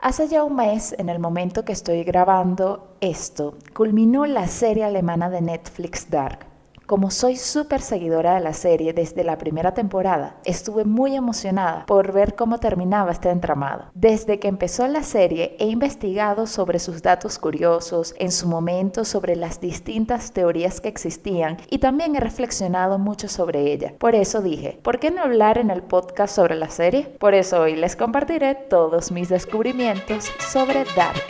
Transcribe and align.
Hace 0.00 0.28
ya 0.28 0.44
un 0.44 0.54
mes, 0.54 0.94
en 0.96 1.08
el 1.08 1.18
momento 1.18 1.64
que 1.64 1.72
estoy 1.72 2.04
grabando 2.04 2.94
esto, 3.00 3.56
culminó 3.74 4.26
la 4.26 4.46
serie 4.46 4.84
alemana 4.84 5.28
de 5.28 5.40
Netflix 5.40 6.08
Dark. 6.08 6.47
Como 6.88 7.10
soy 7.10 7.36
súper 7.36 7.82
seguidora 7.82 8.36
de 8.36 8.40
la 8.40 8.54
serie 8.54 8.94
desde 8.94 9.22
la 9.22 9.36
primera 9.36 9.74
temporada, 9.74 10.36
estuve 10.46 10.86
muy 10.86 11.16
emocionada 11.16 11.84
por 11.84 12.12
ver 12.12 12.34
cómo 12.34 12.60
terminaba 12.60 13.12
este 13.12 13.28
entramado. 13.28 13.90
Desde 13.92 14.38
que 14.38 14.48
empezó 14.48 14.88
la 14.88 15.02
serie 15.02 15.54
he 15.58 15.66
investigado 15.66 16.46
sobre 16.46 16.78
sus 16.78 17.02
datos 17.02 17.38
curiosos, 17.38 18.14
en 18.18 18.32
su 18.32 18.48
momento 18.48 19.04
sobre 19.04 19.36
las 19.36 19.60
distintas 19.60 20.32
teorías 20.32 20.80
que 20.80 20.88
existían 20.88 21.58
y 21.68 21.76
también 21.76 22.16
he 22.16 22.20
reflexionado 22.20 22.98
mucho 22.98 23.28
sobre 23.28 23.70
ella. 23.70 23.92
Por 23.98 24.14
eso 24.14 24.40
dije, 24.40 24.80
¿por 24.82 24.98
qué 24.98 25.10
no 25.10 25.20
hablar 25.20 25.58
en 25.58 25.68
el 25.68 25.82
podcast 25.82 26.34
sobre 26.34 26.54
la 26.56 26.70
serie? 26.70 27.02
Por 27.20 27.34
eso 27.34 27.60
hoy 27.60 27.76
les 27.76 27.96
compartiré 27.96 28.54
todos 28.54 29.12
mis 29.12 29.28
descubrimientos 29.28 30.32
sobre 30.38 30.86
Dark. 30.96 31.20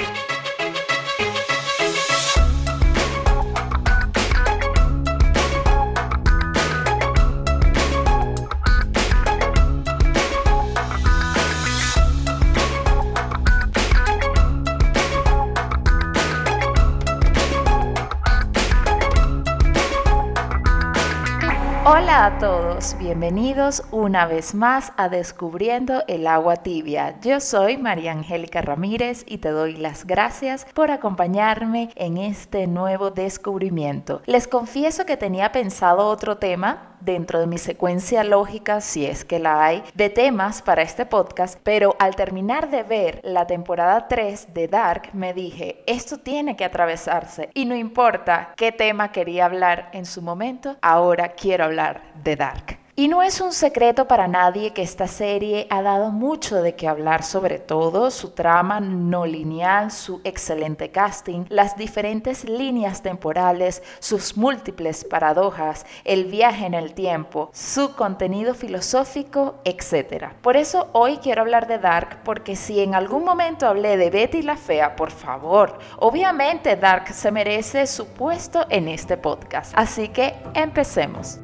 A 22.29 22.39
todos, 22.39 22.95
bienvenidos 22.99 23.83
una 23.91 24.27
vez 24.27 24.55
más 24.55 24.93
a 24.99 25.09
Descubriendo 25.09 26.05
el 26.09 26.27
agua 26.27 26.57
tibia. 26.57 27.19
Yo 27.23 27.41
soy 27.41 27.79
María 27.79 28.13
Angélica 28.13 28.61
Ramírez 28.61 29.25
y 29.27 29.39
te 29.39 29.49
doy 29.49 29.77
las 29.77 30.07
gracias 30.07 30.67
por 30.75 30.91
acompañarme 30.91 31.89
en 31.95 32.19
este 32.19 32.67
nuevo 32.67 33.11
descubrimiento. 33.11 34.21
Les 34.27 34.47
confieso 34.47 35.07
que 35.07 35.17
tenía 35.17 35.53
pensado 35.53 36.07
otro 36.07 36.37
tema 36.37 36.98
dentro 37.01 37.41
de 37.41 37.47
mi 37.47 37.59
secuencia 37.59 38.25
lógica, 38.25 38.81
si 38.81 39.07
es 39.07 39.25
que 39.25 39.39
la 39.39 39.65
hay, 39.65 39.83
de 39.95 40.11
temas 40.11 40.63
para 40.63 40.83
este 40.83 41.07
podcast, 41.07 41.59
pero 41.63 41.97
al 41.99 42.17
terminar 42.17 42.71
de 42.71 42.83
ver 42.83 43.21
la 43.25 43.47
temporada 43.47 44.09
3 44.09 44.55
de 44.55 44.69
Dark, 44.69 45.11
me 45.13 45.35
dije, 45.35 45.83
esto 45.87 46.19
tiene 46.19 46.57
que 46.57 46.65
atravesarse 46.65 47.51
y 47.55 47.65
no 47.65 47.77
importa 47.77 48.53
qué 48.57 48.73
tema 48.73 49.13
quería 49.13 49.47
hablar 49.47 49.91
en 49.93 50.07
su 50.07 50.23
momento, 50.23 50.77
ahora 50.83 51.31
quiero 51.31 51.65
hablar 51.65 52.03
de 52.23 52.37
Dark. 52.37 52.88
Y 52.99 53.07
no 53.07 53.23
es 53.23 53.41
un 53.41 53.53
secreto 53.53 54.09
para 54.09 54.27
nadie 54.27 54.73
que 54.73 54.83
esta 54.83 55.07
serie 55.07 55.69
ha 55.71 55.83
dado 55.83 56.11
mucho 56.11 56.61
de 56.63 56.75
qué 56.75 56.89
hablar, 56.89 57.23
sobre 57.23 57.61
todo 57.61 58.11
su 58.11 58.31
trama 58.31 58.81
no 58.81 59.25
lineal, 59.25 59.93
su 59.93 60.21
excelente 60.25 60.91
casting, 60.91 61.45
las 61.49 61.77
diferentes 61.77 62.43
líneas 62.43 63.01
temporales, 63.01 63.85
sus 64.01 64.37
múltiples 64.37 65.05
paradojas, 65.05 65.87
el 66.03 66.25
viaje 66.25 66.67
en 66.67 66.75
el 66.75 66.93
tiempo, 66.93 67.51
su 67.53 67.95
contenido 67.95 68.53
filosófico, 68.53 69.61
etc. 69.63 70.33
Por 70.43 70.57
eso 70.57 70.89
hoy 70.93 71.19
quiero 71.19 71.43
hablar 71.43 71.69
de 71.69 71.79
Dark, 71.79 72.25
porque 72.25 72.57
si 72.57 72.81
en 72.81 72.97
algún 72.97 73.25
momento 73.25 73.69
hablé 73.69 73.97
de 73.97 74.11
Betty 74.11 74.43
la 74.43 74.57
Fea, 74.57 74.97
por 74.97 75.13
favor, 75.13 75.79
obviamente 76.01 76.75
Dark 76.75 77.15
se 77.15 77.31
merece 77.31 77.87
su 77.87 78.09
puesto 78.09 78.67
en 78.71 78.89
este 78.89 79.17
podcast. 79.17 79.73
Así 79.77 80.09
que 80.09 80.35
empecemos. 80.55 81.39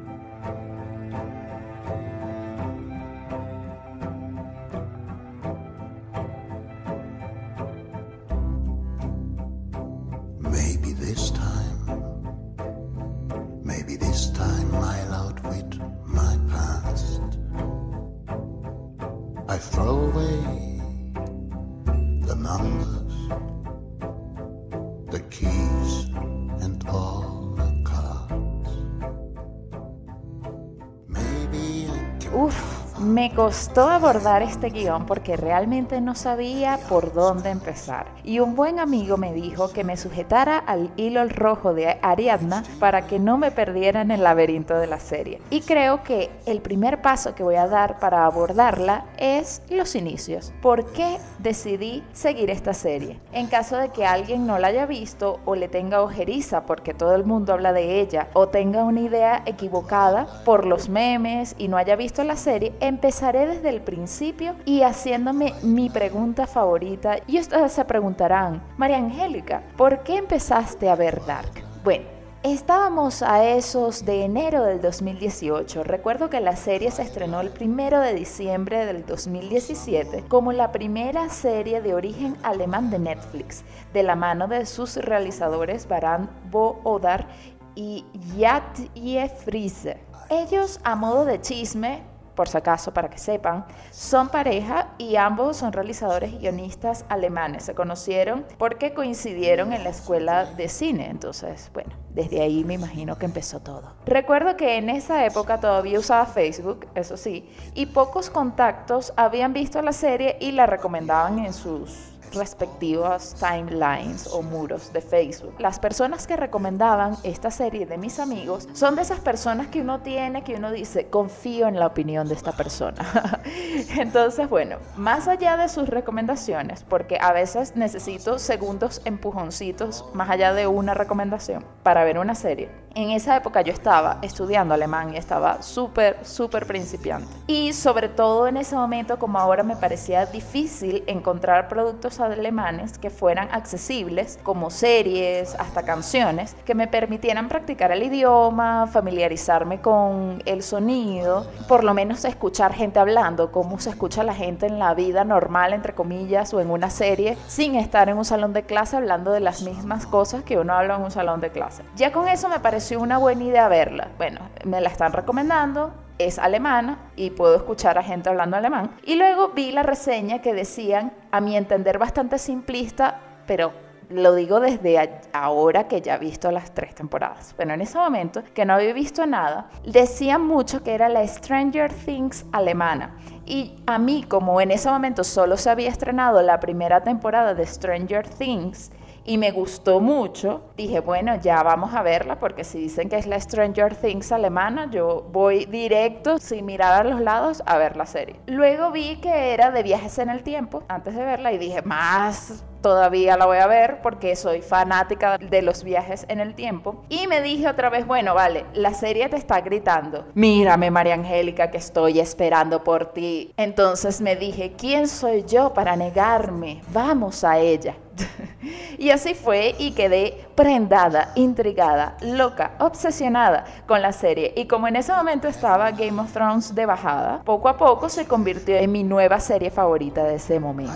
Me 33.15 33.31
costó 33.33 33.89
abordar 33.89 34.41
este 34.41 34.71
guion 34.71 35.05
porque 35.05 35.37
realmente 35.37 36.01
no 36.01 36.15
sabía 36.15 36.77
por 36.89 37.13
dónde 37.13 37.49
empezar. 37.49 38.07
Y 38.25 38.41
un 38.41 38.57
buen 38.57 38.77
amigo 38.77 39.15
me 39.15 39.31
dijo 39.31 39.71
que 39.71 39.85
me 39.85 39.95
sujetara 39.95 40.57
al 40.57 40.91
hilo 40.97 41.25
rojo 41.29 41.73
de 41.73 41.97
Ariadna 42.01 42.65
para 42.77 43.07
que 43.07 43.17
no 43.17 43.37
me 43.37 43.51
perdiera 43.51 44.01
en 44.01 44.11
el 44.11 44.21
laberinto 44.21 44.75
de 44.75 44.87
la 44.87 44.99
serie. 44.99 45.39
Y 45.49 45.61
creo 45.61 46.03
que 46.03 46.29
el 46.45 46.59
primer 46.59 47.01
paso 47.01 47.35
que 47.35 47.43
voy 47.43 47.55
a 47.55 47.67
dar 47.67 47.99
para 47.99 48.25
abordarla 48.25 49.05
es 49.17 49.61
los 49.69 49.95
inicios. 49.95 50.51
¿Por 50.61 50.91
qué 50.91 51.17
decidí 51.39 52.03
seguir 52.11 52.49
esta 52.49 52.73
serie? 52.73 53.21
En 53.31 53.47
caso 53.47 53.77
de 53.77 53.91
que 53.91 54.05
alguien 54.05 54.45
no 54.45 54.59
la 54.59 54.67
haya 54.67 54.85
visto 54.85 55.39
o 55.45 55.55
le 55.55 55.69
tenga 55.69 56.01
ojeriza 56.01 56.65
porque 56.65 56.93
todo 56.93 57.15
el 57.15 57.23
mundo 57.23 57.53
habla 57.53 57.71
de 57.71 58.01
ella 58.01 58.27
o 58.33 58.49
tenga 58.49 58.83
una 58.83 58.99
idea 58.99 59.41
equivocada 59.45 60.27
por 60.43 60.65
los 60.65 60.89
memes 60.89 61.55
y 61.57 61.69
no 61.69 61.77
haya 61.77 61.95
visto 61.95 62.21
la 62.25 62.35
serie, 62.35 62.73
Empezaré 63.05 63.45
desde 63.45 63.69
el 63.69 63.81
principio 63.81 64.55
y 64.65 64.81
haciéndome 64.81 65.53
mi 65.61 65.91
pregunta 65.91 66.47
favorita. 66.47 67.17
Y 67.27 67.39
ustedes 67.39 67.71
se 67.71 67.85
preguntarán, 67.85 68.63
María 68.77 68.97
Angélica, 68.97 69.61
¿por 69.77 70.01
qué 70.01 70.17
empezaste 70.17 70.89
a 70.89 70.95
ver 70.95 71.23
Dark? 71.27 71.51
Bueno, 71.83 72.05
Estábamos 72.41 73.21
a 73.21 73.43
esos 73.43 74.05
de 74.05 74.23
enero 74.23 74.63
del 74.63 74.81
2018. 74.81 75.83
Recuerdo 75.83 76.31
que 76.31 76.39
la 76.39 76.55
serie 76.55 76.89
se 76.89 77.03
estrenó 77.03 77.41
el 77.41 77.51
primero 77.51 77.99
de 77.99 78.15
diciembre 78.15 78.87
del 78.87 79.05
2017 79.05 80.23
como 80.27 80.51
la 80.51 80.71
primera 80.71 81.29
serie 81.29 81.81
de 81.81 81.93
origen 81.93 82.35
alemán 82.41 82.89
de 82.89 82.97
Netflix, 82.97 83.63
de 83.93 84.01
la 84.01 84.15
mano 84.15 84.47
de 84.47 84.65
sus 84.65 84.95
realizadores 84.95 85.87
Baran 85.87 86.29
Bo 86.49 86.79
Odar 86.83 87.27
y 87.75 88.03
Jatje 88.35 89.29
Friese. 89.29 89.99
Ellos, 90.29 90.79
a 90.83 90.95
modo 90.95 91.25
de 91.25 91.41
chisme, 91.41 92.01
por 92.35 92.49
si 92.49 92.57
acaso, 92.57 92.93
para 92.93 93.09
que 93.09 93.17
sepan, 93.17 93.65
son 93.91 94.29
pareja 94.29 94.89
y 94.97 95.15
ambos 95.15 95.57
son 95.57 95.73
realizadores 95.73 96.33
y 96.33 96.37
guionistas 96.37 97.05
alemanes. 97.09 97.63
Se 97.63 97.75
conocieron 97.75 98.45
porque 98.57 98.93
coincidieron 98.93 99.73
en 99.73 99.83
la 99.83 99.89
escuela 99.89 100.45
de 100.45 100.69
cine. 100.69 101.09
Entonces, 101.09 101.71
bueno, 101.73 101.91
desde 102.09 102.41
ahí 102.41 102.63
me 102.63 102.73
imagino 102.73 103.17
que 103.17 103.25
empezó 103.25 103.59
todo. 103.59 103.93
Recuerdo 104.05 104.55
que 104.57 104.77
en 104.77 104.89
esa 104.89 105.25
época 105.25 105.59
todavía 105.59 105.99
usaba 105.99 106.25
Facebook, 106.25 106.87
eso 106.95 107.17
sí, 107.17 107.49
y 107.73 107.87
pocos 107.87 108.29
contactos 108.29 109.13
habían 109.17 109.53
visto 109.53 109.81
la 109.81 109.93
serie 109.93 110.37
y 110.39 110.51
la 110.51 110.65
recomendaban 110.65 111.39
en 111.39 111.53
sus 111.53 112.14
respectivas 112.35 113.35
timelines 113.35 114.27
o 114.27 114.41
muros 114.41 114.91
de 114.93 115.01
Facebook. 115.01 115.55
Las 115.59 115.79
personas 115.79 116.27
que 116.27 116.37
recomendaban 116.37 117.17
esta 117.23 117.51
serie 117.51 117.85
de 117.85 117.97
mis 117.97 118.19
amigos 118.19 118.67
son 118.73 118.95
de 118.95 119.01
esas 119.01 119.19
personas 119.19 119.67
que 119.67 119.81
uno 119.81 120.01
tiene, 120.01 120.43
que 120.43 120.55
uno 120.55 120.71
dice, 120.71 121.07
confío 121.07 121.67
en 121.67 121.79
la 121.79 121.87
opinión 121.87 122.27
de 122.27 122.35
esta 122.35 122.51
persona. 122.51 123.41
Entonces, 123.97 124.49
bueno, 124.49 124.77
más 124.95 125.27
allá 125.27 125.57
de 125.57 125.69
sus 125.69 125.89
recomendaciones, 125.89 126.83
porque 126.83 127.17
a 127.19 127.33
veces 127.33 127.75
necesito 127.75 128.39
segundos 128.39 129.01
empujoncitos 129.05 130.05
más 130.13 130.29
allá 130.29 130.53
de 130.53 130.67
una 130.67 130.93
recomendación 130.93 131.65
para 131.83 132.03
ver 132.03 132.19
una 132.19 132.35
serie. 132.35 132.84
En 132.97 133.11
esa 133.11 133.35
época 133.35 133.59
yo 133.59 133.73
estaba 133.73 134.19
estudiando 134.21 134.73
alemán 134.73 135.13
y 135.13 135.17
estaba 135.17 135.61
súper, 135.61 136.25
súper 136.25 136.65
principiante. 136.65 137.27
Y 137.45 137.73
sobre 137.73 138.07
todo 138.07 138.47
en 138.47 138.55
ese 138.55 138.77
momento, 138.77 139.19
como 139.19 139.37
ahora 139.37 139.63
me 139.63 139.75
parecía 139.75 140.25
difícil 140.25 141.03
encontrar 141.05 141.67
productos 141.67 142.21
alemanes 142.21 142.97
que 142.97 143.09
fueran 143.09 143.49
accesibles, 143.51 144.39
como 144.43 144.69
series, 144.69 145.55
hasta 145.55 145.83
canciones, 145.83 146.55
que 146.63 146.73
me 146.73 146.87
permitieran 146.87 147.49
practicar 147.49 147.91
el 147.91 148.01
idioma, 148.01 148.87
familiarizarme 148.87 149.81
con 149.81 150.41
el 150.45 150.63
sonido, 150.63 151.47
por 151.67 151.83
lo 151.83 151.93
menos 151.93 152.23
escuchar 152.23 152.73
gente 152.73 152.99
hablando, 152.99 153.51
cómo 153.51 153.77
se 153.77 153.89
escucha 153.89 154.23
la 154.23 154.33
gente 154.33 154.67
en 154.67 154.79
la 154.79 154.93
vida 154.93 155.25
normal, 155.25 155.73
entre 155.73 155.93
comillas, 155.93 156.53
o 156.53 156.61
en 156.61 156.71
una 156.71 156.89
serie, 156.89 157.37
sin 157.47 157.75
estar 157.75 158.07
en 158.07 158.17
un 158.17 158.23
salón 158.23 158.53
de 158.53 158.63
clase 158.63 158.95
hablando 158.95 159.33
de 159.33 159.41
las 159.41 159.63
mismas 159.63 160.05
cosas 160.05 160.43
que 160.43 160.57
uno 160.57 160.71
habla 160.71 160.95
en 160.95 161.01
un 161.01 161.11
salón 161.11 161.41
de 161.41 161.49
clase. 161.49 161.83
Ya 161.97 162.13
con 162.13 162.29
eso 162.29 162.47
me 162.47 162.61
pareció 162.61 162.84
una 162.93 163.17
buena 163.17 163.43
idea 163.43 163.67
verla. 163.67 164.09
Bueno, 164.17 164.41
me 164.63 164.81
la 164.81 164.89
están 164.89 165.13
recomendando, 165.13 165.93
es 166.19 166.37
alemana 166.37 166.99
y 167.15 167.31
puedo 167.31 167.55
escuchar 167.55 167.97
a 167.97 168.03
gente 168.03 168.29
hablando 168.29 168.57
alemán. 168.57 168.91
Y 169.03 169.15
luego 169.15 169.49
vi 169.49 169.71
la 169.71 169.81
reseña 169.81 170.39
que 170.41 170.53
decían, 170.53 171.13
a 171.31 171.41
mi 171.41 171.57
entender 171.57 171.97
bastante 171.97 172.37
simplista, 172.37 173.19
pero 173.47 173.73
lo 174.09 174.35
digo 174.35 174.59
desde 174.59 175.21
ahora 175.33 175.87
que 175.87 176.01
ya 176.01 176.15
he 176.15 176.19
visto 176.19 176.51
las 176.51 176.73
tres 176.73 176.93
temporadas. 176.93 177.53
Pero 177.57 177.73
en 177.73 177.81
ese 177.81 177.97
momento, 177.97 178.43
que 178.53 178.65
no 178.65 178.73
había 178.73 178.93
visto 178.93 179.25
nada, 179.25 179.69
decían 179.83 180.45
mucho 180.45 180.83
que 180.83 180.93
era 180.93 181.09
la 181.09 181.25
Stranger 181.27 181.91
Things 181.91 182.45
alemana. 182.51 183.15
Y 183.45 183.75
a 183.87 183.97
mí, 183.97 184.23
como 184.23 184.61
en 184.61 184.71
ese 184.71 184.89
momento 184.89 185.23
solo 185.23 185.57
se 185.57 185.69
había 185.69 185.89
estrenado 185.89 186.41
la 186.41 186.59
primera 186.59 187.03
temporada 187.03 187.53
de 187.53 187.65
Stranger 187.65 188.27
Things, 188.27 188.91
y 189.25 189.37
me 189.37 189.51
gustó 189.51 189.99
mucho, 189.99 190.61
dije, 190.77 190.99
bueno, 190.99 191.35
ya 191.35 191.63
vamos 191.63 191.93
a 191.93 192.03
verla 192.03 192.39
porque 192.39 192.63
si 192.63 192.79
dicen 192.79 193.09
que 193.09 193.17
es 193.17 193.25
la 193.25 193.39
Stranger 193.39 193.95
Things 193.95 194.31
alemana, 194.31 194.89
yo 194.91 195.27
voy 195.31 195.65
directo, 195.65 196.37
sin 196.37 196.65
mirar 196.65 197.05
a 197.05 197.09
los 197.09 197.19
lados, 197.19 197.63
a 197.65 197.77
ver 197.77 197.97
la 197.97 198.05
serie. 198.05 198.39
Luego 198.45 198.91
vi 198.91 199.17
que 199.17 199.53
era 199.53 199.71
de 199.71 199.83
viajes 199.83 200.19
en 200.19 200.29
el 200.29 200.43
tiempo, 200.43 200.83
antes 200.87 201.15
de 201.15 201.25
verla, 201.25 201.51
y 201.51 201.57
dije, 201.57 201.81
más 201.81 202.63
todavía 202.85 203.35
la 203.35 203.47
voy 203.47 203.57
a 203.57 203.65
ver 203.65 203.99
porque 204.03 204.35
soy 204.35 204.61
fanática 204.61 205.39
de 205.39 205.63
los 205.63 205.83
viajes 205.83 206.23
en 206.29 206.39
el 206.39 206.53
tiempo. 206.53 207.03
Y 207.09 207.25
me 207.25 207.41
dije 207.41 207.67
otra 207.67 207.89
vez, 207.89 208.05
bueno, 208.05 208.35
vale, 208.35 208.63
la 208.75 208.93
serie 208.93 209.27
te 209.27 209.37
está 209.37 209.61
gritando, 209.61 210.27
mírame 210.35 210.91
María 210.91 211.15
Angélica 211.15 211.71
que 211.71 211.79
estoy 211.79 212.19
esperando 212.19 212.83
por 212.83 213.07
ti. 213.07 213.51
Entonces 213.57 214.21
me 214.21 214.35
dije, 214.35 214.73
¿quién 214.77 215.07
soy 215.07 215.45
yo 215.45 215.73
para 215.73 215.95
negarme? 215.95 216.83
Vamos 216.93 217.43
a 217.43 217.57
ella. 217.57 217.95
y 218.97 219.09
así 219.09 219.33
fue 219.33 219.75
y 219.77 219.91
quedé 219.91 220.47
prendada, 220.55 221.31
intrigada, 221.35 222.17
loca, 222.21 222.71
obsesionada 222.79 223.65
con 223.87 224.01
la 224.01 224.11
serie. 224.11 224.53
Y 224.55 224.67
como 224.67 224.87
en 224.87 224.95
ese 224.95 225.13
momento 225.13 225.47
estaba 225.47 225.91
Game 225.91 226.21
of 226.21 226.31
Thrones 226.31 226.73
de 226.73 226.85
bajada, 226.85 227.41
poco 227.43 227.69
a 227.69 227.77
poco 227.77 228.09
se 228.09 228.25
convirtió 228.25 228.75
en 228.75 228.91
mi 228.91 229.03
nueva 229.03 229.39
serie 229.39 229.71
favorita 229.71 230.23
de 230.23 230.35
ese 230.35 230.59
momento. 230.59 230.93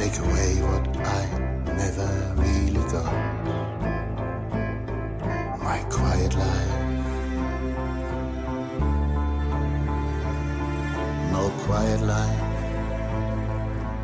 Take 0.00 0.16
away 0.16 0.62
what 0.62 0.96
I 1.06 1.72
never 1.76 2.34
really 2.38 2.90
got. 2.90 3.39
My 5.70 5.84
quiet 5.84 6.34
life. 6.34 6.74
No 11.30 11.42
quiet 11.64 12.00
life 12.00 12.42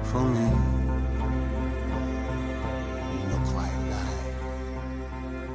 for 0.04 0.22
me. 0.34 0.48
No 3.30 3.38
quiet 3.50 3.82
life. 3.94 4.22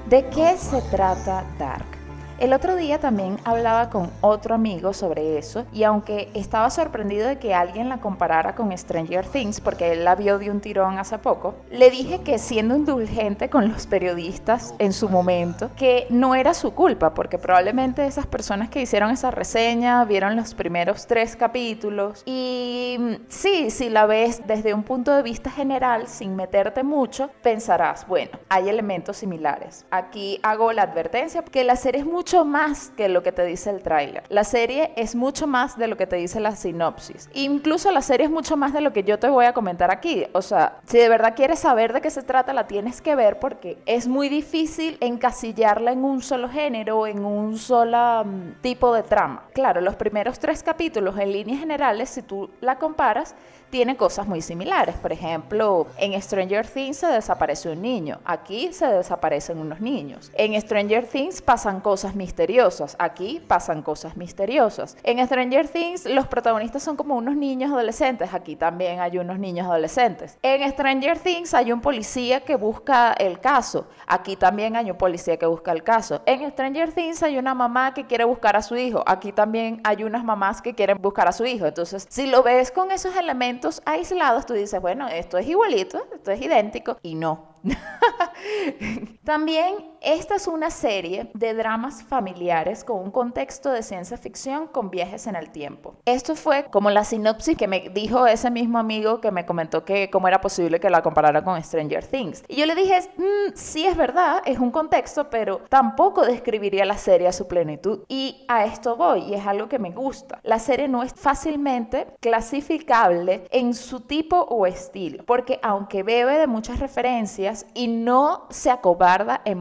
¿De 0.10 0.30
qué 0.36 0.58
se 0.58 0.81
trata 0.92 1.46
Dark? 1.58 2.00
El 2.42 2.54
otro 2.54 2.76
día 2.76 3.00
también 3.00 3.38
hablaba 3.46 3.92
con 3.92 4.10
otro 4.22 4.56
amigo 4.56 4.94
sobre 4.94 5.38
eso 5.38 5.68
y 5.72 5.84
aunque 5.84 6.28
estaba 6.34 6.72
sorprendido 6.72 7.28
de 7.28 7.38
que 7.38 7.54
alguien 7.54 7.88
la 7.88 8.00
comparara 8.00 8.56
con 8.56 8.76
Stranger 8.76 9.28
Things 9.28 9.62
porque 9.62 9.92
él 9.92 10.04
la 10.04 10.16
vio 10.16 10.40
de 10.40 10.50
un 10.50 10.60
tirón 10.60 10.98
hace 10.98 11.20
poco, 11.20 11.54
le 11.70 11.92
dije 11.92 12.22
que 12.22 12.40
siendo 12.40 12.76
indulgente 12.76 13.52
con 13.52 13.70
los 13.70 13.86
periodistas 13.86 14.74
en 14.80 14.92
su 14.92 15.08
momento, 15.08 15.70
que 15.78 16.08
no 16.10 16.34
era 16.34 16.56
su 16.56 16.74
culpa 16.74 17.14
porque 17.14 17.38
probablemente 17.38 18.08
esas 18.08 18.26
personas 18.26 18.72
que 18.72 18.82
hicieron 18.82 19.12
esa 19.12 19.30
reseña 19.30 20.04
vieron 20.06 20.36
los 20.36 20.56
primeros 20.56 21.06
tres 21.06 21.36
capítulos 21.36 22.24
y 22.26 22.98
mm, 23.00 23.14
sí, 23.30 23.70
si 23.70 23.92
la 23.92 24.08
ves 24.08 24.42
desde 24.48 24.74
un 24.74 24.82
punto 24.82 25.16
de 25.16 25.22
vista 25.22 25.52
general 25.52 26.08
sin 26.08 26.36
meterte 26.36 26.82
mucho, 26.82 27.30
pensarás, 27.44 28.08
bueno, 28.08 28.32
hay 28.50 28.68
elementos 28.68 29.18
similares. 29.18 29.86
Aquí 29.92 30.40
hago 30.42 30.74
la 30.74 30.82
advertencia 30.82 31.44
que 31.44 31.64
la 31.64 31.76
serie 31.76 32.02
es 32.02 32.08
mucho 32.08 32.31
más 32.45 32.92
que 32.95 33.10
lo 33.10 33.24
que 33.24 33.31
te 33.31 33.45
dice 33.45 33.69
el 33.69 33.83
tráiler. 33.83 34.24
La 34.30 34.44
serie 34.44 34.94
es 34.95 35.16
mucho 35.16 35.48
más 35.48 35.78
de 35.78 35.88
lo 35.88 35.98
que 35.98 36.07
te 36.07 36.16
dice 36.16 36.39
la 36.39 36.56
sinopsis. 36.56 37.30
Incluso 37.33 37.92
la 37.92 38.01
serie 38.01 38.25
es 38.25 38.31
mucho 38.31 38.57
más 38.57 38.74
de 38.74 38.81
lo 38.81 38.94
que 38.94 39.04
yo 39.04 39.19
te 39.19 39.30
voy 39.30 39.45
a 39.45 39.54
comentar 39.54 39.92
aquí. 39.92 40.25
O 40.33 40.42
sea, 40.42 40.80
si 40.86 40.98
de 40.98 41.10
verdad 41.10 41.36
quieres 41.36 41.60
saber 41.60 41.94
de 41.94 42.01
qué 42.01 42.10
se 42.10 42.24
trata, 42.24 42.54
la 42.54 42.68
tienes 42.68 43.01
que 43.01 43.16
ver 43.16 43.39
porque 43.39 43.78
es 43.86 44.07
muy 44.07 44.30
difícil 44.30 44.98
encasillarla 45.01 45.92
en 45.92 46.04
un 46.04 46.22
solo 46.22 46.50
género, 46.50 47.06
en 47.06 47.25
un 47.25 47.57
solo 47.57 48.24
mm, 48.25 48.62
tipo 48.62 48.94
de 48.94 49.04
trama. 49.04 49.44
Claro, 49.54 49.81
los 49.81 49.95
primeros 49.95 50.39
tres 50.39 50.63
capítulos 50.63 51.18
en 51.19 51.31
líneas 51.31 51.60
generales, 51.60 52.10
si 52.10 52.22
tú 52.22 52.50
la 52.62 52.77
comparas, 52.77 53.36
tiene 53.72 53.96
cosas 53.96 54.28
muy 54.28 54.42
similares. 54.42 54.96
Por 54.98 55.12
ejemplo, 55.14 55.88
en 55.98 56.22
Stranger 56.22 56.68
Things 56.68 56.98
se 56.98 57.08
desaparece 57.08 57.70
un 57.70 57.82
niño, 57.82 58.20
aquí 58.26 58.74
se 58.74 58.86
desaparecen 58.86 59.58
unos 59.58 59.80
niños. 59.80 60.30
En 60.36 60.60
Stranger 60.62 61.08
Things 61.08 61.42
pasan 61.42 61.80
cosas 61.80 62.16
misteriosas, 62.16 62.96
aquí 63.00 63.42
pasan 63.48 63.82
cosas 63.82 64.18
misteriosas. 64.18 64.98
En 65.04 65.26
Stranger 65.26 65.68
Things 65.68 66.06
los 66.06 66.28
protagonistas 66.28 66.84
son 66.84 66.98
como 66.98 67.16
unos 67.16 67.36
niños 67.36 67.72
adolescentes, 67.72 68.34
aquí 68.34 68.56
también 68.56 69.00
hay 69.00 69.18
unos 69.18 69.40
niños 69.40 69.66
adolescentes. 69.66 70.38
En 70.42 70.70
Stranger 70.70 71.18
Things 71.18 71.54
hay 71.54 71.72
un 71.72 71.82
policía 71.82 72.42
que 72.42 72.58
busca 72.58 73.14
el 73.14 73.40
caso, 73.40 73.88
aquí 74.06 74.36
también 74.36 74.76
hay 74.76 74.92
un 74.92 74.98
policía 74.98 75.38
que 75.38 75.46
busca 75.46 75.72
el 75.72 75.84
caso. 75.84 76.22
En 76.26 76.50
Stranger 76.52 76.92
Things 76.92 77.24
hay 77.24 77.38
una 77.38 77.54
mamá 77.54 77.94
que 77.94 78.06
quiere 78.06 78.26
buscar 78.26 78.58
a 78.58 78.62
su 78.62 78.76
hijo, 78.76 79.02
aquí 79.08 79.32
también 79.32 79.80
hay 79.86 80.04
unas 80.04 80.26
mamás 80.26 80.62
que 80.62 80.76
quieren 80.76 81.02
buscar 81.02 81.30
a 81.30 81.32
su 81.32 81.46
hijo. 81.46 81.66
Entonces, 81.66 82.06
si 82.10 82.28
lo 82.28 82.44
ves 82.44 82.72
con 82.72 82.92
esos 82.92 83.16
elementos, 83.16 83.61
aislados, 83.86 84.46
tú 84.46 84.54
dices, 84.54 84.80
bueno, 84.81 85.08
esto 85.08 85.38
es 85.38 85.48
igualito, 85.48 86.02
esto 86.13 86.31
es 86.31 86.42
idéntico, 86.42 86.98
y 87.02 87.16
no. 87.16 87.56
También 89.24 89.91
esta 90.01 90.33
es 90.36 90.48
una 90.48 90.71
serie 90.71 91.30
de 91.36 91.53
dramas 91.53 92.01
familiares 92.01 92.83
con 92.83 92.98
un 92.98 93.12
contexto 93.12 93.71
de 93.71 93.83
ciencia 93.83 94.18
ficción 94.18 94.65
con 94.65 94.89
viajes 94.89 95.27
en 95.27 95.36
el 95.36 95.51
tiempo. 95.51 95.95
Esto 96.06 96.36
fue 96.36 96.65
como 96.71 96.89
la 96.89 97.03
sinopsis 97.03 97.56
que 97.56 97.68
me 97.68 97.89
dijo 97.89 98.25
ese 98.25 98.50
mismo 98.50 98.80
amigo 98.80 99.21
que 99.21 99.30
me 99.31 99.45
comentó 99.45 99.86
que 99.86 100.09
cómo 100.09 100.27
era 100.27 100.42
posible 100.42 100.80
que 100.80 100.89
la 100.89 101.03
comparara 101.03 101.44
con 101.44 101.62
Stranger 101.62 102.03
Things. 102.03 102.44
Y 102.48 102.56
yo 102.56 102.65
le 102.65 102.74
dije, 102.74 103.00
mm, 103.15 103.51
sí 103.53 103.86
es 103.86 103.95
verdad, 103.95 104.42
es 104.45 104.57
un 104.57 104.71
contexto, 104.71 105.30
pero 105.30 105.62
tampoco 105.69 106.25
describiría 106.25 106.83
la 106.83 106.98
serie 106.98 107.27
a 107.27 107.31
su 107.31 107.48
plenitud. 107.48 108.00
Y 108.07 108.44
a 108.48 108.65
esto 108.65 108.95
voy, 108.95 109.25
y 109.25 109.36
es 109.36 109.45
algo 109.45 109.69
que 109.69 109.77
me 109.77 109.92
gusta. 109.92 110.39
La 110.42 110.57
serie 110.57 110.88
no 110.88 111.03
es 111.03 111.13
fácilmente 111.13 112.07
clasificable 112.19 113.44
en 113.51 113.75
su 113.75 114.00
tipo 114.00 114.38
o 114.38 114.65
estilo, 114.65 115.24
porque 115.25 115.59
aunque 115.62 116.01
bebe 116.01 116.39
de 116.39 116.48
muchas 116.48 116.80
referencias, 116.80 117.68
y 117.75 117.88
no 117.88 118.48
se 118.50 118.71
acobarda 118.71 119.42
en 119.45 119.59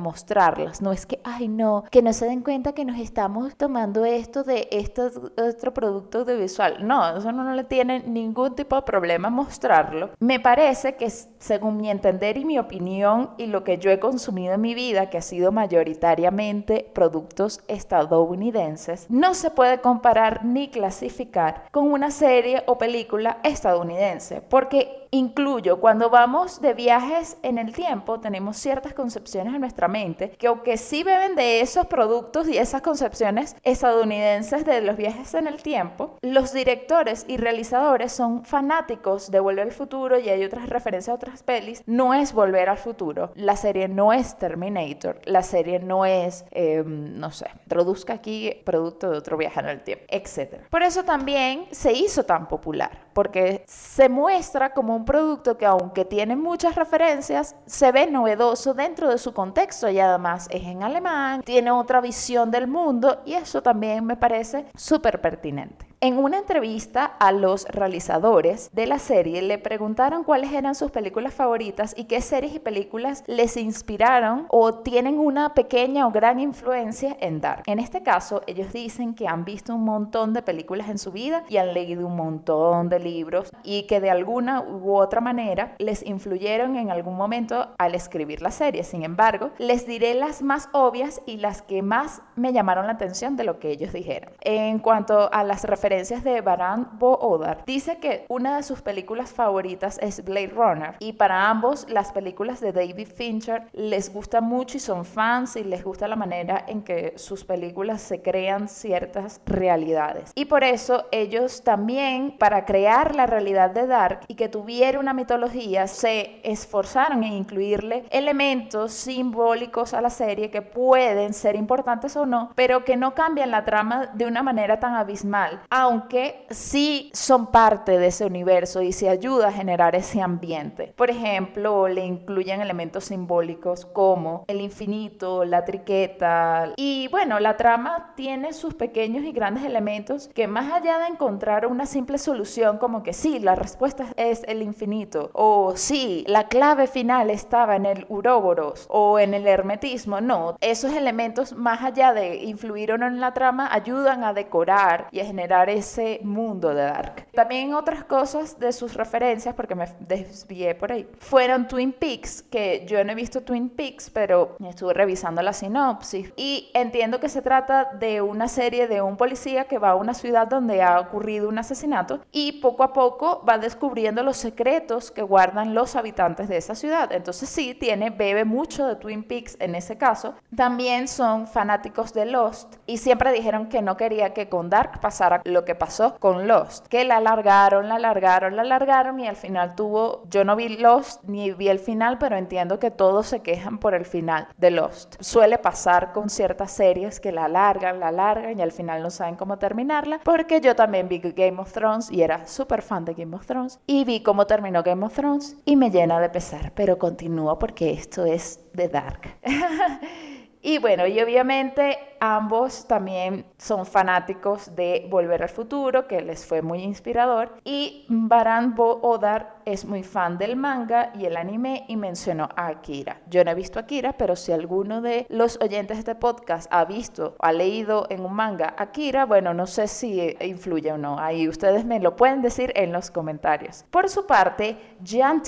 No 0.81 0.93
es 0.93 1.07
que, 1.07 1.21
ay, 1.25 1.49
no, 1.49 1.85
que 1.91 2.03
no 2.03 2.13
se 2.13 2.27
den 2.27 2.43
cuenta 2.43 2.73
que 2.73 2.85
nos 2.85 2.99
estamos 2.99 3.57
tomando 3.57 4.05
esto 4.05 4.45
de 4.45 4.69
este 4.71 5.03
otro 5.03 5.75
producto 5.75 6.21
audiovisual. 6.21 6.87
No, 6.87 7.17
eso 7.17 7.33
no, 7.33 7.43
no 7.43 7.55
le 7.55 7.65
tiene 7.65 8.01
ningún 8.01 8.55
tipo 8.55 8.77
de 8.77 8.83
problema 8.83 9.29
mostrarlo. 9.29 10.11
Me 10.21 10.39
parece 10.39 10.95
que 10.95 11.11
según 11.11 11.79
mi 11.79 11.91
entender 11.91 12.37
y 12.37 12.45
mi 12.45 12.59
opinión 12.59 13.31
y 13.39 13.47
lo 13.47 13.65
que 13.65 13.79
yo 13.79 13.91
he 13.91 13.99
consumido 13.99 14.55
en 14.55 14.61
mi 14.61 14.75
vida, 14.75 15.11
que 15.11 15.19
ha 15.19 15.23
sido 15.23 15.51
mayoritariamente 15.51 16.91
productos 16.95 17.61
estadounidenses, 17.67 19.07
no 19.11 19.35
se 19.35 19.51
puede 19.51 19.81
comparar 19.81 20.45
ni 20.45 20.69
clasificar 20.69 21.65
con 21.73 21.91
una 21.91 22.11
serie 22.11 22.63
o 22.67 22.79
película 22.79 23.39
estadounidense, 23.43 24.43
porque 24.43 25.09
incluyo 25.11 25.81
cuando 25.81 26.09
vamos 26.09 26.61
de 26.61 26.75
viajes 26.75 27.37
en 27.43 27.59
el 27.59 27.73
tiempo, 27.73 28.21
tenemos 28.21 28.57
ciertas 28.57 28.95
concepciones 28.95 29.55
en 29.55 29.61
nuestra 29.61 29.89
mente 29.89 30.20
que 30.29 30.47
aunque 30.47 30.77
sí 30.77 31.03
beben 31.03 31.35
de 31.35 31.61
esos 31.61 31.87
productos 31.87 32.49
y 32.49 32.59
esas 32.59 32.83
concepciones 32.83 33.57
estadounidenses 33.63 34.65
de 34.65 34.81
los 34.83 34.97
viajes 34.97 35.35
en 35.35 35.47
el 35.47 35.63
tiempo, 35.63 36.19
los 36.21 36.53
directores 36.53 37.25
y 37.29 37.37
realizadores 37.37 38.13
son 38.13 38.45
fanáticos 38.45 39.31
de 39.31 39.41
Volver 39.41 39.67
al 39.67 39.73
Futuro 39.73 40.19
y 40.19 40.29
hay 40.29 40.45
otras 40.45 40.69
referencias 40.69 41.13
a 41.13 41.15
otras 41.15 41.43
pelis. 41.43 41.83
No 41.87 42.15
es 42.15 42.33
Volver 42.33 42.69
al 42.69 42.79
Futuro, 42.79 43.33
la 43.35 43.57
serie 43.57 43.89
no 43.89 44.13
es 44.13 44.37
Terminator, 44.37 45.21
la 45.25 45.43
serie 45.43 45.79
no 45.79 46.05
es, 46.05 46.45
em, 46.51 47.19
no 47.19 47.31
sé, 47.31 47.47
introduzca 47.65 48.15
aquí 48.15 48.53
producto 48.65 49.11
de 49.11 49.19
otro 49.19 49.37
viaje 49.37 49.61
en 49.61 49.67
el 49.67 49.83
tiempo, 49.83 50.05
etc. 50.09 50.63
Por 50.71 50.83
eso 50.83 51.05
también 51.05 51.67
se 51.71 51.93
hizo 51.93 52.25
tan 52.25 52.49
popular, 52.49 53.07
porque 53.13 53.65
se 53.67 54.09
muestra 54.09 54.73
como 54.73 54.95
un 54.97 55.05
producto 55.05 55.57
que 55.57 55.67
aunque 55.67 56.05
tiene 56.05 56.37
muchas 56.37 56.75
referencias, 56.75 57.57
se 57.67 57.93
ve 57.93 58.07
novedoso 58.07 58.75
dentro 58.75 59.09
de 59.09 59.19
su 59.19 59.33
contexto 59.33 59.89
y 59.89 59.99
además 60.11 60.49
es 60.51 60.65
en 60.65 60.83
alemán, 60.83 61.43
tiene 61.43 61.71
otra 61.71 62.01
visión 62.01 62.51
del 62.51 62.67
mundo 62.67 63.23
y 63.25 63.35
eso 63.35 63.63
también 63.63 64.05
me 64.05 64.17
parece 64.17 64.67
súper 64.75 65.21
pertinente. 65.21 65.91
En 66.03 66.17
una 66.17 66.39
entrevista 66.39 67.05
a 67.05 67.31
los 67.31 67.67
realizadores 67.69 68.71
de 68.73 68.87
la 68.87 68.99
serie 68.99 69.43
le 69.43 69.59
preguntaron 69.59 70.25
cuáles 70.25 70.51
eran 70.51 70.75
sus 70.75 70.91
películas 70.91 71.35
favoritas 71.35 71.95
y 71.95 72.05
qué 72.05 72.23
series 72.23 72.55
y 72.55 72.59
películas 72.59 73.23
les 73.27 73.59
inspiraron 73.59 74.47
o 74.49 74.77
tienen 74.77 75.19
una 75.19 75.53
pequeña 75.53 76.07
o 76.07 76.11
gran 76.11 76.41
influencia 76.41 77.19
en 77.21 77.43
Dark. 77.43 77.65
En 77.67 77.79
este 77.79 78.03
caso, 78.03 78.41
ellos 78.47 78.73
dicen 78.73 79.15
que 79.15 79.29
han 79.29 79.45
visto 79.45 79.75
un 79.75 79.85
montón 79.85 80.33
de 80.33 80.41
películas 80.41 80.89
en 80.89 80.97
su 80.97 81.13
vida 81.13 81.45
y 81.51 81.59
han 81.59 81.75
leído 81.75 82.07
un 82.07 82.17
montón 82.17 82.89
de 82.89 82.99
libros 82.99 83.53
y 83.63 83.83
que 83.83 84.01
de 84.01 84.09
alguna 84.09 84.63
u 84.63 84.97
otra 84.97 85.21
manera 85.21 85.75
les 85.77 86.03
influyeron 86.07 86.77
en 86.77 86.91
algún 86.91 87.19
momento 87.19 87.75
al 87.77 87.95
escribir 87.95 88.41
la 88.41 88.53
serie. 88.53 88.85
Sin 88.85 89.03
embargo, 89.03 89.51
les 89.59 89.87
diré 89.87 90.00
las 90.15 90.43
más 90.43 90.69
obvias 90.73 91.21
y 91.27 91.37
las 91.37 91.63
que 91.63 91.83
más 91.83 92.23
me 92.37 92.53
llamaron 92.53 92.87
la 92.87 92.93
atención 92.93 93.37
de 93.37 93.45
lo 93.45 93.59
que 93.59 93.71
ellos 93.71 93.93
dijeron. 93.93 94.33
En 94.41 94.79
cuanto 94.79 95.33
a 95.33 95.45
las 95.45 95.65
referencias 95.65 96.25
de 96.25 96.41
Baran 96.41 96.99
Bo 96.99 97.19
Odar, 97.19 97.63
dice 97.67 97.99
que 97.99 98.25
una 98.29 98.57
de 98.57 98.63
sus 98.63 98.83
películas 98.83 99.33
favoritas 99.33 99.99
es 100.03 100.25
Blade 100.25 100.49
Runner 100.55 100.95
y 100.99 101.13
para 101.13 101.49
ambos 101.49 101.87
las 101.89 102.13
películas 102.13 102.61
de 102.61 102.73
David 102.73 103.09
Fincher 103.15 103.67
les 103.73 104.13
gusta 104.13 104.41
mucho 104.41 104.77
y 104.77 104.81
son 104.81 105.05
fans 105.05 105.57
y 105.57 105.65
les 105.65 105.85
gusta 105.85 106.09
la 106.09 106.17
manera 106.17 106.65
en 106.67 106.83
que 106.83 107.15
sus 107.17 107.45
películas 107.45 108.01
se 108.01 108.23
crean 108.23 108.69
ciertas 108.69 109.41
realidades. 109.47 110.33
Y 110.35 110.47
por 110.47 110.65
eso 110.65 111.05
ellos 111.13 111.63
también, 111.63 112.37
para 112.39 112.65
crear 112.65 113.15
la 113.15 113.27
realidad 113.27 113.71
de 113.71 113.87
Dark 113.87 114.21
y 114.29 114.35
que 114.35 114.49
tuviera 114.49 114.99
una 114.99 115.13
mitología, 115.13 115.87
se 115.87 116.41
esforzaron 116.43 117.25
en 117.25 117.33
incluirle 117.33 118.05
elementos 118.11 118.93
simbólicos 118.93 119.90
a 119.97 120.01
la 120.01 120.11
serie 120.11 120.51
que 120.51 120.63
pueden 120.63 121.35
ser 121.35 121.57
importantes 121.57 122.17
o 122.17 122.27
no, 122.27 122.51
pero 122.55 122.85
que 122.85 122.97
no 122.97 123.15
cambian 123.15 123.51
la 123.51 123.65
trama 123.65 124.07
de 124.15 124.27
una 124.27 124.43
manera 124.43 124.81
tan 124.81 124.95
abismal, 124.95 125.61
aunque 125.71 126.47
sí 126.51 127.11
son 127.13 127.47
parte 127.49 127.99
de 127.99 128.09
ese 128.09 128.27
universo 128.27 128.83
y 128.83 128.93
se 128.93 129.09
ayuda 129.09 129.49
a 129.49 129.53
generar 129.53 129.95
ese 129.95 130.21
ambiente. 130.21 130.93
Por 130.97 131.11
ejemplo, 131.11 131.89
le 131.89 132.05
incluyen 132.05 132.61
elementos 132.61 133.05
simbólicos 133.05 133.87
como 133.87 134.45
el 134.49 134.61
infinito, 134.61 135.45
la 135.45 135.65
triqueta 135.65 136.73
y 136.77 137.09
bueno, 137.09 137.41
la 137.41 137.57
trama 137.57 138.13
tiene 138.17 138.53
sus 138.53 138.75
pequeños 138.75 139.25
y 139.25 139.33
grandes 139.33 139.65
elementos 139.65 140.29
que 140.35 140.47
más 140.47 140.73
allá 140.73 140.99
de 140.99 141.07
encontrar 141.07 141.67
una 141.67 141.87
simple 141.87 142.19
solución 142.19 142.79
como 142.79 143.03
que 143.03 143.13
sí, 143.13 143.39
la 143.39 143.55
respuesta 143.55 144.07
es 144.17 144.43
el 144.47 144.63
infinito 144.63 145.31
o 145.33 145.73
sí, 145.77 146.25
la 146.27 146.49
clave 146.49 146.87
final 146.87 147.31
estaba 147.31 147.77
en 147.77 147.87
el 147.87 148.07
uróboros 148.09 148.87
o 148.89 149.19
en 149.19 149.35
el 149.35 149.47
hermetismo, 149.47 149.80
no, 150.21 150.57
esos 150.61 150.93
elementos 150.93 151.55
más 151.55 151.83
allá 151.83 152.13
de 152.13 152.37
influir 152.37 152.93
o 152.93 152.99
no 152.99 153.07
en 153.07 153.21
la 153.21 153.33
trama 153.33 153.69
ayudan 153.73 154.25
a 154.25 154.33
decorar 154.33 155.09
y 155.11 155.21
a 155.21 155.25
generar 155.25 155.69
ese 155.71 156.21
mundo 156.23 156.75
de 156.75 156.83
Dark. 156.83 157.27
También 157.33 157.75
otras 157.75 158.05
cosas 158.05 158.59
de 158.59 158.73
sus 158.73 158.95
referencias, 158.95 159.55
porque 159.55 159.75
me 159.75 159.87
desvié 160.01 160.75
por 160.75 160.93
ahí, 160.93 161.09
fueron 161.19 161.69
Twin 161.69 161.93
Peaks, 161.93 162.43
que 162.43 162.85
yo 162.87 163.03
no 163.05 163.13
he 163.13 163.15
visto 163.15 163.43
Twin 163.43 163.71
Peaks, 163.71 164.11
pero 164.11 164.57
estuve 164.69 164.95
revisando 164.95 165.43
la 165.43 165.53
sinopsis 165.53 166.33
y 166.37 166.71
entiendo 166.75 167.21
que 167.21 167.29
se 167.29 167.43
trata 167.43 167.91
de 167.99 168.21
una 168.21 168.49
serie 168.49 168.89
de 168.89 169.03
un 169.03 169.17
policía 169.17 169.65
que 169.65 169.79
va 169.79 169.91
a 169.91 169.95
una 169.95 170.15
ciudad 170.15 170.47
donde 170.47 170.83
ha 170.83 171.01
ocurrido 171.01 171.49
un 171.49 171.59
asesinato 171.59 172.21
y 172.33 172.61
poco 172.61 172.83
a 172.83 172.93
poco 172.93 173.45
va 173.49 173.59
descubriendo 173.59 174.23
los 174.23 174.37
secretos 174.37 175.11
que 175.11 175.23
guardan 175.23 175.75
los 175.75 175.97
habitantes 175.97 176.49
de 176.49 176.57
esa 176.57 176.75
ciudad. 176.75 177.13
Entonces 177.13 177.49
sí, 177.49 177.75
tiene, 177.75 178.11
bebe 178.11 178.45
mucho 178.45 178.87
de 178.87 178.97
Twin 178.97 179.23
Peaks 179.23 179.57
en 179.61 179.75
ese 179.75 179.97
caso. 179.97 180.35
También 180.57 181.09
son 181.09 181.47
fanáticos 181.47 182.13
de 182.13 182.27
Lost 182.27 182.77
y 182.87 182.99
siempre 182.99 183.33
dijeron 183.33 183.69
que 183.69 183.83
no 183.83 183.97
quería 183.97 184.33
que 184.33 184.49
con 184.49 184.71
Dark 184.71 185.01
pasara 185.01 185.43
lo 185.45 185.65
que 185.65 185.75
pasó 185.75 186.17
con 186.19 186.49
Lost, 186.49 186.87
que 186.89 187.05
la 187.05 187.19
alargaron, 187.19 187.89
la 187.89 187.97
alargaron, 187.97 188.57
la 188.57 188.63
alargaron 188.63 189.21
y 189.21 189.27
al 189.27 189.37
final 189.37 189.75
tuvo, 189.75 190.25
yo 190.29 190.45
no 190.45 190.57
vi 190.57 190.69
Lost 190.69 191.25
ni 191.25 191.53
vi 191.53 191.69
el 191.69 191.79
final, 191.79 192.19
pero 192.19 192.37
entiendo 192.37 192.79
que 192.79 192.91
todos 192.91 193.27
se 193.27 193.41
quejan 193.41 193.79
por 193.79 193.95
el 193.95 194.05
final 194.05 194.49
de 194.57 194.71
Lost. 194.71 195.17
Suele 195.21 195.59
pasar 195.59 196.13
con 196.13 196.31
ciertas 196.31 196.73
series 196.73 197.21
que 197.21 197.33
la 197.33 197.45
alargan, 197.45 198.01
la 198.01 198.09
alargan 198.09 198.59
y 198.59 198.63
al 198.63 198.73
final 198.73 199.03
no 199.03 199.11
saben 199.11 199.37
cómo 199.37 199.59
terminarla, 199.59 200.21
porque 200.25 200.61
yo 200.61 200.75
también 200.75 201.09
vi 201.09 201.19
Game 201.21 201.61
of 201.61 201.73
Thrones 201.73 202.11
y 202.11 202.23
era 202.23 202.47
súper 202.47 202.83
fan 202.83 203.05
de 203.05 203.15
Game 203.15 203.35
of 203.37 203.47
Thrones 203.47 203.79
y 203.87 204.05
vi 204.05 204.23
cómo 204.23 204.47
terminó 204.47 204.83
Game 204.83 205.05
of 205.05 205.15
Thrones 205.15 205.57
y 205.65 205.77
me 205.77 205.91
llena 205.91 206.21
de 206.21 206.29
pesar, 206.29 206.73
pero 206.75 206.99
continúo 206.99 207.59
porque 207.59 207.91
esto 207.93 208.25
es 208.25 208.61
de 208.73 208.89
Dark. 208.89 209.37
y 210.63 210.79
bueno, 210.79 211.07
y 211.07 211.21
obviamente 211.21 211.99
ambos 212.21 212.87
también 212.87 213.47
son 213.59 213.87
fanáticos 213.87 214.75
de 214.77 215.07
Volver 215.11 215.43
al 215.43 215.49
Futuro, 215.49 216.07
que 216.07 216.21
les 216.21 216.47
fue 216.47 216.63
muy 216.63 216.83
inspirador. 216.83 217.57
Y 217.65 218.07
Baran 218.09 218.75
Bo 218.75 219.01
Odar 219.03 219.61
es 219.65 219.85
muy 219.85 220.03
fan 220.03 220.39
del 220.39 220.57
manga 220.57 221.13
y 221.15 221.25
el 221.25 221.37
anime 221.37 221.85
y 221.89 221.97
mencionó 221.97 222.49
a 222.57 222.69
Akira. 222.69 223.21
Yo 223.29 223.45
no 223.45 223.51
he 223.51 223.55
visto 223.55 223.79
Akira, 223.79 224.13
pero 224.13 224.37
si 224.37 224.53
alguno 224.53 225.01
de 225.01 225.27
los 225.29 225.59
oyentes 225.61 225.97
de 225.97 226.01
este 226.01 226.15
podcast 226.15 226.69
ha 226.73 226.85
visto 226.85 227.37
o 227.39 227.45
ha 227.45 227.53
leído 227.53 228.07
en 228.11 228.25
un 228.25 228.35
manga 228.35 228.75
Akira, 228.77 229.27
bueno, 229.27 229.55
no 229.55 229.67
sé 229.67 229.89
si 229.89 230.37
influye 230.41 230.93
o 230.93 230.99
no. 230.99 231.19
Ahí 231.19 231.49
ustedes 231.49 231.85
me 231.85 232.01
lo 232.01 232.17
pueden 232.17 232.43
decir 232.43 232.73
en 232.77 232.93
los 232.93 233.11
comentarios. 233.11 233.85
Por 233.91 234.09
su 234.09 234.27
parte, 234.27 234.77
Jant 235.05 235.47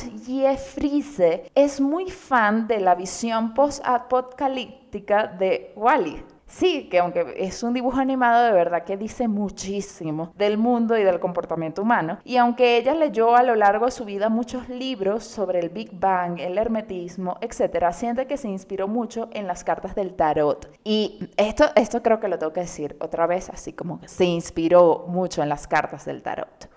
Friese 0.57 1.50
es 1.55 1.81
muy 1.81 2.11
fan 2.11 2.67
de 2.67 2.81
la 2.81 2.95
visión 2.95 3.55
post-apocalíptica 3.55 5.26
de 5.26 5.73
Wally. 5.76 6.23
Sí, 6.52 6.87
que 6.90 6.99
aunque 6.99 7.35
es 7.38 7.62
un 7.62 7.73
dibujo 7.73 7.99
animado, 7.99 8.44
de 8.44 8.52
verdad 8.52 8.85
que 8.85 8.99
dice 8.99 9.26
muchísimo 9.26 10.35
del 10.37 10.59
mundo 10.59 10.99
y 10.99 11.02
del 11.02 11.18
comportamiento 11.18 11.80
humano. 11.80 12.18
Y 12.25 12.37
aunque 12.37 12.76
ella 12.76 12.94
leyó 12.94 13.35
a 13.35 13.42
lo 13.42 13.56
largo 13.56 13.87
de 13.87 13.90
su 13.90 14.04
vida 14.04 14.28
muchos 14.28 14.68
libros 14.68 15.25
sobre 15.25 15.61
el 15.61 15.71
Big 15.71 15.99
Bang, 15.99 16.38
el 16.38 16.59
hermetismo, 16.59 17.38
etc., 17.40 17.90
siente 17.92 18.26
que 18.26 18.37
se 18.37 18.49
inspiró 18.49 18.87
mucho 18.87 19.30
en 19.32 19.47
las 19.47 19.64
cartas 19.64 19.94
del 19.94 20.12
tarot. 20.12 20.71
Y 20.85 21.26
esto, 21.38 21.64
esto 21.75 22.02
creo 22.02 22.21
que 22.21 22.28
lo 22.28 22.38
tengo 22.38 22.52
que 22.52 22.61
decir 22.61 22.99
otra 23.00 23.26
vez, 23.26 23.49
así 23.49 23.73
como 23.73 23.99
que 23.99 24.09
se 24.09 24.26
inspiró 24.26 25.06
mucho 25.09 25.42
en 25.42 25.49
las 25.49 25.66
cartas 25.66 26.04
del 26.04 26.23
tarot. 26.23 26.68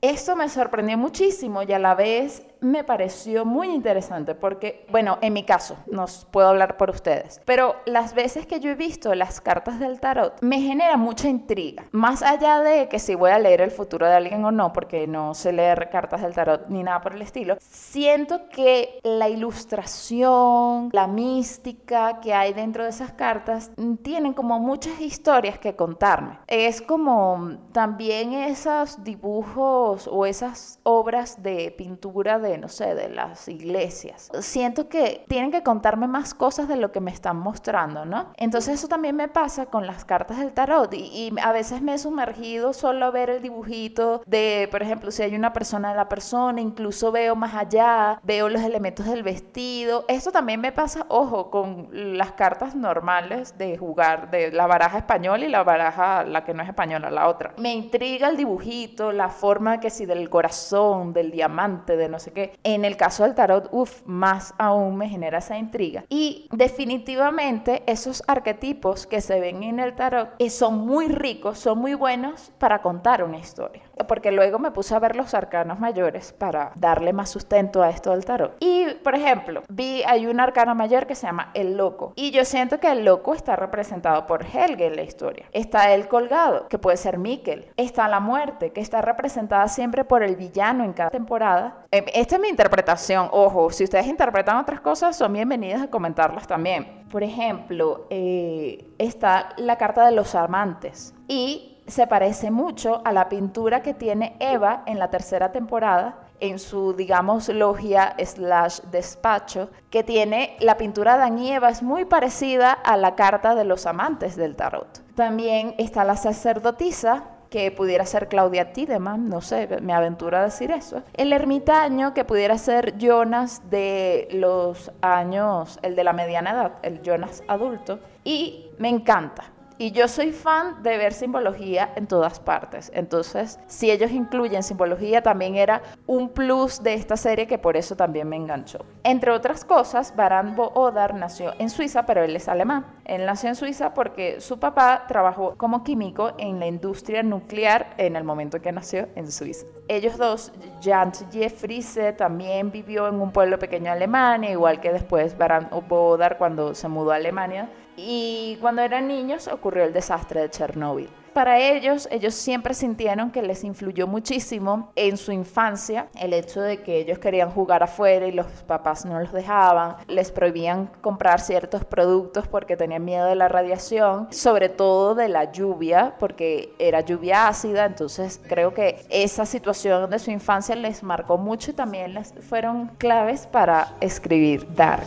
Esto 0.00 0.34
me 0.34 0.48
sorprendió 0.48 0.98
muchísimo 0.98 1.62
y 1.62 1.72
a 1.72 1.78
la 1.78 1.94
vez 1.94 2.44
me 2.60 2.84
pareció 2.84 3.44
muy 3.44 3.68
interesante 3.68 4.34
porque, 4.34 4.86
bueno, 4.90 5.18
en 5.20 5.32
mi 5.32 5.44
caso, 5.44 5.76
no 5.86 6.06
puedo 6.30 6.48
hablar 6.48 6.76
por 6.76 6.90
ustedes, 6.90 7.40
pero 7.44 7.76
las 7.86 8.14
veces 8.14 8.46
que 8.46 8.60
yo 8.60 8.70
he 8.70 8.74
visto 8.74 9.14
las 9.14 9.40
cartas 9.40 9.78
del 9.78 10.00
tarot 10.00 10.40
me 10.42 10.60
genera 10.60 10.96
mucha 10.96 11.28
intriga. 11.28 11.84
Más 11.92 12.22
allá 12.22 12.60
de 12.60 12.88
que 12.88 12.98
si 12.98 13.14
voy 13.14 13.30
a 13.30 13.38
leer 13.38 13.60
el 13.60 13.70
futuro 13.70 14.06
de 14.06 14.14
alguien 14.14 14.44
o 14.44 14.50
no, 14.50 14.72
porque 14.72 15.06
no 15.06 15.34
sé 15.34 15.52
leer 15.52 15.88
cartas 15.90 16.22
del 16.22 16.34
tarot 16.34 16.68
ni 16.68 16.82
nada 16.82 17.00
por 17.00 17.14
el 17.14 17.22
estilo, 17.22 17.56
siento 17.60 18.48
que 18.48 19.00
la 19.02 19.28
ilustración, 19.28 20.90
la 20.92 21.06
mística 21.06 22.20
que 22.20 22.34
hay 22.34 22.52
dentro 22.52 22.84
de 22.84 22.90
esas 22.90 23.12
cartas 23.12 23.70
tienen 24.02 24.32
como 24.32 24.58
muchas 24.58 25.00
historias 25.00 25.58
que 25.58 25.76
contarme. 25.76 26.38
Es 26.46 26.82
como 26.82 27.58
también 27.72 28.32
esos 28.32 29.04
dibujos 29.04 30.08
o 30.10 30.26
esas 30.26 30.80
obras 30.82 31.42
de 31.42 31.70
pintura 31.76 32.38
de 32.38 32.47
no 32.56 32.68
sé, 32.68 32.94
de 32.94 33.08
las 33.10 33.48
iglesias. 33.48 34.30
Siento 34.40 34.88
que 34.88 35.24
tienen 35.28 35.50
que 35.50 35.62
contarme 35.62 36.06
más 36.06 36.32
cosas 36.32 36.68
de 36.68 36.76
lo 36.76 36.92
que 36.92 37.00
me 37.00 37.10
están 37.10 37.36
mostrando, 37.36 38.04
¿no? 38.04 38.32
Entonces 38.36 38.74
eso 38.74 38.88
también 38.88 39.16
me 39.16 39.28
pasa 39.28 39.66
con 39.66 39.86
las 39.86 40.04
cartas 40.04 40.38
del 40.38 40.52
tarot 40.52 40.94
y, 40.94 41.34
a 41.42 41.52
veces 41.52 41.82
me 41.82 41.94
he 41.94 41.98
sumergido 41.98 42.72
solo 42.72 43.06
a 43.06 43.10
ver 43.10 43.30
el 43.30 43.42
dibujito 43.42 44.22
de, 44.26 44.68
por 44.70 44.82
ejemplo, 44.82 45.10
si 45.10 45.22
hay 45.22 45.34
una 45.34 45.52
persona 45.52 45.90
de 45.90 45.96
la 45.96 46.08
persona, 46.08 46.60
incluso 46.60 47.12
veo 47.12 47.36
más 47.36 47.54
allá, 47.54 48.20
veo 48.22 48.48
los 48.48 48.62
elementos 48.62 49.06
del 49.06 49.22
vestido. 49.22 50.04
Esto 50.08 50.30
también 50.30 50.60
me 50.60 50.72
pasa, 50.72 51.04
ojo, 51.08 51.50
con 51.50 51.88
las 51.92 52.32
cartas 52.32 52.74
normales 52.74 53.58
de 53.58 53.76
jugar, 53.76 54.30
de 54.30 54.52
la 54.52 54.66
baraja 54.66 54.98
española 54.98 55.44
y 55.44 55.48
la 55.48 55.62
baraja, 55.64 56.24
la 56.24 56.44
que 56.44 56.54
no 56.54 56.62
es 56.62 56.68
española, 56.68 57.10
la 57.10 57.28
otra. 57.28 57.54
Me 57.58 57.72
intriga 57.72 58.28
el 58.28 58.36
dibujito, 58.36 59.12
la 59.12 59.28
forma 59.28 59.80
que 59.80 59.90
si 59.90 60.06
del 60.06 60.30
corazón, 60.30 61.12
del 61.12 61.30
diamante, 61.30 61.96
de 61.96 62.08
no 62.08 62.18
sé 62.18 62.32
qué 62.32 62.37
en 62.64 62.84
el 62.84 62.96
caso 62.96 63.24
del 63.24 63.34
tarot, 63.34 63.68
uff, 63.72 64.02
más 64.06 64.54
aún 64.58 64.96
me 64.96 65.08
genera 65.08 65.38
esa 65.38 65.58
intriga. 65.58 66.04
Y 66.08 66.48
definitivamente 66.52 67.82
esos 67.86 68.22
arquetipos 68.26 69.06
que 69.06 69.20
se 69.20 69.40
ven 69.40 69.62
en 69.62 69.80
el 69.80 69.94
tarot 69.94 70.30
eh, 70.38 70.50
son 70.50 70.86
muy 70.86 71.08
ricos, 71.08 71.58
son 71.58 71.78
muy 71.78 71.94
buenos 71.94 72.52
para 72.58 72.82
contar 72.82 73.22
una 73.22 73.38
historia. 73.38 73.82
Porque 74.06 74.32
luego 74.32 74.58
me 74.58 74.70
puse 74.70 74.94
a 74.94 74.98
ver 74.98 75.16
los 75.16 75.34
arcanos 75.34 75.80
mayores 75.80 76.32
para 76.32 76.72
darle 76.76 77.12
más 77.12 77.30
sustento 77.30 77.82
a 77.82 77.90
esto 77.90 78.10
del 78.10 78.24
tarot. 78.24 78.56
Y, 78.60 78.86
por 79.02 79.14
ejemplo, 79.14 79.62
vi, 79.68 80.02
hay 80.04 80.26
un 80.26 80.40
arcano 80.40 80.74
mayor 80.74 81.06
que 81.06 81.14
se 81.14 81.26
llama 81.26 81.50
el 81.54 81.76
loco. 81.76 82.12
Y 82.16 82.30
yo 82.30 82.44
siento 82.44 82.78
que 82.78 82.90
el 82.90 83.04
loco 83.04 83.34
está 83.34 83.56
representado 83.56 84.26
por 84.26 84.44
Helge 84.44 84.86
en 84.86 84.96
la 84.96 85.02
historia. 85.02 85.46
Está 85.52 85.92
el 85.92 86.08
colgado, 86.08 86.68
que 86.68 86.78
puede 86.78 86.96
ser 86.96 87.18
Mikkel. 87.18 87.70
Está 87.76 88.08
la 88.08 88.20
muerte, 88.20 88.70
que 88.70 88.80
está 88.80 89.02
representada 89.02 89.68
siempre 89.68 90.04
por 90.04 90.22
el 90.22 90.36
villano 90.36 90.84
en 90.84 90.92
cada 90.92 91.10
temporada. 91.10 91.84
Em, 91.90 92.04
esta 92.14 92.36
es 92.36 92.40
mi 92.40 92.48
interpretación. 92.48 93.28
Ojo, 93.32 93.70
si 93.70 93.84
ustedes 93.84 94.06
interpretan 94.06 94.56
otras 94.56 94.80
cosas, 94.80 95.16
son 95.16 95.32
bienvenidas 95.32 95.82
a 95.82 95.88
comentarlas 95.88 96.46
también. 96.46 97.04
Por 97.10 97.22
ejemplo, 97.22 98.06
eh, 98.10 98.84
está 98.98 99.50
la 99.56 99.76
carta 99.76 100.04
de 100.04 100.12
los 100.12 100.34
amantes 100.34 101.14
y 101.26 101.77
se 101.88 102.06
parece 102.06 102.50
mucho 102.50 103.02
a 103.04 103.12
la 103.12 103.28
pintura 103.28 103.82
que 103.82 103.94
tiene 103.94 104.36
Eva 104.38 104.82
en 104.86 104.98
la 104.98 105.10
tercera 105.10 105.52
temporada 105.52 106.28
en 106.40 106.58
su, 106.58 106.92
digamos, 106.92 107.48
logia 107.48 108.14
slash 108.24 108.80
despacho, 108.92 109.70
que 109.90 110.04
tiene 110.04 110.56
la 110.60 110.76
pintura 110.76 111.16
de 111.16 111.22
Adán 111.24 111.38
Eva, 111.38 111.68
es 111.68 111.82
muy 111.82 112.04
parecida 112.04 112.72
a 112.72 112.96
la 112.96 113.16
carta 113.16 113.54
de 113.54 113.64
los 113.64 113.86
amantes 113.86 114.36
del 114.36 114.54
tarot. 114.54 115.02
También 115.16 115.74
está 115.78 116.04
la 116.04 116.16
sacerdotisa, 116.16 117.24
que 117.50 117.70
pudiera 117.70 118.04
ser 118.04 118.28
Claudia 118.28 118.72
Tiedemann, 118.72 119.28
no 119.28 119.40
sé, 119.40 119.68
me 119.80 119.94
aventuro 119.94 120.36
a 120.36 120.42
decir 120.42 120.70
eso. 120.70 121.02
El 121.14 121.32
ermitaño, 121.32 122.12
que 122.12 122.24
pudiera 122.24 122.58
ser 122.58 122.98
Jonas 122.98 123.62
de 123.70 124.28
los 124.32 124.92
años, 125.00 125.78
el 125.82 125.96
de 125.96 126.04
la 126.04 126.12
mediana 126.12 126.50
edad, 126.50 126.72
el 126.82 127.00
Jonas 127.02 127.42
adulto. 127.48 128.00
Y 128.22 128.70
me 128.78 128.90
encanta, 128.90 129.44
y 129.78 129.92
yo 129.92 130.08
soy 130.08 130.32
fan 130.32 130.82
de 130.82 130.98
ver 130.98 131.12
simbología 131.12 131.92
en 131.94 132.06
todas 132.06 132.40
partes. 132.40 132.90
Entonces, 132.94 133.60
si 133.68 133.90
ellos 133.90 134.10
incluyen 134.10 134.62
simbología, 134.62 135.22
también 135.22 135.54
era 135.54 135.82
un 136.06 136.30
plus 136.30 136.82
de 136.82 136.94
esta 136.94 137.16
serie 137.16 137.46
que 137.46 137.58
por 137.58 137.76
eso 137.76 137.94
también 137.96 138.28
me 138.28 138.36
enganchó. 138.36 138.84
Entre 139.04 139.30
otras 139.30 139.64
cosas, 139.64 140.14
Baran 140.16 140.56
Odar 140.58 141.14
nació 141.14 141.54
en 141.58 141.70
Suiza, 141.70 142.04
pero 142.06 142.24
él 142.24 142.34
es 142.34 142.48
alemán. 142.48 142.86
Él 143.04 143.24
nació 143.24 143.48
en 143.48 143.54
Suiza 143.54 143.94
porque 143.94 144.40
su 144.40 144.58
papá 144.58 145.04
trabajó 145.06 145.54
como 145.56 145.84
químico 145.84 146.32
en 146.38 146.58
la 146.58 146.66
industria 146.66 147.22
nuclear 147.22 147.94
en 147.96 148.16
el 148.16 148.24
momento 148.24 148.60
que 148.60 148.72
nació 148.72 149.08
en 149.14 149.30
Suiza. 149.30 149.66
Ellos 149.86 150.18
dos, 150.18 150.52
Jan 150.82 151.12
Friese, 151.12 152.12
también 152.12 152.72
vivió 152.72 153.08
en 153.08 153.20
un 153.20 153.30
pueblo 153.30 153.58
pequeño 153.58 153.84
de 153.84 153.90
Alemania, 153.90 154.50
igual 154.50 154.80
que 154.80 154.92
después 154.92 155.38
Baran 155.38 155.68
Odar 155.70 156.36
cuando 156.36 156.74
se 156.74 156.88
mudó 156.88 157.12
a 157.12 157.16
Alemania 157.16 157.70
y 157.98 158.56
cuando 158.60 158.82
eran 158.82 159.08
niños 159.08 159.48
ocurrió 159.48 159.84
el 159.84 159.92
desastre 159.92 160.42
de 160.42 160.50
Chernóbil. 160.50 161.10
Para 161.32 161.58
ellos, 161.58 162.08
ellos 162.10 162.34
siempre 162.34 162.74
sintieron 162.74 163.30
que 163.30 163.42
les 163.42 163.62
influyó 163.62 164.06
muchísimo 164.06 164.90
en 164.96 165.16
su 165.16 165.30
infancia 165.30 166.08
el 166.18 166.32
hecho 166.32 166.60
de 166.60 166.82
que 166.82 166.98
ellos 166.98 167.18
querían 167.18 167.50
jugar 167.50 167.82
afuera 167.82 168.26
y 168.26 168.32
los 168.32 168.46
papás 168.66 169.04
no 169.04 169.20
los 169.20 169.32
dejaban, 169.32 169.96
les 170.08 170.32
prohibían 170.32 170.86
comprar 171.00 171.40
ciertos 171.40 171.84
productos 171.84 172.48
porque 172.48 172.76
tenían 172.76 173.04
miedo 173.04 173.26
de 173.26 173.36
la 173.36 173.46
radiación, 173.46 174.26
sobre 174.32 174.68
todo 174.68 175.14
de 175.14 175.28
la 175.28 175.52
lluvia, 175.52 176.14
porque 176.18 176.74
era 176.78 177.02
lluvia 177.02 177.46
ácida, 177.46 177.84
entonces 177.84 178.40
creo 178.48 178.74
que 178.74 179.04
esa 179.08 179.46
situación 179.46 180.10
de 180.10 180.18
su 180.18 180.32
infancia 180.32 180.74
les 180.74 181.02
marcó 181.02 181.38
mucho 181.38 181.70
y 181.70 181.74
también 181.74 182.14
les 182.14 182.32
fueron 182.40 182.88
claves 182.98 183.46
para 183.46 183.94
escribir 184.00 184.66
Dark. 184.74 185.06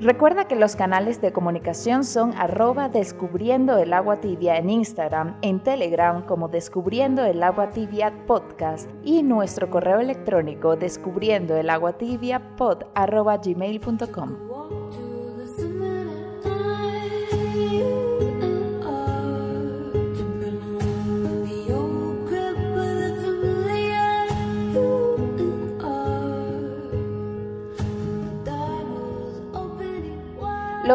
Recuerda 0.00 0.46
que 0.46 0.56
los 0.56 0.76
canales 0.76 1.22
de 1.22 1.32
comunicación 1.32 2.04
son 2.04 2.34
arroba 2.36 2.90
descubriendo 2.90 3.78
el 3.78 3.94
agua 3.94 4.16
tibia 4.20 4.58
en 4.58 4.68
Instagram, 4.68 5.38
en 5.40 5.62
Telegram 5.62 6.22
como 6.26 6.48
descubriendo 6.48 7.24
el 7.24 7.42
agua 7.42 7.70
tibia 7.70 8.12
podcast 8.26 8.90
y 9.02 9.22
nuestro 9.22 9.70
correo 9.70 10.00
electrónico 10.00 10.76
descubriendo 10.76 11.56
el 11.56 11.70
agua 11.70 11.94
tibia 11.94 12.56
pod 12.56 12.82
arroba 12.94 13.38
gmail.com. 13.38 15.05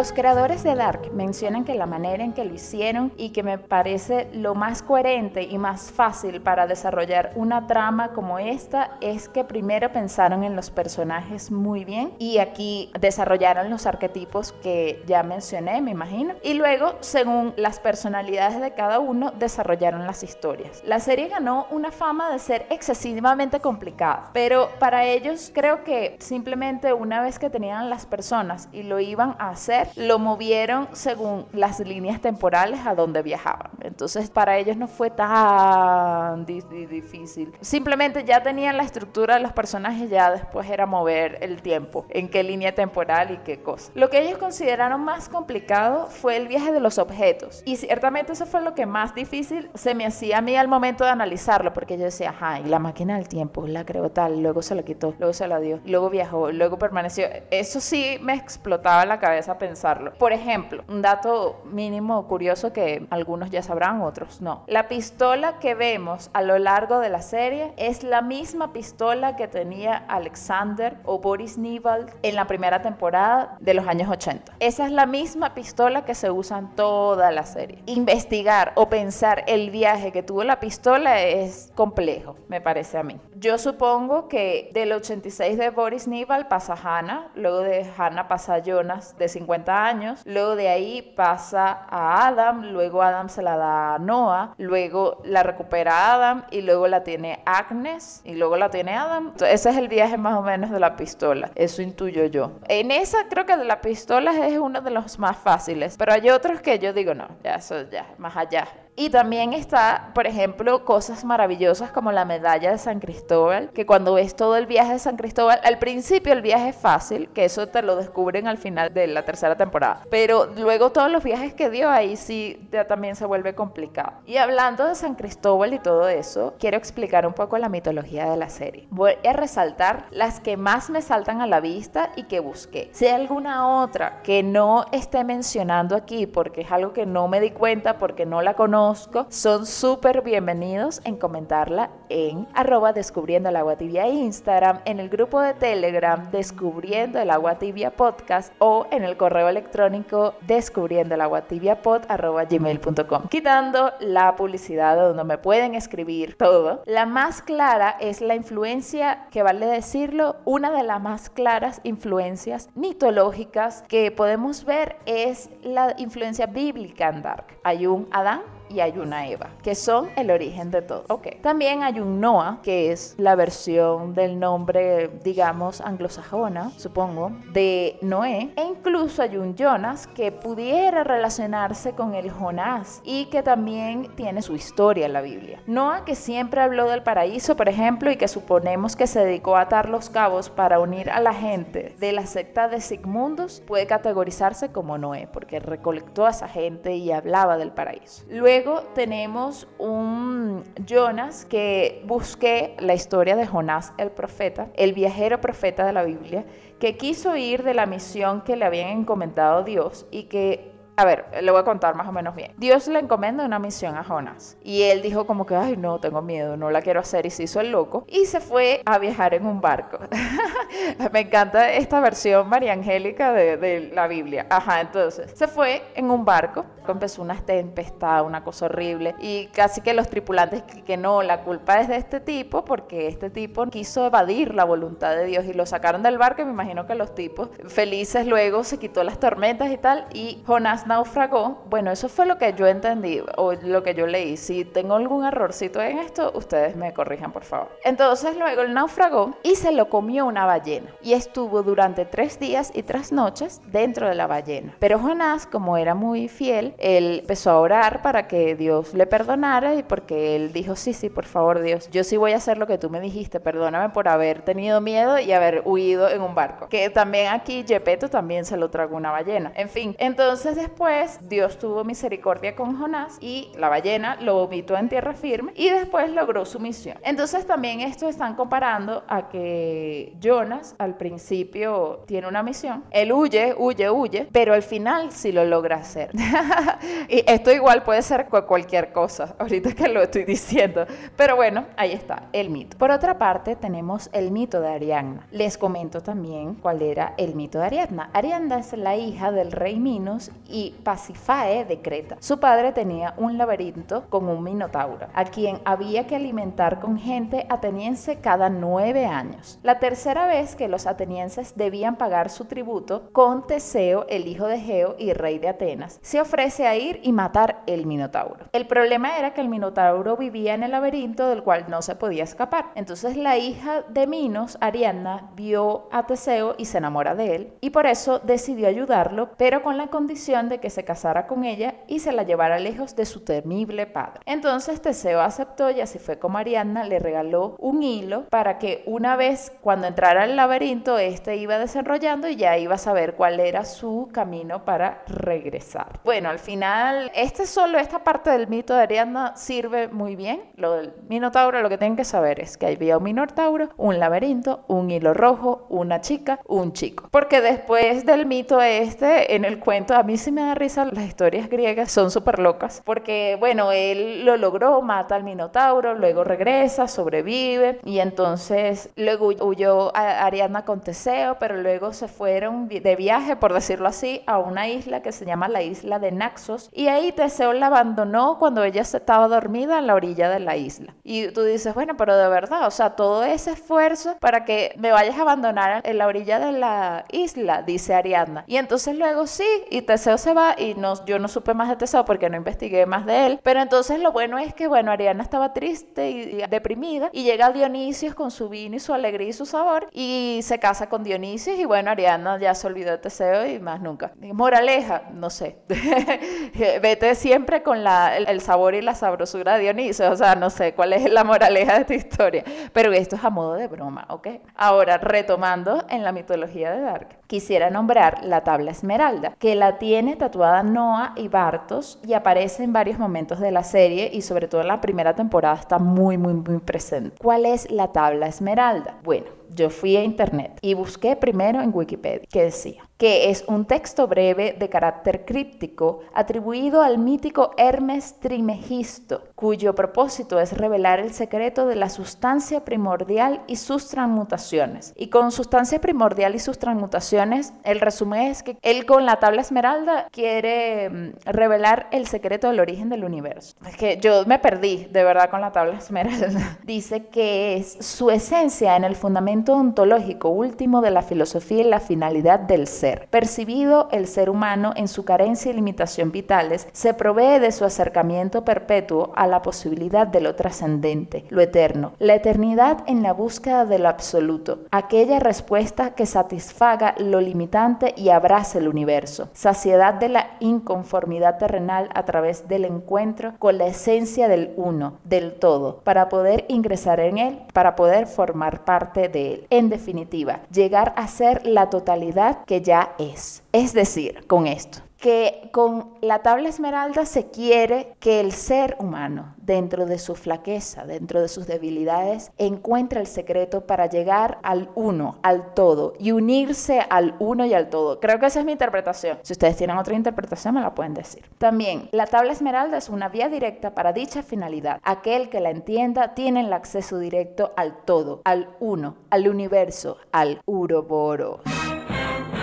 Los 0.01 0.13
creadores 0.13 0.63
de 0.63 0.73
Dark 0.73 1.13
mencionan 1.13 1.63
que 1.63 1.75
la 1.75 1.85
manera 1.85 2.23
en 2.23 2.33
que 2.33 2.43
lo 2.43 2.55
hicieron 2.55 3.13
y 3.17 3.29
que 3.29 3.43
me 3.43 3.59
parece 3.59 4.31
lo 4.33 4.55
más 4.55 4.81
coherente 4.81 5.43
y 5.43 5.59
más 5.59 5.91
fácil 5.91 6.41
para 6.41 6.65
desarrollar 6.65 7.33
una 7.35 7.67
trama 7.67 8.07
como 8.07 8.39
esta 8.39 8.97
es 8.99 9.29
que 9.29 9.43
primero 9.43 9.91
pensaron 9.91 10.43
en 10.43 10.55
los 10.55 10.71
personajes 10.71 11.51
muy 11.51 11.85
bien 11.85 12.13
y 12.17 12.39
aquí 12.39 12.91
desarrollaron 12.99 13.69
los 13.69 13.85
arquetipos 13.85 14.53
que 14.53 15.03
ya 15.05 15.21
mencioné, 15.21 15.81
me 15.81 15.91
imagino, 15.91 16.33
y 16.41 16.55
luego, 16.55 16.95
según 17.01 17.53
las 17.55 17.79
personalidades 17.79 18.59
de 18.59 18.73
cada 18.73 18.97
uno, 18.97 19.29
desarrollaron 19.29 20.07
las 20.07 20.23
historias. 20.23 20.81
La 20.83 20.99
serie 20.99 21.27
ganó 21.27 21.67
una 21.69 21.91
fama 21.91 22.31
de 22.31 22.39
ser 22.39 22.65
excesivamente 22.71 23.59
complicada, 23.59 24.31
pero 24.33 24.69
para 24.79 25.05
ellos 25.05 25.51
creo 25.53 25.83
que 25.83 26.15
simplemente 26.17 26.91
una 26.91 27.21
vez 27.21 27.37
que 27.37 27.51
tenían 27.51 27.91
las 27.91 28.07
personas 28.07 28.67
y 28.71 28.81
lo 28.81 28.99
iban 28.99 29.35
a 29.37 29.49
hacer, 29.49 29.90
lo 29.95 30.19
movieron 30.19 30.87
según 30.93 31.45
las 31.53 31.79
líneas 31.79 32.21
temporales 32.21 32.85
a 32.85 32.95
donde 32.95 33.21
viajaban. 33.21 33.71
Entonces 33.81 34.29
para 34.29 34.57
ellos 34.57 34.77
no 34.77 34.87
fue 34.87 35.09
tan 35.09 36.45
difícil. 36.45 37.53
Simplemente 37.61 38.23
ya 38.23 38.43
tenían 38.43 38.77
la 38.77 38.83
estructura 38.83 39.35
de 39.35 39.41
los 39.41 39.53
personajes, 39.53 40.09
ya 40.09 40.31
después 40.31 40.69
era 40.69 40.85
mover 40.85 41.37
el 41.41 41.61
tiempo, 41.61 42.05
en 42.09 42.29
qué 42.29 42.43
línea 42.43 42.73
temporal 42.73 43.31
y 43.31 43.37
qué 43.37 43.61
cosa. 43.61 43.91
Lo 43.95 44.09
que 44.09 44.21
ellos 44.21 44.37
consideraron 44.37 45.03
más 45.03 45.29
complicado 45.29 46.07
fue 46.07 46.37
el 46.37 46.47
viaje 46.47 46.71
de 46.71 46.79
los 46.79 46.97
objetos. 46.97 47.63
Y 47.65 47.75
ciertamente 47.77 48.33
eso 48.33 48.45
fue 48.45 48.61
lo 48.61 48.75
que 48.75 48.85
más 48.85 49.15
difícil 49.15 49.69
se 49.73 49.95
me 49.95 50.05
hacía 50.05 50.39
a 50.39 50.41
mí 50.41 50.55
al 50.55 50.67
momento 50.67 51.03
de 51.03 51.09
analizarlo, 51.09 51.73
porque 51.73 51.97
yo 51.97 52.05
decía, 52.05 52.29
ajá, 52.29 52.59
y 52.59 52.65
la 52.65 52.79
máquina 52.79 53.15
del 53.15 53.27
tiempo, 53.27 53.67
la 53.67 53.85
creó 53.85 54.09
tal, 54.11 54.41
luego 54.41 54.61
se 54.61 54.75
la 54.75 54.83
quitó, 54.83 55.15
luego 55.19 55.33
se 55.33 55.47
la 55.47 55.59
dio, 55.59 55.79
luego 55.85 56.09
viajó, 56.09 56.51
luego 56.51 56.77
permaneció. 56.77 57.25
Eso 57.49 57.79
sí 57.79 58.17
me 58.21 58.33
explotaba 58.33 59.05
la 59.05 59.19
cabeza 59.19 59.57
pensando 59.57 59.70
por 60.17 60.33
ejemplo, 60.33 60.83
un 60.87 61.01
dato 61.01 61.61
mínimo 61.65 62.27
curioso 62.27 62.73
que 62.73 63.05
algunos 63.09 63.49
ya 63.49 63.61
sabrán, 63.61 64.01
otros 64.01 64.41
no. 64.41 64.63
La 64.67 64.87
pistola 64.87 65.59
que 65.59 65.75
vemos 65.75 66.29
a 66.33 66.41
lo 66.41 66.57
largo 66.57 66.99
de 66.99 67.09
la 67.09 67.21
serie 67.21 67.73
es 67.77 68.03
la 68.03 68.21
misma 68.21 68.73
pistola 68.73 69.35
que 69.35 69.47
tenía 69.47 69.97
Alexander 70.07 70.97
o 71.05 71.19
Boris 71.19 71.57
Nival 71.57 72.07
en 72.21 72.35
la 72.35 72.45
primera 72.45 72.81
temporada 72.81 73.57
de 73.59 73.73
los 73.73 73.87
años 73.87 74.09
80. 74.09 74.53
Esa 74.59 74.85
es 74.85 74.91
la 74.91 75.05
misma 75.05 75.53
pistola 75.53 76.05
que 76.05 76.15
se 76.15 76.31
usa 76.31 76.57
en 76.57 76.75
toda 76.75 77.31
la 77.31 77.45
serie. 77.45 77.83
Investigar 77.85 78.73
o 78.75 78.89
pensar 78.89 79.43
el 79.47 79.69
viaje 79.69 80.11
que 80.11 80.23
tuvo 80.23 80.43
la 80.43 80.59
pistola 80.59 81.21
es 81.21 81.71
complejo, 81.75 82.35
me 82.47 82.61
parece 82.61 82.97
a 82.97 83.03
mí. 83.03 83.19
Yo 83.35 83.57
supongo 83.57 84.27
que 84.27 84.69
del 84.73 84.91
86 84.91 85.57
de 85.57 85.69
Boris 85.69 86.07
Nival 86.07 86.47
pasa 86.47 86.75
Hannah, 86.75 87.31
luego 87.35 87.59
de 87.59 87.89
Hannah 87.97 88.27
pasa 88.27 88.59
Jonas 88.59 89.17
de 89.17 89.27
50 89.27 89.60
años, 89.69 90.21
luego 90.25 90.55
de 90.55 90.69
ahí 90.69 91.01
pasa 91.15 91.85
a 91.89 92.27
Adam, 92.27 92.71
luego 92.71 93.01
Adam 93.01 93.29
se 93.29 93.41
la 93.41 93.57
da 93.57 93.95
a 93.95 93.99
Noah, 93.99 94.53
luego 94.57 95.21
la 95.23 95.43
recupera 95.43 96.13
Adam 96.13 96.43
y 96.51 96.61
luego 96.61 96.87
la 96.87 97.03
tiene 97.03 97.41
Agnes 97.45 98.21
y 98.23 98.35
luego 98.35 98.57
la 98.57 98.69
tiene 98.69 98.95
Adam. 98.95 99.33
ese 99.47 99.69
es 99.69 99.77
el 99.77 99.87
viaje 99.87 100.17
más 100.17 100.37
o 100.37 100.41
menos 100.41 100.69
de 100.69 100.79
la 100.79 100.95
pistola, 100.95 101.51
eso 101.55 101.81
intuyo 101.81 102.25
yo. 102.25 102.53
En 102.67 102.91
esa 102.91 103.27
creo 103.29 103.45
que 103.45 103.57
de 103.57 103.65
la 103.65 103.81
pistola 103.81 104.47
es 104.47 104.57
uno 104.57 104.81
de 104.81 104.91
los 104.91 105.19
más 105.19 105.37
fáciles, 105.37 105.95
pero 105.97 106.13
hay 106.13 106.29
otros 106.29 106.61
que 106.61 106.79
yo 106.79 106.93
digo 106.93 107.13
no, 107.13 107.27
ya 107.43 107.55
eso 107.55 107.89
ya, 107.89 108.05
más 108.17 108.35
allá. 108.37 108.67
Y 108.95 109.09
también 109.09 109.53
está, 109.53 110.11
por 110.13 110.27
ejemplo, 110.27 110.83
cosas 110.83 111.23
maravillosas 111.23 111.91
como 111.91 112.11
la 112.11 112.25
medalla 112.25 112.71
de 112.71 112.77
San 112.77 112.99
Cristóbal, 112.99 113.69
que 113.73 113.85
cuando 113.85 114.15
ves 114.15 114.35
todo 114.35 114.57
el 114.57 114.65
viaje 114.65 114.93
de 114.93 114.99
San 114.99 115.15
Cristóbal, 115.15 115.61
al 115.63 115.79
principio 115.79 116.33
el 116.33 116.41
viaje 116.41 116.69
es 116.69 116.75
fácil, 116.75 117.29
que 117.29 117.45
eso 117.45 117.67
te 117.67 117.81
lo 117.81 117.95
descubren 117.95 118.47
al 118.47 118.57
final 118.57 118.93
de 118.93 119.07
la 119.07 119.23
tercera 119.23 119.55
temporada, 119.55 120.01
pero 120.09 120.47
luego 120.57 120.91
todos 120.91 121.09
los 121.09 121.23
viajes 121.23 121.53
que 121.53 121.69
dio 121.69 121.89
ahí 121.89 122.17
sí 122.17 122.67
ya 122.71 122.85
también 122.85 123.15
se 123.15 123.25
vuelve 123.25 123.55
complicado. 123.55 124.13
Y 124.25 124.37
hablando 124.37 124.85
de 124.85 124.95
San 124.95 125.15
Cristóbal 125.15 125.73
y 125.73 125.79
todo 125.79 126.09
eso, 126.09 126.55
quiero 126.59 126.77
explicar 126.77 127.25
un 127.25 127.33
poco 127.33 127.57
la 127.57 127.69
mitología 127.69 128.29
de 128.29 128.37
la 128.37 128.49
serie. 128.49 128.87
Voy 128.89 129.13
a 129.25 129.33
resaltar 129.33 130.05
las 130.11 130.41
que 130.41 130.57
más 130.57 130.89
me 130.89 131.01
saltan 131.01 131.41
a 131.41 131.47
la 131.47 131.61
vista 131.61 132.11
y 132.17 132.23
que 132.23 132.41
busqué. 132.41 132.89
Si 132.91 133.07
hay 133.07 133.13
alguna 133.13 133.81
otra 133.81 134.21
que 134.21 134.43
no 134.43 134.85
esté 134.91 135.23
mencionando 135.23 135.95
aquí 135.95 136.27
porque 136.27 136.61
es 136.61 136.71
algo 136.71 136.91
que 136.91 137.05
no 137.05 137.29
me 137.29 137.39
di 137.39 137.51
cuenta 137.51 137.97
porque 137.97 138.25
no 138.25 138.41
la 138.41 138.53
conozco, 138.53 138.80
son 139.29 139.67
súper 139.67 140.23
bienvenidos 140.23 141.01
en 141.03 141.15
comentarla 141.15 141.91
en 142.09 142.47
arroba 142.55 142.93
descubriendo 142.93 143.49
el 143.49 143.55
agua 143.55 143.75
tibia 143.75 144.07
Instagram, 144.07 144.79
en 144.85 144.99
el 144.99 145.07
grupo 145.07 145.39
de 145.39 145.53
Telegram 145.53 146.31
descubriendo 146.31 147.19
el 147.19 147.29
agua 147.29 147.59
tibia 147.59 147.91
podcast 147.91 148.51
o 148.57 148.87
en 148.89 149.03
el 149.03 149.17
correo 149.17 149.49
electrónico 149.49 150.33
descubriendo 150.47 151.13
el 151.13 151.21
agua 151.21 151.41
tibia 151.43 151.83
pod 151.83 152.01
gmail.com. 152.49 153.27
Quitando 153.29 153.93
la 153.99 154.35
publicidad 154.35 154.97
donde 154.97 155.25
me 155.25 155.37
pueden 155.37 155.75
escribir 155.75 156.35
todo, 156.35 156.81
la 156.87 157.05
más 157.05 157.43
clara 157.43 157.95
es 157.99 158.19
la 158.19 158.33
influencia, 158.33 159.27
que 159.29 159.43
vale 159.43 159.67
decirlo, 159.67 160.37
una 160.43 160.71
de 160.71 160.81
las 160.81 160.99
más 160.99 161.29
claras 161.29 161.81
influencias 161.83 162.69
mitológicas 162.73 163.83
que 163.87 164.09
podemos 164.09 164.65
ver 164.65 164.97
es 165.05 165.51
la 165.61 165.93
influencia 165.99 166.47
bíblica 166.47 167.09
en 167.09 167.21
Dark. 167.21 167.45
Hay 167.63 167.85
un 167.85 168.07
Adán 168.11 168.41
y 168.71 168.79
hay 168.79 168.97
una 168.97 169.27
Eva, 169.27 169.49
que 169.63 169.75
son 169.75 170.09
el 170.15 170.31
origen 170.31 170.71
de 170.71 170.81
todo. 170.81 171.05
Okay. 171.09 171.39
También 171.41 171.83
hay 171.83 171.99
un 171.99 172.19
Noah, 172.19 172.59
que 172.63 172.91
es 172.91 173.15
la 173.17 173.35
versión 173.35 174.13
del 174.13 174.39
nombre, 174.39 175.09
digamos, 175.23 175.81
anglosajona, 175.81 176.71
supongo, 176.77 177.31
de 177.51 177.97
Noé. 178.01 178.51
E 178.55 178.63
incluso 178.63 179.21
hay 179.21 179.37
un 179.37 179.55
Jonas 179.55 180.07
que 180.07 180.31
pudiera 180.31 181.03
relacionarse 181.03 181.93
con 181.93 182.15
el 182.15 182.31
Jonás 182.31 183.01
y 183.03 183.25
que 183.25 183.43
también 183.43 184.09
tiene 184.15 184.41
su 184.41 184.55
historia 184.55 185.05
en 185.05 185.13
la 185.13 185.21
Biblia. 185.21 185.61
Noah, 185.67 186.05
que 186.05 186.15
siempre 186.15 186.61
habló 186.61 186.87
del 186.89 187.03
paraíso, 187.03 187.55
por 187.55 187.69
ejemplo, 187.69 188.11
y 188.11 188.15
que 188.15 188.27
suponemos 188.27 188.95
que 188.95 189.07
se 189.07 189.23
dedicó 189.23 189.55
a 189.55 189.61
atar 189.61 189.89
los 189.89 190.09
cabos 190.09 190.49
para 190.49 190.79
unir 190.79 191.09
a 191.09 191.19
la 191.19 191.33
gente 191.33 191.95
de 191.99 192.11
la 192.11 192.25
secta 192.25 192.67
de 192.67 192.81
Sigmundus, 192.81 193.61
puede 193.65 193.87
categorizarse 193.87 194.71
como 194.71 194.97
Noé, 194.97 195.27
porque 195.31 195.59
recolectó 195.59 196.25
a 196.25 196.31
esa 196.31 196.47
gente 196.47 196.95
y 196.95 197.11
hablaba 197.11 197.57
del 197.57 197.71
paraíso. 197.71 198.23
Luego, 198.29 198.60
Luego 198.63 198.83
tenemos 198.93 199.67
un 199.79 200.63
Jonas 200.85 201.45
que 201.45 202.03
busqué 202.05 202.75
la 202.79 202.93
historia 202.93 203.35
de 203.35 203.47
Jonás 203.47 203.91
el 203.97 204.11
profeta, 204.11 204.67
el 204.75 204.93
viajero 204.93 205.41
profeta 205.41 205.83
de 205.83 205.93
la 205.93 206.03
Biblia, 206.03 206.45
que 206.79 206.95
quiso 206.95 207.35
ir 207.35 207.63
de 207.63 207.73
la 207.73 207.87
misión 207.87 208.41
que 208.41 208.55
le 208.55 208.65
habían 208.65 208.89
encomendado 208.89 209.63
Dios 209.63 210.05
y 210.11 210.23
que 210.23 210.70
a 211.01 211.05
ver, 211.05 211.25
le 211.41 211.49
voy 211.49 211.59
a 211.59 211.63
contar 211.63 211.95
más 211.95 212.07
o 212.07 212.11
menos 212.11 212.35
bien. 212.35 212.53
Dios 212.57 212.87
le 212.87 212.99
encomenda 212.99 213.43
una 213.43 213.57
misión 213.57 213.97
a 213.97 214.03
Jonás 214.03 214.55
y 214.63 214.83
él 214.83 215.01
dijo 215.01 215.25
como 215.25 215.47
que, 215.47 215.55
ay, 215.55 215.75
no, 215.75 215.99
tengo 215.99 216.21
miedo, 216.21 216.57
no 216.57 216.69
la 216.69 216.83
quiero 216.83 216.99
hacer 216.99 217.25
y 217.25 217.31
se 217.31 217.43
hizo 217.43 217.59
el 217.59 217.71
loco 217.71 218.05
y 218.07 218.25
se 218.25 218.39
fue 218.39 218.83
a 218.85 218.99
viajar 218.99 219.33
en 219.33 219.47
un 219.47 219.61
barco. 219.61 219.97
Me 221.11 221.21
encanta 221.21 221.71
esta 221.73 221.99
versión 222.01 222.47
María 222.47 222.73
Angélica 222.73 223.33
de, 223.33 223.57
de, 223.57 223.91
la 223.93 224.07
Biblia. 224.07 224.45
Ajá, 224.51 224.79
entonces 224.79 225.31
se 225.33 225.47
fue 225.47 225.81
en 225.95 226.11
un 226.11 226.23
barco, 226.23 226.65
empezó 226.87 227.21
una 227.21 227.35
tempestad, 227.35 228.23
una 228.25 228.43
cosa 228.43 228.65
horrible 228.65 229.15
y 229.19 229.47
casi 229.47 229.81
que 229.81 229.93
los 229.93 230.09
tripulantes 230.09 230.63
que, 230.63 230.83
que 230.83 230.97
no, 230.97 231.23
la 231.23 231.43
culpa 231.43 231.79
es 231.79 231.87
de 231.87 231.95
este 231.95 232.19
tipo 232.19 232.63
porque 232.63 233.07
este 233.07 233.29
tipo 233.29 233.65
quiso 233.67 234.05
evadir 234.05 234.53
la 234.53 234.65
voluntad 234.65 235.15
de 235.15 235.25
Dios 235.25 235.45
y 235.45 235.53
lo 235.53 235.65
sacaron 235.65 236.03
del 236.03 236.17
barco 236.17 236.41
y 236.41 236.45
me 236.45 236.51
imagino 236.51 236.85
que 236.85 236.95
los 236.95 237.15
tipos 237.15 237.49
felices 237.67 238.27
luego 238.27 238.63
se 238.63 238.77
quitó 238.77 239.03
las 239.03 239.19
tormentas 239.19 239.71
y 239.71 239.77
tal 239.77 240.05
y 240.13 240.43
Jonás 240.45 240.85
naufragó, 240.91 241.63
bueno, 241.69 241.89
eso 241.89 242.09
fue 242.09 242.25
lo 242.25 242.37
que 242.37 242.53
yo 242.53 242.67
entendí 242.67 243.21
o 243.37 243.53
lo 243.53 243.81
que 243.81 243.93
yo 243.93 244.05
leí. 244.05 244.35
Si 244.35 244.65
tengo 244.65 244.95
algún 244.95 245.23
errorcito 245.25 245.81
en 245.81 245.99
esto, 245.99 246.33
ustedes 246.35 246.75
me 246.75 246.91
corrijan, 246.91 247.31
por 247.31 247.45
favor. 247.45 247.69
Entonces 247.85 248.35
luego 248.37 248.61
él 248.61 248.73
naufragó 248.73 249.37
y 249.41 249.55
se 249.55 249.71
lo 249.71 249.87
comió 249.87 250.25
una 250.25 250.45
ballena 250.45 250.91
y 251.01 251.13
estuvo 251.13 251.63
durante 251.63 252.03
tres 252.03 252.39
días 252.39 252.71
y 252.75 252.83
tres 252.83 253.13
noches 253.13 253.61
dentro 253.67 254.09
de 254.09 254.15
la 254.15 254.27
ballena. 254.27 254.75
Pero 254.79 254.99
Jonás, 254.99 255.47
como 255.47 255.77
era 255.77 255.95
muy 255.95 256.27
fiel, 256.27 256.75
él 256.77 257.19
empezó 257.21 257.51
a 257.51 257.59
orar 257.59 258.01
para 258.01 258.27
que 258.27 258.55
Dios 258.55 258.93
le 258.93 259.07
perdonara 259.07 259.75
y 259.75 259.83
porque 259.83 260.35
él 260.35 260.51
dijo, 260.51 260.75
sí, 260.75 260.91
sí, 260.91 261.09
por 261.09 261.25
favor 261.25 261.61
Dios, 261.61 261.89
yo 261.89 262.03
sí 262.03 262.17
voy 262.17 262.33
a 262.33 262.37
hacer 262.37 262.57
lo 262.57 262.67
que 262.67 262.77
tú 262.77 262.89
me 262.89 262.99
dijiste, 262.99 263.39
perdóname 263.39 263.93
por 263.93 264.09
haber 264.09 264.41
tenido 264.41 264.81
miedo 264.81 265.19
y 265.19 265.31
haber 265.31 265.61
huido 265.63 266.09
en 266.09 266.21
un 266.21 266.35
barco. 266.35 266.67
Que 266.67 266.89
también 266.89 267.31
aquí 267.31 267.63
Jepeto 267.65 268.09
también 268.09 268.43
se 268.43 268.57
lo 268.57 268.69
tragó 268.69 268.97
una 268.97 269.11
ballena. 269.11 269.53
En 269.55 269.69
fin, 269.69 269.95
entonces 269.99 270.57
después 270.57 270.70
después 270.71 271.19
Dios 271.27 271.59
tuvo 271.59 271.83
misericordia 271.83 272.55
con 272.55 272.77
Jonás 272.77 273.17
y 273.19 273.51
la 273.57 273.67
ballena 273.67 274.15
lo 274.21 274.35
vomitó 274.35 274.77
en 274.77 274.87
tierra 274.87 275.13
firme 275.13 275.51
y 275.55 275.69
después 275.69 276.09
logró 276.09 276.45
su 276.45 276.61
misión. 276.61 276.97
Entonces 277.03 277.45
también 277.45 277.81
esto 277.81 278.07
están 278.07 278.35
comparando 278.35 279.03
a 279.09 279.27
que 279.27 280.13
Jonas 280.21 280.73
al 280.77 280.95
principio 280.95 282.03
tiene 282.07 282.29
una 282.29 282.41
misión, 282.41 282.85
él 282.91 283.11
huye, 283.11 283.53
huye, 283.57 283.89
huye, 283.89 284.29
pero 284.31 284.53
al 284.53 284.63
final 284.63 285.11
sí 285.11 285.33
lo 285.33 285.43
logra 285.43 285.75
hacer. 285.75 286.11
y 287.09 287.21
esto 287.27 287.51
igual 287.51 287.83
puede 287.83 288.01
ser 288.01 288.27
cualquier 288.29 288.93
cosa, 288.93 289.35
ahorita 289.39 289.73
que 289.73 289.89
lo 289.89 290.01
estoy 290.01 290.23
diciendo, 290.23 290.85
pero 291.17 291.35
bueno, 291.35 291.65
ahí 291.75 291.91
está, 291.91 292.29
el 292.31 292.49
mito. 292.49 292.77
Por 292.77 292.91
otra 292.91 293.17
parte 293.17 293.57
tenemos 293.57 294.09
el 294.13 294.31
mito 294.31 294.61
de 294.61 294.69
Ariadna. 294.69 295.27
Les 295.31 295.57
comento 295.57 296.01
también 296.01 296.55
cuál 296.55 296.81
era 296.81 297.13
el 297.17 297.35
mito 297.35 297.59
de 297.59 297.65
Ariadna. 297.65 298.09
Ariadna 298.13 298.59
es 298.59 298.71
la 298.71 298.95
hija 298.95 299.33
del 299.33 299.51
rey 299.51 299.77
Minos 299.77 300.31
y 300.47 300.60
Pasifae 300.69 301.65
de 301.65 301.81
Creta. 301.81 302.17
Su 302.19 302.39
padre 302.39 302.71
tenía 302.71 303.13
un 303.17 303.37
laberinto 303.37 304.05
con 304.09 304.27
un 304.27 304.43
minotauro, 304.43 305.07
a 305.13 305.25
quien 305.25 305.59
había 305.65 306.07
que 306.07 306.15
alimentar 306.15 306.79
con 306.79 306.97
gente 306.97 307.47
ateniense 307.49 308.19
cada 308.19 308.49
nueve 308.49 309.05
años. 309.05 309.59
La 309.63 309.79
tercera 309.79 310.27
vez 310.27 310.55
que 310.55 310.67
los 310.67 310.87
atenienses 310.87 311.55
debían 311.55 311.95
pagar 311.95 312.29
su 312.29 312.45
tributo, 312.45 313.09
con 313.11 313.47
Teseo, 313.47 314.05
el 314.07 314.27
hijo 314.27 314.45
de 314.45 314.59
Geo 314.59 314.95
y 314.97 315.13
rey 315.13 315.39
de 315.39 315.49
Atenas, 315.49 315.99
se 316.01 316.21
ofrece 316.21 316.67
a 316.67 316.75
ir 316.75 316.99
y 317.03 317.11
matar 317.11 317.63
el 317.65 317.85
minotauro. 317.85 318.45
El 318.53 318.67
problema 318.67 319.17
era 319.17 319.33
que 319.33 319.41
el 319.41 319.49
minotauro 319.49 320.17
vivía 320.17 320.53
en 320.53 320.63
el 320.63 320.71
laberinto 320.71 321.27
del 321.27 321.43
cual 321.43 321.65
no 321.67 321.81
se 321.81 321.95
podía 321.95 322.23
escapar. 322.23 322.71
Entonces 322.75 323.17
la 323.17 323.37
hija 323.37 323.81
de 323.89 324.07
Minos, 324.07 324.57
Ariadna, 324.61 325.31
vio 325.35 325.87
a 325.91 326.05
Teseo 326.05 326.55
y 326.57 326.65
se 326.65 326.77
enamora 326.77 327.15
de 327.15 327.35
él, 327.35 327.53
y 327.61 327.71
por 327.71 327.85
eso 327.85 328.19
decidió 328.19 328.67
ayudarlo, 328.67 329.31
pero 329.37 329.63
con 329.63 329.77
la 329.77 329.87
condición 329.87 330.49
de 330.51 330.59
que 330.59 330.69
se 330.69 330.83
casara 330.83 331.25
con 331.25 331.43
ella 331.43 331.75
y 331.87 331.99
se 331.99 332.11
la 332.11 332.23
llevara 332.23 332.59
lejos 332.59 332.95
de 332.95 333.05
su 333.05 333.21
temible 333.21 333.87
padre. 333.87 334.21
Entonces 334.25 334.81
Teseo 334.81 335.21
aceptó 335.21 335.71
y 335.71 335.81
así 335.81 335.97
fue 335.97 336.19
como 336.19 336.37
Ariadna 336.37 336.83
le 336.83 336.99
regaló 336.99 337.55
un 337.57 337.81
hilo 337.81 338.25
para 338.29 338.59
que 338.59 338.83
una 338.85 339.15
vez 339.15 339.51
cuando 339.61 339.87
entrara 339.87 340.23
al 340.23 340.35
laberinto, 340.35 340.97
este 340.97 341.37
iba 341.37 341.57
desarrollando 341.57 342.27
y 342.27 342.35
ya 342.35 342.57
iba 342.57 342.75
a 342.75 342.77
saber 342.77 343.15
cuál 343.15 343.39
era 343.39 343.65
su 343.65 344.09
camino 344.11 344.65
para 344.65 345.03
regresar. 345.07 345.99
Bueno, 346.03 346.29
al 346.29 346.39
final, 346.39 347.11
este 347.15 347.45
solo, 347.45 347.77
esta 347.77 348.03
parte 348.03 348.29
del 348.29 348.47
mito 348.47 348.75
de 348.75 348.81
Ariadna 348.81 349.35
sirve 349.35 349.87
muy 349.87 350.15
bien. 350.15 350.43
Lo 350.55 350.73
del 350.73 350.93
Minotauro, 351.07 351.61
lo 351.61 351.69
que 351.69 351.77
tienen 351.77 351.95
que 351.95 352.03
saber 352.03 352.39
es 352.39 352.57
que 352.57 352.67
había 352.67 352.97
un 352.97 353.03
Minotauro, 353.03 353.69
un 353.77 353.99
laberinto, 353.99 354.65
un 354.67 354.91
hilo 354.91 355.13
rojo, 355.13 355.65
una 355.69 356.01
chica, 356.01 356.39
un 356.47 356.73
chico. 356.73 357.07
Porque 357.11 357.39
después 357.41 358.05
del 358.05 358.25
mito 358.25 358.61
este, 358.61 359.35
en 359.35 359.45
el 359.45 359.59
cuento, 359.59 359.95
a 359.95 360.03
mí 360.03 360.17
sí 360.17 360.31
me 360.31 360.40
da 360.45 360.55
risa, 360.55 360.85
las 360.85 361.05
historias 361.05 361.49
griegas 361.49 361.91
son 361.91 362.11
súper 362.11 362.39
locas, 362.39 362.81
porque 362.85 363.37
bueno, 363.39 363.71
él 363.71 364.25
lo 364.25 364.37
logró, 364.37 364.81
mata 364.81 365.15
al 365.15 365.23
Minotauro, 365.23 365.93
luego 365.93 366.23
regresa, 366.23 366.87
sobrevive, 366.87 367.79
y 367.85 367.99
entonces 367.99 368.89
luego 368.95 369.27
huyó 369.27 369.95
a 369.95 370.25
Ariadna 370.25 370.65
con 370.65 370.81
Teseo, 370.81 371.37
pero 371.39 371.57
luego 371.57 371.93
se 371.93 372.07
fueron 372.07 372.67
de 372.67 372.95
viaje, 372.95 373.35
por 373.35 373.53
decirlo 373.53 373.87
así, 373.87 374.21
a 374.25 374.39
una 374.39 374.67
isla 374.67 375.01
que 375.01 375.11
se 375.11 375.25
llama 375.25 375.47
la 375.47 375.61
isla 375.61 375.99
de 375.99 376.11
Naxos, 376.11 376.69
y 376.73 376.87
ahí 376.87 377.11
Teseo 377.11 377.53
la 377.53 377.67
abandonó 377.67 378.37
cuando 378.39 378.63
ella 378.63 378.81
estaba 378.81 379.27
dormida 379.27 379.79
en 379.79 379.87
la 379.87 379.95
orilla 379.95 380.29
de 380.29 380.39
la 380.39 380.57
isla. 380.57 380.95
Y 381.03 381.27
tú 381.29 381.43
dices, 381.43 381.73
bueno, 381.73 381.95
pero 381.97 382.15
de 382.15 382.27
verdad, 382.27 382.67
o 382.67 382.71
sea, 382.71 382.91
todo 382.91 383.23
ese 383.23 383.51
esfuerzo 383.51 384.15
para 384.19 384.45
que 384.45 384.73
me 384.77 384.91
vayas 384.91 385.17
a 385.17 385.21
abandonar 385.21 385.81
en 385.85 385.97
la 385.97 386.07
orilla 386.07 386.39
de 386.39 386.51
la 386.51 387.05
isla, 387.11 387.61
dice 387.61 387.93
Ariadna. 387.93 388.43
Y 388.47 388.57
entonces 388.57 388.97
luego 388.97 389.27
sí, 389.27 389.47
y 389.69 389.81
Teseo 389.81 390.17
se 390.17 390.30
va 390.33 390.55
y 390.57 390.75
no, 390.75 391.05
yo 391.05 391.19
no 391.19 391.27
supe 391.27 391.53
más 391.53 391.69
de 391.69 391.75
Teseo 391.75 392.05
porque 392.05 392.29
no 392.29 392.37
investigué 392.37 392.85
más 392.85 393.05
de 393.05 393.25
él. 393.25 393.39
Pero 393.43 393.61
entonces 393.61 393.99
lo 393.99 394.11
bueno 394.11 394.37
es 394.37 394.53
que, 394.53 394.67
bueno, 394.67 394.91
Ariana 394.91 395.23
estaba 395.23 395.53
triste 395.53 396.09
y, 396.09 396.41
deprimida 396.49 397.09
y 397.11 397.23
llega 397.23 397.51
Dionisios 397.51 398.15
con 398.15 398.31
su 398.31 398.49
vino 398.49 398.75
y 398.75 398.79
su 398.79 398.93
alegría 398.93 399.29
y 399.29 399.33
su 399.33 399.45
sabor 399.45 399.87
y 399.91 400.39
se 400.43 400.59
casa 400.59 400.89
con 400.89 401.03
Dionisios 401.03 401.57
y 401.57 401.65
bueno, 401.65 401.91
Ariana 401.91 402.39
ya 402.39 402.53
se 402.55 402.67
olvidó 402.67 402.91
de 402.91 402.97
Teseo 402.97 403.45
y 403.45 403.59
más 403.59 403.81
nunca. 403.81 404.11
Moraleja, 404.21 405.03
no 405.13 405.29
sé. 405.29 405.57
Vete 406.81 407.15
siempre 407.15 407.63
con 407.63 407.83
la, 407.83 408.17
el, 408.17 408.41
sabor 408.41 408.75
y 408.75 408.81
la 408.81 408.95
sabrosura 408.95 409.55
de 409.55 409.63
Dionisio, 409.63 410.11
o 410.11 410.15
sea, 410.15 410.35
no 410.35 410.49
sé 410.49 410.73
cuál 410.73 410.93
es 410.93 411.11
la 411.11 411.23
moraleja 411.23 411.75
de 411.75 411.81
esta 411.81 411.93
historia, 411.93 412.43
pero 412.73 412.91
esto 412.91 413.15
es 413.15 413.23
a 413.23 413.29
modo 413.29 413.53
de 413.53 413.67
broma, 413.67 414.05
¿ok? 414.09 414.27
Ahora, 414.55 414.97
retomando 414.97 415.83
en 415.89 416.03
la 416.03 416.11
mitología 416.11 416.71
de 416.71 416.81
Dark, 416.81 417.07
quisiera 417.27 417.69
nombrar 417.69 418.23
la 418.23 418.43
tabla 418.43 418.71
esmeralda, 418.71 419.35
que 419.39 419.55
la 419.55 419.77
tiene 419.77 420.15
tatuada 420.21 420.61
Noah 420.61 421.13
y 421.15 421.29
Bartos 421.29 421.97
y 422.05 422.13
aparece 422.13 422.63
en 422.63 422.71
varios 422.71 422.99
momentos 422.99 423.39
de 423.39 423.49
la 423.49 423.63
serie 423.63 424.11
y 424.13 424.21
sobre 424.21 424.47
todo 424.47 424.61
en 424.61 424.67
la 424.67 424.79
primera 424.79 425.15
temporada 425.15 425.55
está 425.55 425.79
muy, 425.79 426.15
muy, 426.19 426.35
muy 426.35 426.59
presente. 426.59 427.17
¿Cuál 427.19 427.47
es 427.47 427.71
la 427.71 427.91
tabla 427.91 428.27
esmeralda? 428.27 428.99
Bueno, 429.03 429.40
yo 429.53 429.69
fui 429.69 429.97
a 429.97 430.03
internet 430.03 430.57
y 430.61 430.73
busqué 430.73 431.15
primero 431.15 431.61
en 431.61 431.71
Wikipedia 431.73 432.27
que 432.31 432.43
decía 432.43 432.83
que 433.01 433.31
es 433.31 433.43
un 433.47 433.65
texto 433.65 434.07
breve 434.07 434.55
de 434.59 434.69
carácter 434.69 435.25
críptico 435.25 436.01
atribuido 436.13 436.83
al 436.83 436.99
mítico 436.99 437.49
Hermes 437.57 438.19
Trimegisto, 438.19 439.23
cuyo 439.33 439.73
propósito 439.73 440.39
es 440.39 440.55
revelar 440.55 440.99
el 440.99 441.11
secreto 441.11 441.65
de 441.65 441.75
la 441.75 441.89
sustancia 441.89 442.63
primordial 442.63 443.41
y 443.47 443.55
sus 443.55 443.87
transmutaciones. 443.87 444.93
Y 444.95 445.07
con 445.07 445.31
sustancia 445.31 445.81
primordial 445.81 446.35
y 446.35 446.39
sus 446.39 446.59
transmutaciones, 446.59 447.53
el 447.63 447.79
resumen 447.79 448.27
es 448.27 448.43
que 448.43 448.59
él 448.61 448.85
con 448.85 449.07
la 449.07 449.15
tabla 449.15 449.41
esmeralda 449.41 450.07
quiere 450.11 450.91
mm, 450.91 451.13
revelar 451.25 451.87
el 451.91 452.05
secreto 452.05 452.49
del 452.49 452.59
origen 452.59 452.89
del 452.89 453.03
universo. 453.03 453.55
Es 453.67 453.77
que 453.77 453.97
yo 453.97 454.25
me 454.27 454.37
perdí 454.37 454.85
de 454.91 455.03
verdad 455.03 455.31
con 455.31 455.41
la 455.41 455.51
tabla 455.51 455.79
esmeralda. 455.79 456.59
Dice 456.65 457.07
que 457.07 457.57
es 457.57 457.77
su 457.79 458.11
esencia 458.11 458.75
en 458.75 458.83
el 458.83 458.95
fundamento 458.95 459.40
ontológico 459.49 460.29
último 460.29 460.81
de 460.81 460.91
la 460.91 461.01
filosofía 461.01 461.61
y 461.61 461.69
la 461.69 461.79
finalidad 461.79 462.39
del 462.39 462.67
ser 462.67 463.07
Percibido 463.09 463.89
el 463.91 464.07
ser 464.07 464.29
humano 464.29 464.73
en 464.75 464.87
su 464.87 465.05
carencia 465.05 465.51
y 465.51 465.55
limitación 465.55 466.11
vitales, 466.11 466.67
se 466.71 466.93
provee 466.93 467.39
de 467.39 467.51
su 467.51 467.65
acercamiento 467.65 468.43
perpetuo 468.43 469.11
a 469.15 469.27
la 469.27 469.41
posibilidad 469.41 470.07
de 470.07 470.21
lo 470.21 470.35
trascendente, 470.35 471.25
lo 471.29 471.41
eterno, 471.41 471.93
la 471.99 472.15
eternidad 472.15 472.83
en 472.87 473.03
la 473.03 473.13
búsqueda 473.13 473.65
de 473.65 473.79
lo 473.79 473.89
absoluto, 473.89 474.59
aquella 474.71 475.19
respuesta 475.19 475.93
que 475.95 476.05
satisfaga 476.05 476.95
lo 476.97 477.21
limitante 477.21 477.93
y 477.97 478.09
abrace 478.09 478.59
el 478.59 478.67
universo, 478.67 479.29
saciedad 479.33 479.93
de 479.95 480.09
la 480.09 480.31
inconformidad 480.39 481.37
terrenal 481.37 481.89
a 481.93 482.03
través 482.05 482.47
del 482.47 482.65
encuentro 482.65 483.33
con 483.39 483.57
la 483.57 483.67
esencia 483.67 484.27
del 484.27 484.53
uno, 484.57 484.99
del 485.03 485.33
todo, 485.33 485.81
para 485.83 486.09
poder 486.09 486.45
ingresar 486.47 486.99
en 486.99 487.17
él, 487.17 487.39
para 487.53 487.75
poder 487.75 488.07
formar 488.07 488.63
parte 488.63 489.09
de. 489.09 489.30
En 489.49 489.69
definitiva, 489.69 490.41
llegar 490.51 490.93
a 490.97 491.07
ser 491.07 491.45
la 491.45 491.69
totalidad 491.69 492.45
que 492.45 492.61
ya 492.61 492.95
es. 492.99 493.43
Es 493.51 493.73
decir, 493.73 494.25
con 494.27 494.47
esto, 494.47 494.79
que 495.01 495.49
con 495.51 495.95
la 496.01 496.19
tabla 496.19 496.47
esmeralda 496.47 497.05
se 497.05 497.31
quiere 497.31 497.95
que 497.99 498.19
el 498.19 498.31
ser 498.31 498.77
humano, 498.79 499.33
dentro 499.37 499.87
de 499.87 499.97
su 499.97 500.15
flaqueza, 500.15 500.85
dentro 500.85 501.19
de 501.21 501.27
sus 501.27 501.47
debilidades, 501.47 502.31
encuentre 502.37 503.01
el 503.01 503.07
secreto 503.07 503.65
para 503.65 503.87
llegar 503.87 504.37
al 504.43 504.69
uno, 504.75 505.17
al 505.23 505.55
todo, 505.55 505.93
y 505.99 506.11
unirse 506.11 506.85
al 506.87 507.15
uno 507.17 507.45
y 507.45 507.55
al 507.55 507.69
todo. 507.69 507.99
Creo 507.99 508.19
que 508.19 508.27
esa 508.27 508.39
es 508.39 508.45
mi 508.45 508.51
interpretación. 508.51 509.17
Si 509.23 509.33
ustedes 509.33 509.57
tienen 509.57 509.77
otra 509.77 509.95
interpretación, 509.95 510.53
me 510.53 510.61
la 510.61 510.75
pueden 510.75 510.93
decir. 510.93 511.25
También, 511.39 511.89
la 511.91 512.05
tabla 512.05 512.31
esmeralda 512.31 512.77
es 512.77 512.87
una 512.87 513.09
vía 513.09 513.27
directa 513.27 513.73
para 513.73 513.93
dicha 513.93 514.21
finalidad. 514.21 514.79
Aquel 514.83 515.29
que 515.29 515.39
la 515.39 515.49
entienda 515.49 516.13
tiene 516.13 516.41
el 516.41 516.53
acceso 516.53 516.99
directo 516.99 517.53
al 517.57 517.83
todo, 517.85 518.21
al 518.23 518.49
uno, 518.59 518.97
al 519.09 519.27
universo, 519.27 519.97
al 520.11 520.41
uroboros. 520.45 521.41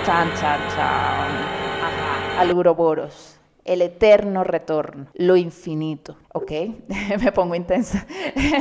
Chan, 0.05 0.29
chan, 0.41 0.61
chan. 0.75 1.68
Al 2.39 2.53
Uroboros. 2.53 3.37
El 3.65 3.83
eterno 3.83 4.45
retorno. 4.45 5.09
Lo 5.15 5.35
infinito. 5.35 6.17
¿Ok? 6.33 6.53
Me 7.23 7.33
pongo 7.33 7.55
intensa. 7.55 8.07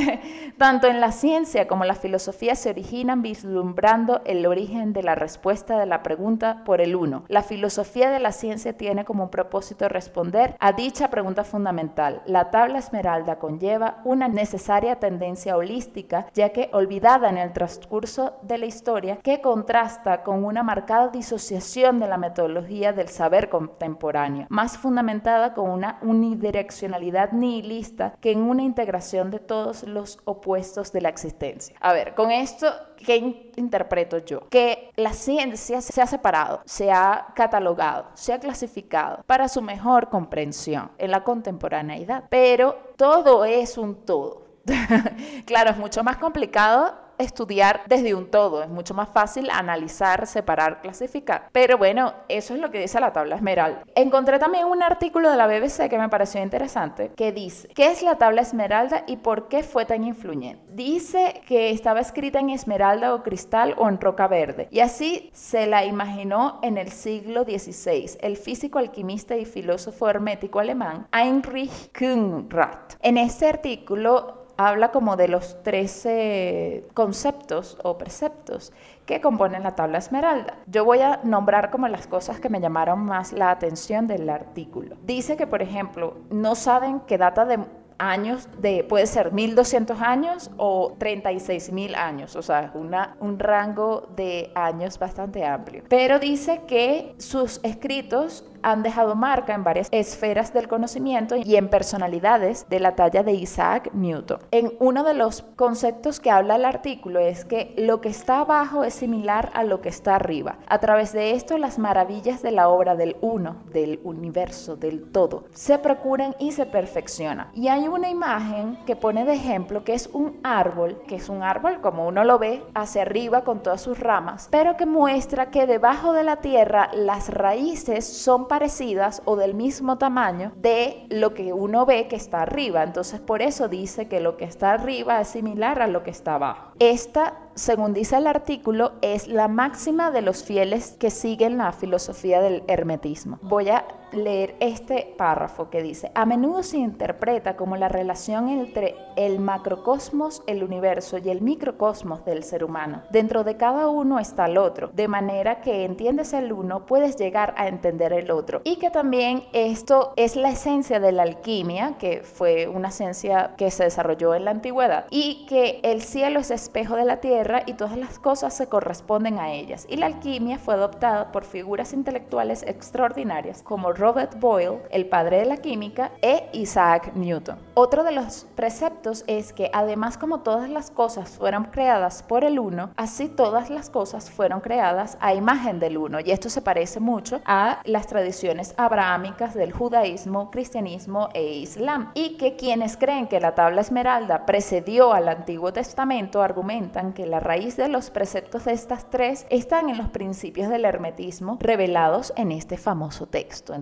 Tanto 0.58 0.88
en 0.88 1.00
la 1.00 1.12
ciencia 1.12 1.68
como 1.68 1.84
la 1.84 1.94
filosofía 1.94 2.54
se 2.54 2.70
originan 2.70 3.22
vislumbrando 3.22 4.22
el 4.24 4.46
origen 4.46 4.92
de 4.92 5.02
la 5.02 5.14
respuesta 5.14 5.78
de 5.78 5.86
la 5.86 6.02
pregunta 6.02 6.62
por 6.64 6.80
el 6.80 6.96
uno. 6.96 7.24
La 7.28 7.42
filosofía 7.42 8.10
de 8.10 8.18
la 8.18 8.32
ciencia 8.32 8.76
tiene 8.76 9.04
como 9.04 9.30
propósito 9.30 9.88
responder 9.88 10.56
a 10.58 10.72
dicha 10.72 11.10
pregunta 11.10 11.44
fundamental. 11.44 12.22
La 12.26 12.50
tabla 12.50 12.78
esmeralda 12.78 13.38
conlleva 13.38 14.00
una 14.04 14.28
necesaria 14.28 14.96
tendencia 14.96 15.56
holística, 15.56 16.26
ya 16.34 16.50
que 16.50 16.70
olvidada 16.72 17.28
en 17.28 17.38
el 17.38 17.52
transcurso 17.52 18.38
de 18.42 18.58
la 18.58 18.66
historia, 18.66 19.18
que 19.18 19.40
contrasta 19.40 20.22
con 20.22 20.44
una 20.44 20.62
marcada 20.62 21.08
disociación 21.08 22.00
de 22.00 22.08
la 22.08 22.16
metodología 22.16 22.92
del 22.92 23.08
saber 23.08 23.48
contemporáneo, 23.48 24.46
más 24.48 24.78
fundamentada 24.78 25.54
con 25.54 25.70
una 25.70 25.98
unidireccionalidad 26.02 27.32
nihilista 27.32 27.67
lista 27.68 28.16
que 28.20 28.32
en 28.32 28.40
una 28.40 28.62
integración 28.62 29.30
de 29.30 29.38
todos 29.38 29.82
los 29.84 30.18
opuestos 30.24 30.92
de 30.92 31.00
la 31.00 31.08
existencia. 31.08 31.76
A 31.80 31.92
ver, 31.92 32.14
con 32.14 32.30
esto, 32.30 32.66
¿qué 32.96 33.52
interpreto 33.56 34.18
yo? 34.18 34.48
Que 34.48 34.90
la 34.96 35.12
ciencia 35.12 35.80
se 35.80 36.00
ha 36.00 36.06
separado, 36.06 36.62
se 36.64 36.90
ha 36.90 37.28
catalogado, 37.34 38.06
se 38.14 38.32
ha 38.32 38.40
clasificado 38.40 39.22
para 39.26 39.48
su 39.48 39.62
mejor 39.62 40.08
comprensión 40.08 40.90
en 40.98 41.10
la 41.10 41.24
contemporaneidad, 41.24 42.24
pero 42.28 42.76
todo 42.96 43.44
es 43.44 43.78
un 43.78 44.04
todo. 44.04 44.48
claro, 45.46 45.70
es 45.70 45.78
mucho 45.78 46.02
más 46.04 46.18
complicado 46.18 47.07
estudiar 47.18 47.82
desde 47.86 48.14
un 48.14 48.30
todo, 48.30 48.62
es 48.62 48.68
mucho 48.68 48.94
más 48.94 49.08
fácil 49.08 49.48
analizar, 49.50 50.26
separar, 50.26 50.80
clasificar. 50.80 51.48
Pero 51.52 51.78
bueno, 51.78 52.14
eso 52.28 52.54
es 52.54 52.60
lo 52.60 52.70
que 52.70 52.80
dice 52.80 53.00
la 53.00 53.12
tabla 53.12 53.36
esmeralda. 53.36 53.82
Encontré 53.94 54.38
también 54.38 54.66
un 54.66 54.82
artículo 54.82 55.30
de 55.30 55.36
la 55.36 55.46
BBC 55.46 55.88
que 55.88 55.98
me 55.98 56.08
pareció 56.08 56.42
interesante 56.42 57.12
que 57.16 57.32
dice, 57.32 57.68
¿qué 57.68 57.90
es 57.90 58.02
la 58.02 58.16
tabla 58.16 58.42
esmeralda 58.42 59.04
y 59.06 59.16
por 59.16 59.48
qué 59.48 59.62
fue 59.62 59.84
tan 59.84 60.04
influyente? 60.04 60.62
Dice 60.70 61.42
que 61.46 61.70
estaba 61.70 62.00
escrita 62.00 62.40
en 62.40 62.50
esmeralda 62.50 63.14
o 63.14 63.22
cristal 63.22 63.74
o 63.78 63.88
en 63.88 64.00
roca 64.00 64.28
verde 64.28 64.68
y 64.70 64.80
así 64.80 65.30
se 65.32 65.66
la 65.66 65.84
imaginó 65.84 66.60
en 66.62 66.78
el 66.78 66.90
siglo 66.90 67.44
XVI 67.44 68.18
el 68.20 68.36
físico, 68.36 68.78
alquimista 68.78 69.36
y 69.36 69.44
filósofo 69.44 70.08
hermético 70.08 70.60
alemán 70.60 71.06
Heinrich 71.12 71.92
Kühnrath. 71.92 72.96
En 73.00 73.18
este 73.18 73.46
artículo 73.46 74.47
habla 74.58 74.90
como 74.90 75.16
de 75.16 75.28
los 75.28 75.62
13 75.62 76.88
conceptos 76.92 77.78
o 77.82 77.96
preceptos 77.96 78.72
que 79.06 79.20
componen 79.20 79.62
la 79.62 79.76
tabla 79.76 79.98
esmeralda. 79.98 80.58
Yo 80.66 80.84
voy 80.84 81.00
a 81.00 81.20
nombrar 81.22 81.70
como 81.70 81.88
las 81.88 82.06
cosas 82.08 82.40
que 82.40 82.50
me 82.50 82.60
llamaron 82.60 83.04
más 83.04 83.32
la 83.32 83.50
atención 83.50 84.06
del 84.06 84.28
artículo. 84.28 84.96
Dice 85.04 85.36
que, 85.36 85.46
por 85.46 85.62
ejemplo, 85.62 86.18
no 86.30 86.56
saben 86.56 87.00
qué 87.06 87.16
data 87.16 87.44
de 87.44 87.60
años 87.98 88.48
de, 88.58 88.84
puede 88.84 89.06
ser 89.06 89.32
1200 89.32 90.00
años 90.00 90.50
o 90.56 90.96
36.000 90.98 91.96
años, 91.96 92.36
o 92.36 92.42
sea, 92.42 92.72
un 92.74 93.38
rango 93.38 94.08
de 94.14 94.52
años 94.54 94.98
bastante 94.98 95.44
amplio. 95.44 95.82
Pero 95.88 96.18
dice 96.18 96.62
que 96.66 97.14
sus 97.18 97.60
escritos 97.62 98.44
han 98.62 98.82
dejado 98.82 99.14
marca 99.14 99.54
en 99.54 99.64
varias 99.64 99.88
esferas 99.90 100.52
del 100.52 100.68
conocimiento 100.68 101.36
y 101.36 101.56
en 101.56 101.68
personalidades 101.68 102.66
de 102.68 102.80
la 102.80 102.94
talla 102.96 103.22
de 103.22 103.32
Isaac 103.32 103.90
Newton. 103.92 104.38
En 104.50 104.72
uno 104.78 105.04
de 105.04 105.14
los 105.14 105.42
conceptos 105.56 106.20
que 106.20 106.30
habla 106.30 106.56
el 106.56 106.64
artículo 106.64 107.20
es 107.20 107.44
que 107.44 107.74
lo 107.76 108.00
que 108.00 108.08
está 108.08 108.40
abajo 108.40 108.84
es 108.84 108.94
similar 108.94 109.50
a 109.54 109.64
lo 109.64 109.80
que 109.80 109.88
está 109.88 110.16
arriba. 110.16 110.58
A 110.68 110.78
través 110.78 111.12
de 111.12 111.32
esto 111.32 111.58
las 111.58 111.78
maravillas 111.78 112.42
de 112.42 112.52
la 112.52 112.68
obra 112.68 112.96
del 112.96 113.16
uno, 113.20 113.56
del 113.72 114.00
universo, 114.04 114.76
del 114.76 115.10
todo, 115.10 115.44
se 115.52 115.78
procuran 115.78 116.34
y 116.38 116.52
se 116.52 116.66
perfeccionan. 116.66 117.50
Y 117.54 117.68
hay 117.68 117.88
una 117.88 118.10
imagen 118.10 118.78
que 118.86 118.96
pone 118.96 119.24
de 119.24 119.34
ejemplo 119.34 119.84
que 119.84 119.94
es 119.94 120.08
un 120.12 120.38
árbol, 120.42 121.02
que 121.06 121.16
es 121.16 121.28
un 121.28 121.42
árbol 121.42 121.80
como 121.80 122.06
uno 122.06 122.24
lo 122.24 122.38
ve 122.38 122.62
hacia 122.74 123.02
arriba 123.02 123.44
con 123.44 123.62
todas 123.62 123.80
sus 123.80 124.00
ramas, 124.00 124.48
pero 124.50 124.76
que 124.76 124.86
muestra 124.86 125.50
que 125.50 125.66
debajo 125.66 126.12
de 126.12 126.24
la 126.24 126.36
tierra 126.36 126.90
las 126.92 127.28
raíces 127.28 128.06
son 128.06 128.47
parecidas 128.48 129.22
o 129.24 129.36
del 129.36 129.54
mismo 129.54 129.98
tamaño 129.98 130.52
de 130.56 131.06
lo 131.10 131.34
que 131.34 131.52
uno 131.52 131.86
ve 131.86 132.08
que 132.08 132.16
está 132.16 132.42
arriba. 132.42 132.82
Entonces 132.82 133.20
por 133.20 133.42
eso 133.42 133.68
dice 133.68 134.08
que 134.08 134.20
lo 134.20 134.36
que 134.36 134.44
está 134.44 134.72
arriba 134.72 135.20
es 135.20 135.28
similar 135.28 135.80
a 135.80 135.86
lo 135.86 136.02
que 136.02 136.10
está 136.10 136.34
abajo. 136.34 136.72
Esta, 136.78 137.38
según 137.54 137.94
dice 137.94 138.16
el 138.16 138.26
artículo, 138.26 138.92
es 139.02 139.28
la 139.28 139.48
máxima 139.48 140.10
de 140.10 140.22
los 140.22 140.42
fieles 140.42 140.96
que 140.98 141.10
siguen 141.10 141.58
la 141.58 141.72
filosofía 141.72 142.40
del 142.40 142.62
hermetismo. 142.66 143.38
Voy 143.42 143.68
a 143.68 143.84
leer 144.12 144.56
este 144.60 145.14
párrafo 145.16 145.70
que 145.70 145.82
dice, 145.82 146.10
a 146.14 146.26
menudo 146.26 146.62
se 146.62 146.78
interpreta 146.78 147.56
como 147.56 147.76
la 147.76 147.88
relación 147.88 148.48
entre 148.48 148.94
el 149.16 149.38
macrocosmos, 149.40 150.42
el 150.46 150.62
universo 150.62 151.18
y 151.18 151.28
el 151.28 151.40
microcosmos 151.40 152.24
del 152.24 152.44
ser 152.44 152.64
humano. 152.64 153.02
Dentro 153.10 153.44
de 153.44 153.56
cada 153.56 153.88
uno 153.88 154.18
está 154.18 154.46
el 154.46 154.58
otro, 154.58 154.88
de 154.88 155.08
manera 155.08 155.60
que 155.60 155.84
entiendes 155.84 156.32
el 156.32 156.52
uno, 156.52 156.86
puedes 156.86 157.16
llegar 157.16 157.54
a 157.56 157.68
entender 157.68 158.12
el 158.12 158.30
otro. 158.30 158.60
Y 158.64 158.76
que 158.76 158.90
también 158.90 159.44
esto 159.52 160.12
es 160.16 160.36
la 160.36 160.50
esencia 160.50 161.00
de 161.00 161.12
la 161.12 161.22
alquimia, 161.22 161.96
que 161.98 162.22
fue 162.22 162.68
una 162.68 162.90
ciencia 162.90 163.54
que 163.56 163.70
se 163.70 163.84
desarrolló 163.84 164.34
en 164.34 164.44
la 164.44 164.52
antigüedad, 164.52 165.06
y 165.10 165.46
que 165.46 165.80
el 165.82 166.02
cielo 166.02 166.40
es 166.40 166.50
espejo 166.50 166.96
de 166.96 167.04
la 167.04 167.20
tierra 167.20 167.62
y 167.66 167.74
todas 167.74 167.96
las 167.96 168.18
cosas 168.18 168.54
se 168.54 168.68
corresponden 168.68 169.38
a 169.38 169.52
ellas. 169.52 169.86
Y 169.88 169.96
la 169.96 170.06
alquimia 170.06 170.58
fue 170.58 170.74
adoptada 170.74 171.32
por 171.32 171.44
figuras 171.44 171.92
intelectuales 171.92 172.62
extraordinarias 172.62 173.62
como 173.62 173.92
Robert 173.98 174.38
Boyle, 174.38 174.78
el 174.90 175.06
padre 175.06 175.38
de 175.38 175.46
la 175.46 175.56
química, 175.56 176.12
e 176.22 176.48
Isaac 176.52 177.12
Newton. 177.14 177.58
Otro 177.74 178.04
de 178.04 178.12
los 178.12 178.46
preceptos 178.54 179.24
es 179.26 179.52
que 179.52 179.70
además 179.72 180.16
como 180.16 180.40
todas 180.40 180.70
las 180.70 180.92
cosas 180.92 181.30
fueron 181.30 181.64
creadas 181.64 182.22
por 182.22 182.44
el 182.44 182.60
uno, 182.60 182.90
así 182.96 183.28
todas 183.28 183.70
las 183.70 183.90
cosas 183.90 184.30
fueron 184.30 184.60
creadas 184.60 185.18
a 185.20 185.34
imagen 185.34 185.80
del 185.80 185.98
uno. 185.98 186.20
Y 186.20 186.30
esto 186.30 186.48
se 186.48 186.62
parece 186.62 187.00
mucho 187.00 187.40
a 187.44 187.80
las 187.84 188.06
tradiciones 188.06 188.72
abrahámicas 188.76 189.54
del 189.54 189.72
judaísmo, 189.72 190.52
cristianismo 190.52 191.28
e 191.34 191.54
islam. 191.54 192.12
Y 192.14 192.36
que 192.36 192.54
quienes 192.54 192.96
creen 192.96 193.26
que 193.26 193.40
la 193.40 193.56
tabla 193.56 193.80
esmeralda 193.80 194.46
precedió 194.46 195.12
al 195.12 195.28
Antiguo 195.28 195.72
Testamento 195.72 196.40
argumentan 196.40 197.12
que 197.12 197.26
la 197.26 197.40
raíz 197.40 197.76
de 197.76 197.88
los 197.88 198.10
preceptos 198.10 198.64
de 198.66 198.72
estas 198.72 199.10
tres 199.10 199.46
están 199.50 199.88
en 199.88 199.98
los 199.98 200.08
principios 200.10 200.68
del 200.68 200.84
hermetismo 200.84 201.58
revelados 201.60 202.32
en 202.36 202.52
este 202.52 202.76
famoso 202.76 203.26
texto. 203.26 203.74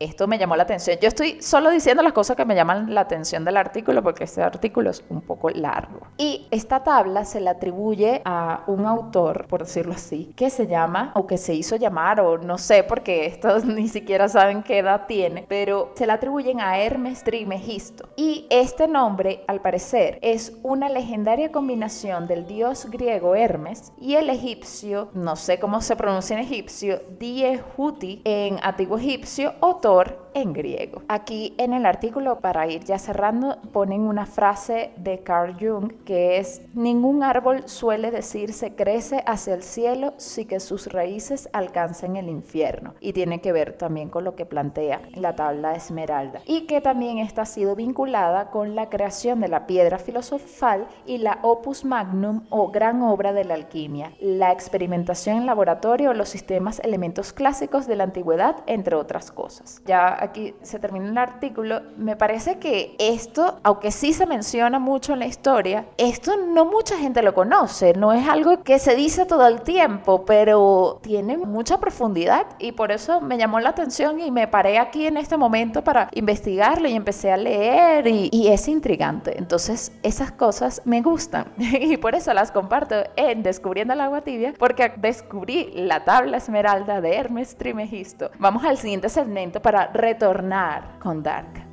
Esto 0.00 0.26
me 0.26 0.38
llamó 0.38 0.56
la 0.56 0.64
atención. 0.64 0.98
Yo 1.00 1.08
estoy 1.08 1.40
solo 1.40 1.70
diciendo 1.70 2.02
las 2.02 2.12
cosas 2.12 2.36
que 2.36 2.44
me 2.44 2.54
llaman 2.54 2.94
la 2.94 3.02
atención 3.02 3.44
del 3.44 3.56
artículo 3.56 4.02
porque 4.02 4.24
este 4.24 4.42
artículo 4.42 4.90
es 4.90 5.04
un 5.08 5.20
poco 5.20 5.50
largo. 5.50 6.00
Y 6.18 6.46
esta 6.50 6.82
tabla 6.82 7.24
se 7.24 7.40
le 7.40 7.50
atribuye 7.50 8.22
a 8.24 8.64
un 8.66 8.86
autor, 8.86 9.46
por 9.46 9.60
decirlo 9.60 9.92
así, 9.92 10.32
que 10.36 10.50
se 10.50 10.66
llama, 10.66 11.12
o 11.14 11.26
que 11.26 11.38
se 11.38 11.54
hizo 11.54 11.76
llamar, 11.76 12.20
o 12.20 12.38
no 12.38 12.58
sé, 12.58 12.82
porque 12.82 13.26
estos 13.26 13.64
ni 13.64 13.88
siquiera 13.88 14.28
saben 14.28 14.62
qué 14.62 14.78
edad 14.78 15.06
tiene, 15.06 15.44
pero 15.48 15.92
se 15.94 16.06
le 16.06 16.12
atribuyen 16.12 16.60
a 16.60 16.78
Hermes 16.78 17.22
Trimegisto. 17.22 18.08
Y 18.16 18.46
este 18.50 18.88
nombre, 18.88 19.44
al 19.46 19.60
parecer, 19.60 20.18
es 20.22 20.56
una 20.62 20.88
legendaria 20.88 21.52
combinación 21.52 22.26
del 22.26 22.46
dios 22.46 22.86
griego 22.90 23.34
Hermes 23.34 23.92
y 24.00 24.14
el 24.14 24.30
egipcio, 24.30 25.10
no 25.14 25.36
sé 25.36 25.58
cómo 25.58 25.80
se 25.80 25.96
pronuncia 25.96 26.36
en 26.36 26.44
egipcio, 26.44 27.00
Diehuti 27.18 28.22
en 28.24 28.58
antiguo 28.62 28.98
egipcio 28.98 29.35
o 29.60 29.74
Thor 29.74 30.25
en 30.36 30.52
griego. 30.52 31.02
Aquí 31.08 31.54
en 31.56 31.72
el 31.72 31.86
artículo, 31.86 32.40
para 32.40 32.66
ir 32.66 32.84
ya 32.84 32.98
cerrando, 32.98 33.56
ponen 33.72 34.02
una 34.02 34.26
frase 34.26 34.90
de 34.98 35.20
Carl 35.20 35.56
Jung 35.58 35.92
que 36.04 36.36
es, 36.36 36.60
ningún 36.74 37.22
árbol 37.22 37.62
suele 37.66 38.10
decirse 38.10 38.74
crece 38.74 39.22
hacia 39.26 39.54
el 39.54 39.62
cielo 39.62 40.12
si 40.18 40.44
que 40.44 40.60
sus 40.60 40.92
raíces 40.92 41.48
alcancen 41.54 42.16
el 42.16 42.28
infierno. 42.28 42.92
Y 43.00 43.14
tiene 43.14 43.40
que 43.40 43.52
ver 43.52 43.78
también 43.78 44.10
con 44.10 44.24
lo 44.24 44.36
que 44.36 44.44
plantea 44.44 45.00
la 45.14 45.34
tabla 45.34 45.74
esmeralda. 45.74 46.42
Y 46.44 46.66
que 46.66 46.82
también 46.82 47.16
está 47.16 47.46
sido 47.46 47.74
vinculada 47.74 48.50
con 48.50 48.74
la 48.74 48.90
creación 48.90 49.40
de 49.40 49.48
la 49.48 49.66
piedra 49.66 49.98
filosofal 49.98 50.86
y 51.06 51.16
la 51.16 51.38
opus 51.40 51.86
magnum 51.86 52.42
o 52.50 52.70
gran 52.70 53.02
obra 53.02 53.32
de 53.32 53.44
la 53.44 53.54
alquimia, 53.54 54.12
la 54.20 54.52
experimentación 54.52 55.38
en 55.38 55.46
laboratorio, 55.46 56.12
los 56.12 56.28
sistemas 56.28 56.78
elementos 56.80 57.32
clásicos 57.32 57.86
de 57.86 57.96
la 57.96 58.04
antigüedad, 58.04 58.56
entre 58.66 58.96
otras 58.96 59.32
cosas. 59.32 59.80
Ya 59.86 60.25
aquí 60.26 60.54
se 60.62 60.78
termina 60.78 61.08
el 61.08 61.18
artículo, 61.18 61.82
me 61.96 62.16
parece 62.16 62.58
que 62.58 62.94
esto, 62.98 63.58
aunque 63.62 63.90
sí 63.90 64.12
se 64.12 64.26
menciona 64.26 64.78
mucho 64.78 65.12
en 65.12 65.20
la 65.20 65.26
historia, 65.26 65.86
esto 65.96 66.36
no 66.36 66.64
mucha 66.64 66.96
gente 66.98 67.22
lo 67.22 67.34
conoce, 67.34 67.94
no 67.94 68.12
es 68.12 68.28
algo 68.28 68.62
que 68.62 68.78
se 68.78 68.94
dice 68.94 69.26
todo 69.26 69.46
el 69.46 69.62
tiempo, 69.62 70.24
pero 70.24 70.98
tiene 71.02 71.36
mucha 71.36 71.78
profundidad 71.78 72.46
y 72.58 72.72
por 72.72 72.92
eso 72.92 73.20
me 73.20 73.38
llamó 73.38 73.60
la 73.60 73.70
atención 73.70 74.20
y 74.20 74.30
me 74.30 74.48
paré 74.48 74.78
aquí 74.78 75.06
en 75.06 75.16
este 75.16 75.36
momento 75.36 75.82
para 75.82 76.08
investigarlo 76.14 76.88
y 76.88 76.94
empecé 76.94 77.32
a 77.32 77.36
leer 77.36 78.06
y, 78.06 78.28
y 78.32 78.48
es 78.48 78.68
intrigante. 78.68 79.38
Entonces 79.38 79.92
esas 80.02 80.32
cosas 80.32 80.82
me 80.84 81.02
gustan 81.02 81.52
y 81.56 81.96
por 81.96 82.14
eso 82.14 82.32
las 82.34 82.50
comparto 82.50 82.96
en 83.16 83.42
Descubriendo 83.42 83.92
el 83.92 84.00
agua 84.00 84.22
tibia 84.22 84.54
porque 84.58 84.92
descubrí 84.96 85.70
la 85.74 86.04
tabla 86.04 86.38
esmeralda 86.38 87.00
de 87.00 87.14
Hermes 87.14 87.56
Trimegisto. 87.56 88.30
Vamos 88.38 88.64
al 88.64 88.78
siguiente 88.78 89.08
segmento 89.08 89.60
para 89.62 89.86
retornar 90.16 90.98
con 90.98 91.22
Dark. 91.22 91.65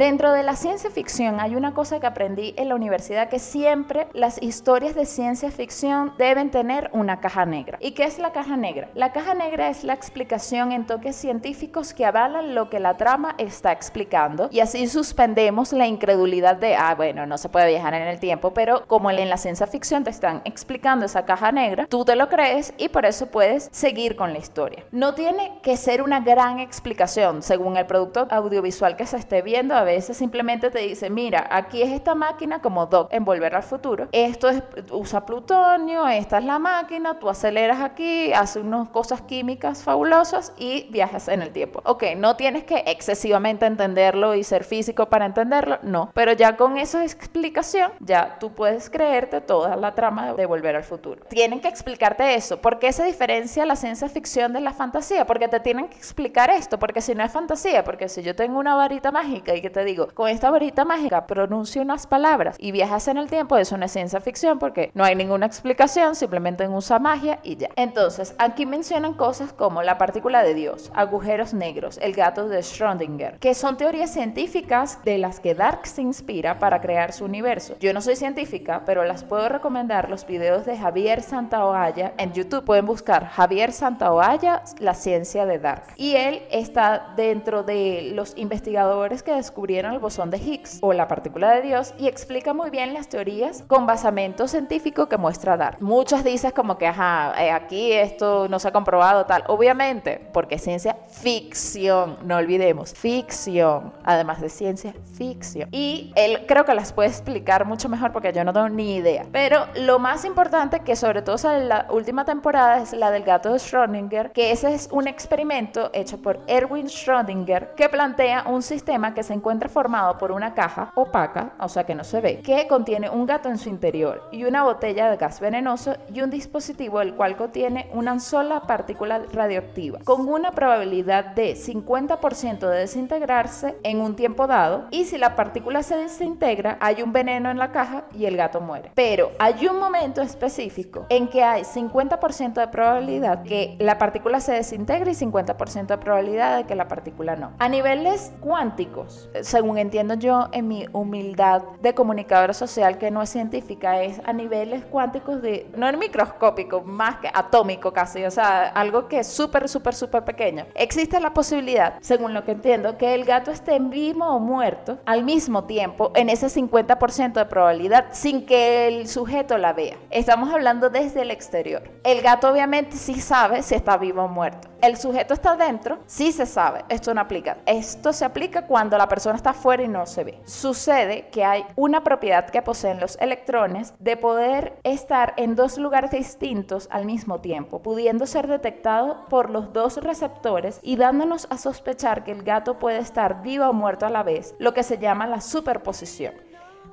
Dentro 0.00 0.32
de 0.32 0.42
la 0.42 0.56
ciencia 0.56 0.88
ficción 0.88 1.40
hay 1.40 1.54
una 1.54 1.74
cosa 1.74 2.00
que 2.00 2.06
aprendí 2.06 2.54
en 2.56 2.70
la 2.70 2.74
universidad 2.74 3.28
que 3.28 3.38
siempre 3.38 4.06
las 4.14 4.42
historias 4.42 4.94
de 4.94 5.04
ciencia 5.04 5.50
ficción 5.50 6.14
deben 6.16 6.50
tener 6.50 6.88
una 6.94 7.20
caja 7.20 7.44
negra. 7.44 7.76
¿Y 7.82 7.90
qué 7.90 8.04
es 8.04 8.18
la 8.18 8.32
caja 8.32 8.56
negra? 8.56 8.88
La 8.94 9.12
caja 9.12 9.34
negra 9.34 9.68
es 9.68 9.84
la 9.84 9.92
explicación 9.92 10.72
en 10.72 10.86
toques 10.86 11.16
científicos 11.16 11.92
que 11.92 12.06
avalan 12.06 12.54
lo 12.54 12.70
que 12.70 12.80
la 12.80 12.96
trama 12.96 13.34
está 13.36 13.72
explicando 13.72 14.48
y 14.50 14.60
así 14.60 14.86
suspendemos 14.86 15.74
la 15.74 15.86
incredulidad 15.86 16.56
de, 16.56 16.76
ah, 16.76 16.94
bueno, 16.94 17.26
no 17.26 17.36
se 17.36 17.50
puede 17.50 17.68
viajar 17.68 17.92
en 17.92 18.08
el 18.08 18.18
tiempo, 18.20 18.54
pero 18.54 18.86
como 18.86 19.10
en 19.10 19.28
la 19.28 19.36
ciencia 19.36 19.66
ficción 19.66 20.02
te 20.02 20.08
están 20.08 20.40
explicando 20.46 21.04
esa 21.04 21.26
caja 21.26 21.52
negra, 21.52 21.86
tú 21.90 22.06
te 22.06 22.16
lo 22.16 22.30
crees 22.30 22.72
y 22.78 22.88
por 22.88 23.04
eso 23.04 23.26
puedes 23.26 23.68
seguir 23.70 24.16
con 24.16 24.32
la 24.32 24.38
historia. 24.38 24.82
No 24.92 25.12
tiene 25.12 25.58
que 25.62 25.76
ser 25.76 26.00
una 26.00 26.20
gran 26.20 26.58
explicación 26.58 27.42
según 27.42 27.76
el 27.76 27.84
producto 27.84 28.26
audiovisual 28.30 28.96
que 28.96 29.04
se 29.04 29.18
esté 29.18 29.42
viendo. 29.42 29.74
A 29.74 29.89
veces 29.90 30.16
simplemente 30.16 30.70
te 30.70 30.80
dice, 30.80 31.10
mira, 31.10 31.46
aquí 31.50 31.82
es 31.82 31.90
esta 31.90 32.14
máquina 32.14 32.60
como 32.60 32.86
Doc 32.86 33.12
en 33.12 33.24
Volver 33.24 33.54
al 33.54 33.62
Futuro. 33.62 34.08
Esto 34.12 34.48
es, 34.48 34.62
usa 34.90 35.26
plutonio, 35.26 36.06
esta 36.08 36.38
es 36.38 36.44
la 36.44 36.58
máquina, 36.58 37.18
tú 37.18 37.28
aceleras 37.28 37.80
aquí, 37.80 38.32
haces 38.32 38.62
unas 38.62 38.88
cosas 38.88 39.22
químicas 39.22 39.82
fabulosas 39.82 40.52
y 40.56 40.88
viajas 40.90 41.28
en 41.28 41.42
el 41.42 41.50
tiempo. 41.50 41.82
Ok, 41.84 42.04
no 42.16 42.36
tienes 42.36 42.64
que 42.64 42.84
excesivamente 42.86 43.66
entenderlo 43.66 44.34
y 44.34 44.44
ser 44.44 44.64
físico 44.64 45.06
para 45.06 45.26
entenderlo, 45.26 45.78
no. 45.82 46.10
Pero 46.14 46.32
ya 46.32 46.56
con 46.56 46.78
esa 46.78 47.04
explicación, 47.04 47.92
ya 48.00 48.38
tú 48.38 48.52
puedes 48.52 48.90
creerte 48.90 49.40
toda 49.40 49.76
la 49.76 49.94
trama 49.94 50.34
de 50.34 50.46
Volver 50.46 50.76
al 50.76 50.84
Futuro. 50.84 51.24
Tienen 51.28 51.60
que 51.60 51.68
explicarte 51.68 52.34
eso. 52.34 52.60
¿Por 52.60 52.78
qué 52.78 52.92
se 52.92 53.04
diferencia 53.04 53.64
la 53.66 53.76
ciencia 53.76 54.08
ficción 54.08 54.52
de 54.52 54.60
la 54.60 54.72
fantasía? 54.72 55.26
Porque 55.26 55.48
te 55.48 55.60
tienen 55.60 55.88
que 55.88 55.96
explicar 55.96 56.50
esto, 56.50 56.78
porque 56.78 57.00
si 57.00 57.14
no 57.14 57.24
es 57.24 57.32
fantasía, 57.32 57.84
porque 57.84 58.08
si 58.08 58.22
yo 58.22 58.34
tengo 58.34 58.58
una 58.58 58.74
varita 58.74 59.10
mágica 59.10 59.54
y 59.54 59.60
que 59.60 59.70
te 59.70 59.79
digo, 59.84 60.08
con 60.14 60.28
esta 60.28 60.50
varita 60.50 60.84
mágica 60.84 61.26
pronuncia 61.26 61.82
unas 61.82 62.06
palabras 62.06 62.56
y 62.58 62.72
viajas 62.72 63.08
en 63.08 63.18
el 63.18 63.28
tiempo, 63.28 63.56
eso 63.56 63.76
no 63.76 63.86
es 63.86 63.92
ciencia 63.92 64.20
ficción 64.20 64.58
porque 64.58 64.90
no 64.94 65.04
hay 65.04 65.14
ninguna 65.14 65.46
explicación, 65.46 66.14
simplemente 66.14 66.66
usa 66.68 66.98
magia 66.98 67.40
y 67.42 67.56
ya. 67.56 67.68
Entonces, 67.76 68.34
aquí 68.38 68.66
mencionan 68.66 69.14
cosas 69.14 69.52
como 69.52 69.82
la 69.82 69.98
partícula 69.98 70.42
de 70.42 70.54
Dios, 70.54 70.90
agujeros 70.94 71.54
negros, 71.54 71.98
el 72.02 72.14
gato 72.14 72.48
de 72.48 72.60
Schrödinger, 72.60 73.38
que 73.38 73.54
son 73.54 73.76
teorías 73.76 74.12
científicas 74.12 75.02
de 75.04 75.18
las 75.18 75.40
que 75.40 75.54
Dark 75.54 75.86
se 75.86 76.02
inspira 76.02 76.58
para 76.58 76.80
crear 76.80 77.12
su 77.12 77.24
universo. 77.24 77.76
Yo 77.80 77.92
no 77.92 78.00
soy 78.00 78.16
científica, 78.16 78.82
pero 78.86 79.04
las 79.04 79.24
puedo 79.24 79.48
recomendar 79.48 80.10
los 80.10 80.26
videos 80.26 80.64
de 80.64 80.76
Javier 80.76 81.22
Santaoalla 81.22 82.12
en 82.18 82.32
YouTube. 82.32 82.64
Pueden 82.64 82.86
buscar 82.86 83.26
Javier 83.28 83.72
Santaoalla, 83.72 84.62
la 84.78 84.94
ciencia 84.94 85.46
de 85.46 85.58
Dark. 85.58 85.84
Y 85.96 86.16
él 86.16 86.42
está 86.50 87.12
dentro 87.16 87.62
de 87.62 88.12
los 88.14 88.36
investigadores 88.36 89.22
que 89.22 89.32
descubrieron 89.32 89.69
el 89.78 89.98
bosón 89.98 90.30
de 90.30 90.38
Higgs 90.38 90.78
o 90.80 90.92
la 90.92 91.06
partícula 91.06 91.52
de 91.52 91.62
Dios 91.62 91.94
y 91.98 92.08
explica 92.08 92.52
muy 92.52 92.70
bien 92.70 92.92
las 92.92 93.08
teorías 93.08 93.62
con 93.68 93.86
basamento 93.86 94.48
científico 94.48 95.08
que 95.08 95.16
muestra 95.16 95.56
Dark. 95.56 95.78
Muchas 95.80 96.24
dices 96.24 96.52
como 96.52 96.76
que, 96.76 96.86
ajá, 96.86 97.34
eh, 97.42 97.50
aquí 97.50 97.92
esto 97.92 98.48
no 98.48 98.58
se 98.58 98.68
ha 98.68 98.72
comprobado 98.72 99.26
tal. 99.26 99.44
Obviamente, 99.46 100.20
porque 100.32 100.56
es 100.56 100.62
ciencia 100.62 100.96
ficción, 101.08 102.18
no 102.24 102.36
olvidemos, 102.36 102.94
ficción, 102.94 103.92
además 104.04 104.40
de 104.40 104.48
ciencia 104.48 104.94
ficción. 105.16 105.68
Y 105.70 106.12
él 106.16 106.44
creo 106.46 106.64
que 106.64 106.74
las 106.74 106.92
puede 106.92 107.08
explicar 107.08 107.64
mucho 107.64 107.88
mejor 107.88 108.12
porque 108.12 108.32
yo 108.32 108.44
no 108.44 108.52
tengo 108.52 108.68
ni 108.68 108.96
idea. 108.96 109.26
Pero 109.30 109.66
lo 109.76 109.98
más 109.98 110.24
importante 110.24 110.80
que 110.80 110.96
sobre 110.96 111.22
todo 111.22 111.38
sale 111.38 111.62
en 111.62 111.68
la 111.68 111.86
última 111.90 112.24
temporada 112.24 112.82
es 112.82 112.92
la 112.92 113.10
del 113.10 113.22
gato 113.22 113.52
de 113.52 113.58
Schrödinger, 113.58 114.32
que 114.32 114.50
ese 114.50 114.74
es 114.74 114.88
un 114.90 115.06
experimento 115.06 115.90
hecho 115.92 116.20
por 116.20 116.40
Erwin 116.46 116.86
Schrödinger 116.86 117.74
que 117.74 117.88
plantea 117.88 118.44
un 118.46 118.62
sistema 118.62 119.14
que 119.14 119.22
se 119.22 119.34
encuentra 119.34 119.59
formado 119.68 120.18
por 120.18 120.32
una 120.32 120.54
caja 120.54 120.92
opaca, 120.94 121.52
o 121.58 121.68
sea 121.68 121.84
que 121.84 121.94
no 121.94 122.04
se 122.04 122.20
ve, 122.20 122.40
que 122.40 122.66
contiene 122.66 123.10
un 123.10 123.26
gato 123.26 123.48
en 123.48 123.58
su 123.58 123.68
interior 123.68 124.28
y 124.32 124.44
una 124.44 124.64
botella 124.64 125.10
de 125.10 125.16
gas 125.16 125.40
venenoso 125.40 125.96
y 126.12 126.22
un 126.22 126.30
dispositivo 126.30 127.00
el 127.00 127.14
cual 127.14 127.36
contiene 127.36 127.88
una 127.92 128.18
sola 128.18 128.62
partícula 128.62 129.22
radioactiva, 129.32 130.00
con 130.04 130.28
una 130.28 130.52
probabilidad 130.52 131.26
de 131.34 131.54
50% 131.54 132.58
de 132.68 132.78
desintegrarse 132.78 133.76
en 133.82 134.00
un 134.00 134.16
tiempo 134.16 134.46
dado 134.46 134.86
y 134.90 135.04
si 135.04 135.18
la 135.18 135.36
partícula 135.36 135.82
se 135.82 135.96
desintegra 135.96 136.78
hay 136.80 137.02
un 137.02 137.12
veneno 137.12 137.50
en 137.50 137.58
la 137.58 137.72
caja 137.72 138.04
y 138.14 138.26
el 138.26 138.36
gato 138.36 138.60
muere. 138.60 138.90
Pero 138.94 139.32
hay 139.38 139.66
un 139.66 139.78
momento 139.78 140.22
específico 140.22 141.06
en 141.08 141.28
que 141.28 141.42
hay 141.42 141.62
50% 141.62 142.54
de 142.54 142.68
probabilidad 142.68 143.42
que 143.42 143.76
la 143.78 143.98
partícula 143.98 144.40
se 144.40 144.52
desintegre 144.52 145.12
y 145.12 145.14
50% 145.14 145.86
de 145.86 145.98
probabilidad 145.98 146.56
de 146.56 146.64
que 146.64 146.74
la 146.74 146.88
partícula 146.88 147.36
no. 147.36 147.52
A 147.58 147.68
niveles 147.68 148.32
cuánticos, 148.40 149.28
según 149.50 149.78
entiendo 149.78 150.14
yo 150.14 150.48
en 150.52 150.68
mi 150.68 150.86
humildad 150.92 151.62
de 151.82 151.92
comunicadora 151.92 152.54
social 152.54 152.98
que 152.98 153.10
no 153.10 153.20
es 153.20 153.30
científica, 153.30 154.00
es 154.00 154.20
a 154.24 154.32
niveles 154.32 154.84
cuánticos 154.84 155.42
de, 155.42 155.68
no 155.76 155.88
en 155.88 155.98
microscópico, 155.98 156.82
más 156.82 157.16
que 157.16 157.28
atómico 157.34 157.92
casi, 157.92 158.24
o 158.24 158.30
sea, 158.30 158.68
algo 158.68 159.08
que 159.08 159.18
es 159.18 159.26
súper, 159.26 159.68
súper, 159.68 159.94
súper 159.96 160.24
pequeño. 160.24 160.66
Existe 160.74 161.18
la 161.18 161.34
posibilidad, 161.34 161.94
según 162.00 162.32
lo 162.32 162.44
que 162.44 162.52
entiendo, 162.52 162.96
que 162.96 163.12
el 163.14 163.24
gato 163.24 163.50
esté 163.50 163.80
vivo 163.80 164.24
o 164.24 164.38
muerto 164.38 164.98
al 165.04 165.24
mismo 165.24 165.64
tiempo 165.64 166.12
en 166.14 166.28
ese 166.28 166.46
50% 166.46 167.32
de 167.32 167.44
probabilidad 167.46 168.06
sin 168.12 168.46
que 168.46 168.86
el 168.86 169.08
sujeto 169.08 169.58
la 169.58 169.72
vea. 169.72 169.96
Estamos 170.10 170.52
hablando 170.54 170.90
desde 170.90 171.22
el 171.22 171.32
exterior. 171.32 171.82
El 172.04 172.22
gato 172.22 172.48
obviamente 172.48 172.96
sí 172.96 173.20
sabe 173.20 173.64
si 173.64 173.74
está 173.74 173.96
vivo 173.96 174.22
o 174.22 174.28
muerto. 174.28 174.68
El 174.80 174.96
sujeto 174.96 175.34
está 175.34 175.56
dentro, 175.56 175.98
sí 176.06 176.32
se 176.32 176.46
sabe, 176.46 176.84
esto 176.88 177.12
no 177.12 177.20
aplica. 177.20 177.58
Esto 177.66 178.12
se 178.12 178.24
aplica 178.24 178.66
cuando 178.66 178.96
la 178.96 179.08
persona 179.08 179.29
está 179.36 179.52
fuera 179.52 179.82
y 179.82 179.88
no 179.88 180.06
se 180.06 180.24
ve. 180.24 180.40
Sucede 180.44 181.28
que 181.30 181.44
hay 181.44 181.64
una 181.76 182.04
propiedad 182.04 182.48
que 182.48 182.62
poseen 182.62 183.00
los 183.00 183.16
electrones 183.20 183.94
de 183.98 184.16
poder 184.16 184.78
estar 184.84 185.34
en 185.36 185.56
dos 185.56 185.78
lugares 185.78 186.10
distintos 186.10 186.88
al 186.90 187.06
mismo 187.06 187.40
tiempo, 187.40 187.82
pudiendo 187.82 188.26
ser 188.26 188.46
detectado 188.46 189.26
por 189.28 189.50
los 189.50 189.72
dos 189.72 189.96
receptores 189.98 190.80
y 190.82 190.96
dándonos 190.96 191.46
a 191.50 191.58
sospechar 191.58 192.24
que 192.24 192.32
el 192.32 192.42
gato 192.42 192.78
puede 192.78 192.98
estar 192.98 193.42
vivo 193.42 193.66
o 193.66 193.72
muerto 193.72 194.06
a 194.06 194.10
la 194.10 194.22
vez, 194.22 194.54
lo 194.58 194.74
que 194.74 194.82
se 194.82 194.98
llama 194.98 195.26
la 195.26 195.40
superposición. 195.40 196.34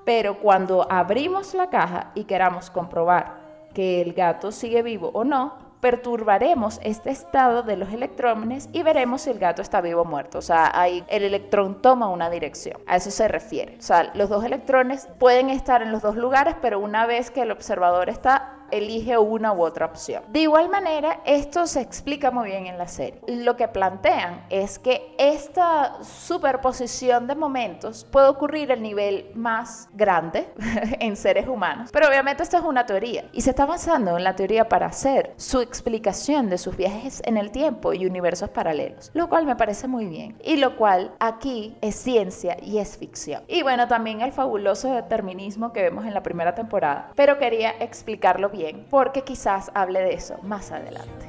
Pero 0.06 0.40
cuando 0.40 0.88
abrimos 0.90 1.54
la 1.54 1.70
caja 1.70 2.12
y 2.16 2.24
queramos 2.24 2.70
comprobar 2.70 3.48
que 3.74 4.02
el 4.02 4.14
gato 4.14 4.52
sigue 4.52 4.82
vivo 4.82 5.12
o 5.14 5.24
no, 5.24 5.67
perturbaremos 5.80 6.80
este 6.84 7.12
estado 7.12 7.64
de 7.64 7.78
los 7.78 7.92
electrones 7.94 8.70
y 8.74 8.84
veremos 8.84 9.22
si 9.22 9.30
el 9.30 9.40
gato 9.40 9.62
está 9.62 9.82
vivo 9.82 10.02
o 10.02 10.06
muerto. 10.06 10.40
O 10.40 10.42
sea, 10.42 10.72
ahí 10.74 11.04
el 11.08 11.24
electrón 11.24 11.82
toma 11.82 12.10
una 12.10 12.30
dirección. 12.30 12.82
A 12.88 12.98
eso 12.98 13.12
se 13.12 13.28
refiere. 13.28 13.78
O 13.80 13.82
sea, 13.82 14.12
los 14.14 14.30
dos 14.30 14.44
electrones 14.44 15.08
pueden 15.20 15.50
estar 15.50 15.82
en 15.82 15.92
los 15.92 16.02
dos 16.02 16.16
lugares, 16.16 16.56
pero 16.62 16.80
una 16.80 17.06
vez 17.06 17.32
que 17.32 17.42
el 17.42 17.52
observador 17.52 18.10
está 18.10 18.57
elige 18.72 19.18
una 19.18 19.54
u 19.54 19.62
otra 19.64 19.86
opción. 19.86 20.24
De 20.30 20.42
igual 20.42 20.70
manera, 20.70 21.22
esto 21.26 21.68
se 21.68 21.82
explica 21.82 22.32
muy 22.32 22.50
bien 22.50 22.68
en 22.68 22.78
la 22.78 22.88
serie. 22.88 23.20
Lo 23.28 23.56
que 23.56 23.68
plantean 23.68 24.46
es 24.50 24.80
que 24.80 25.16
esta 25.18 26.04
superposición 26.04 27.28
de 27.28 27.36
momentos 27.36 28.06
puede 28.12 28.28
ocurrir 28.28 28.72
a 28.72 28.76
nivel 28.76 29.32
más 29.34 29.90
grande 29.94 30.50
en 31.00 31.16
seres 31.16 31.48
humanos, 31.48 31.90
pero 31.92 32.08
obviamente 32.08 32.44
esto 32.44 32.58
es 32.58 32.64
una 32.64 32.86
teoría 32.86 33.26
y 33.32 33.42
se 33.42 33.52
está 33.52 33.66
basando 33.66 34.18
en 34.18 34.24
la 34.24 34.36
teoría 34.36 34.70
para 34.70 34.88
hacer 34.88 35.34
su 35.38 35.62
explicación 35.62 36.50
de 36.50 36.58
sus 36.58 36.76
viajes 36.76 37.22
en 37.26 37.38
el 37.38 37.52
tiempo 37.52 37.94
y 37.94 38.06
universos 38.06 38.50
paralelos, 38.50 39.12
lo 39.14 39.30
cual 39.30 39.46
me 39.46 39.56
parece 39.56 39.88
muy 39.88 40.06
bien 40.06 40.38
y 40.44 40.58
lo 40.58 40.76
cual 40.78 41.12
aquí 41.20 41.76
es 41.82 41.96
ciencia 41.96 42.58
y 42.62 42.80
es 42.80 42.98
ficción. 42.98 43.44
Y 43.48 43.64
bueno, 43.64 43.88
también 43.88 44.22
el 44.22 44.32
fabuloso 44.32 44.92
determinismo 44.94 45.74
que 45.74 45.84
vemos 45.84 46.06
en 46.06 46.14
la 46.14 46.24
primera 46.24 46.56
temporada, 46.56 47.12
pero 47.16 47.38
quería 47.38 47.72
explicarlo 47.80 48.50
bien 48.50 48.57
porque 48.90 49.24
quizás 49.24 49.72
hable 49.74 50.02
de 50.02 50.14
eso 50.14 50.38
más 50.44 50.72
adelante. 50.72 51.28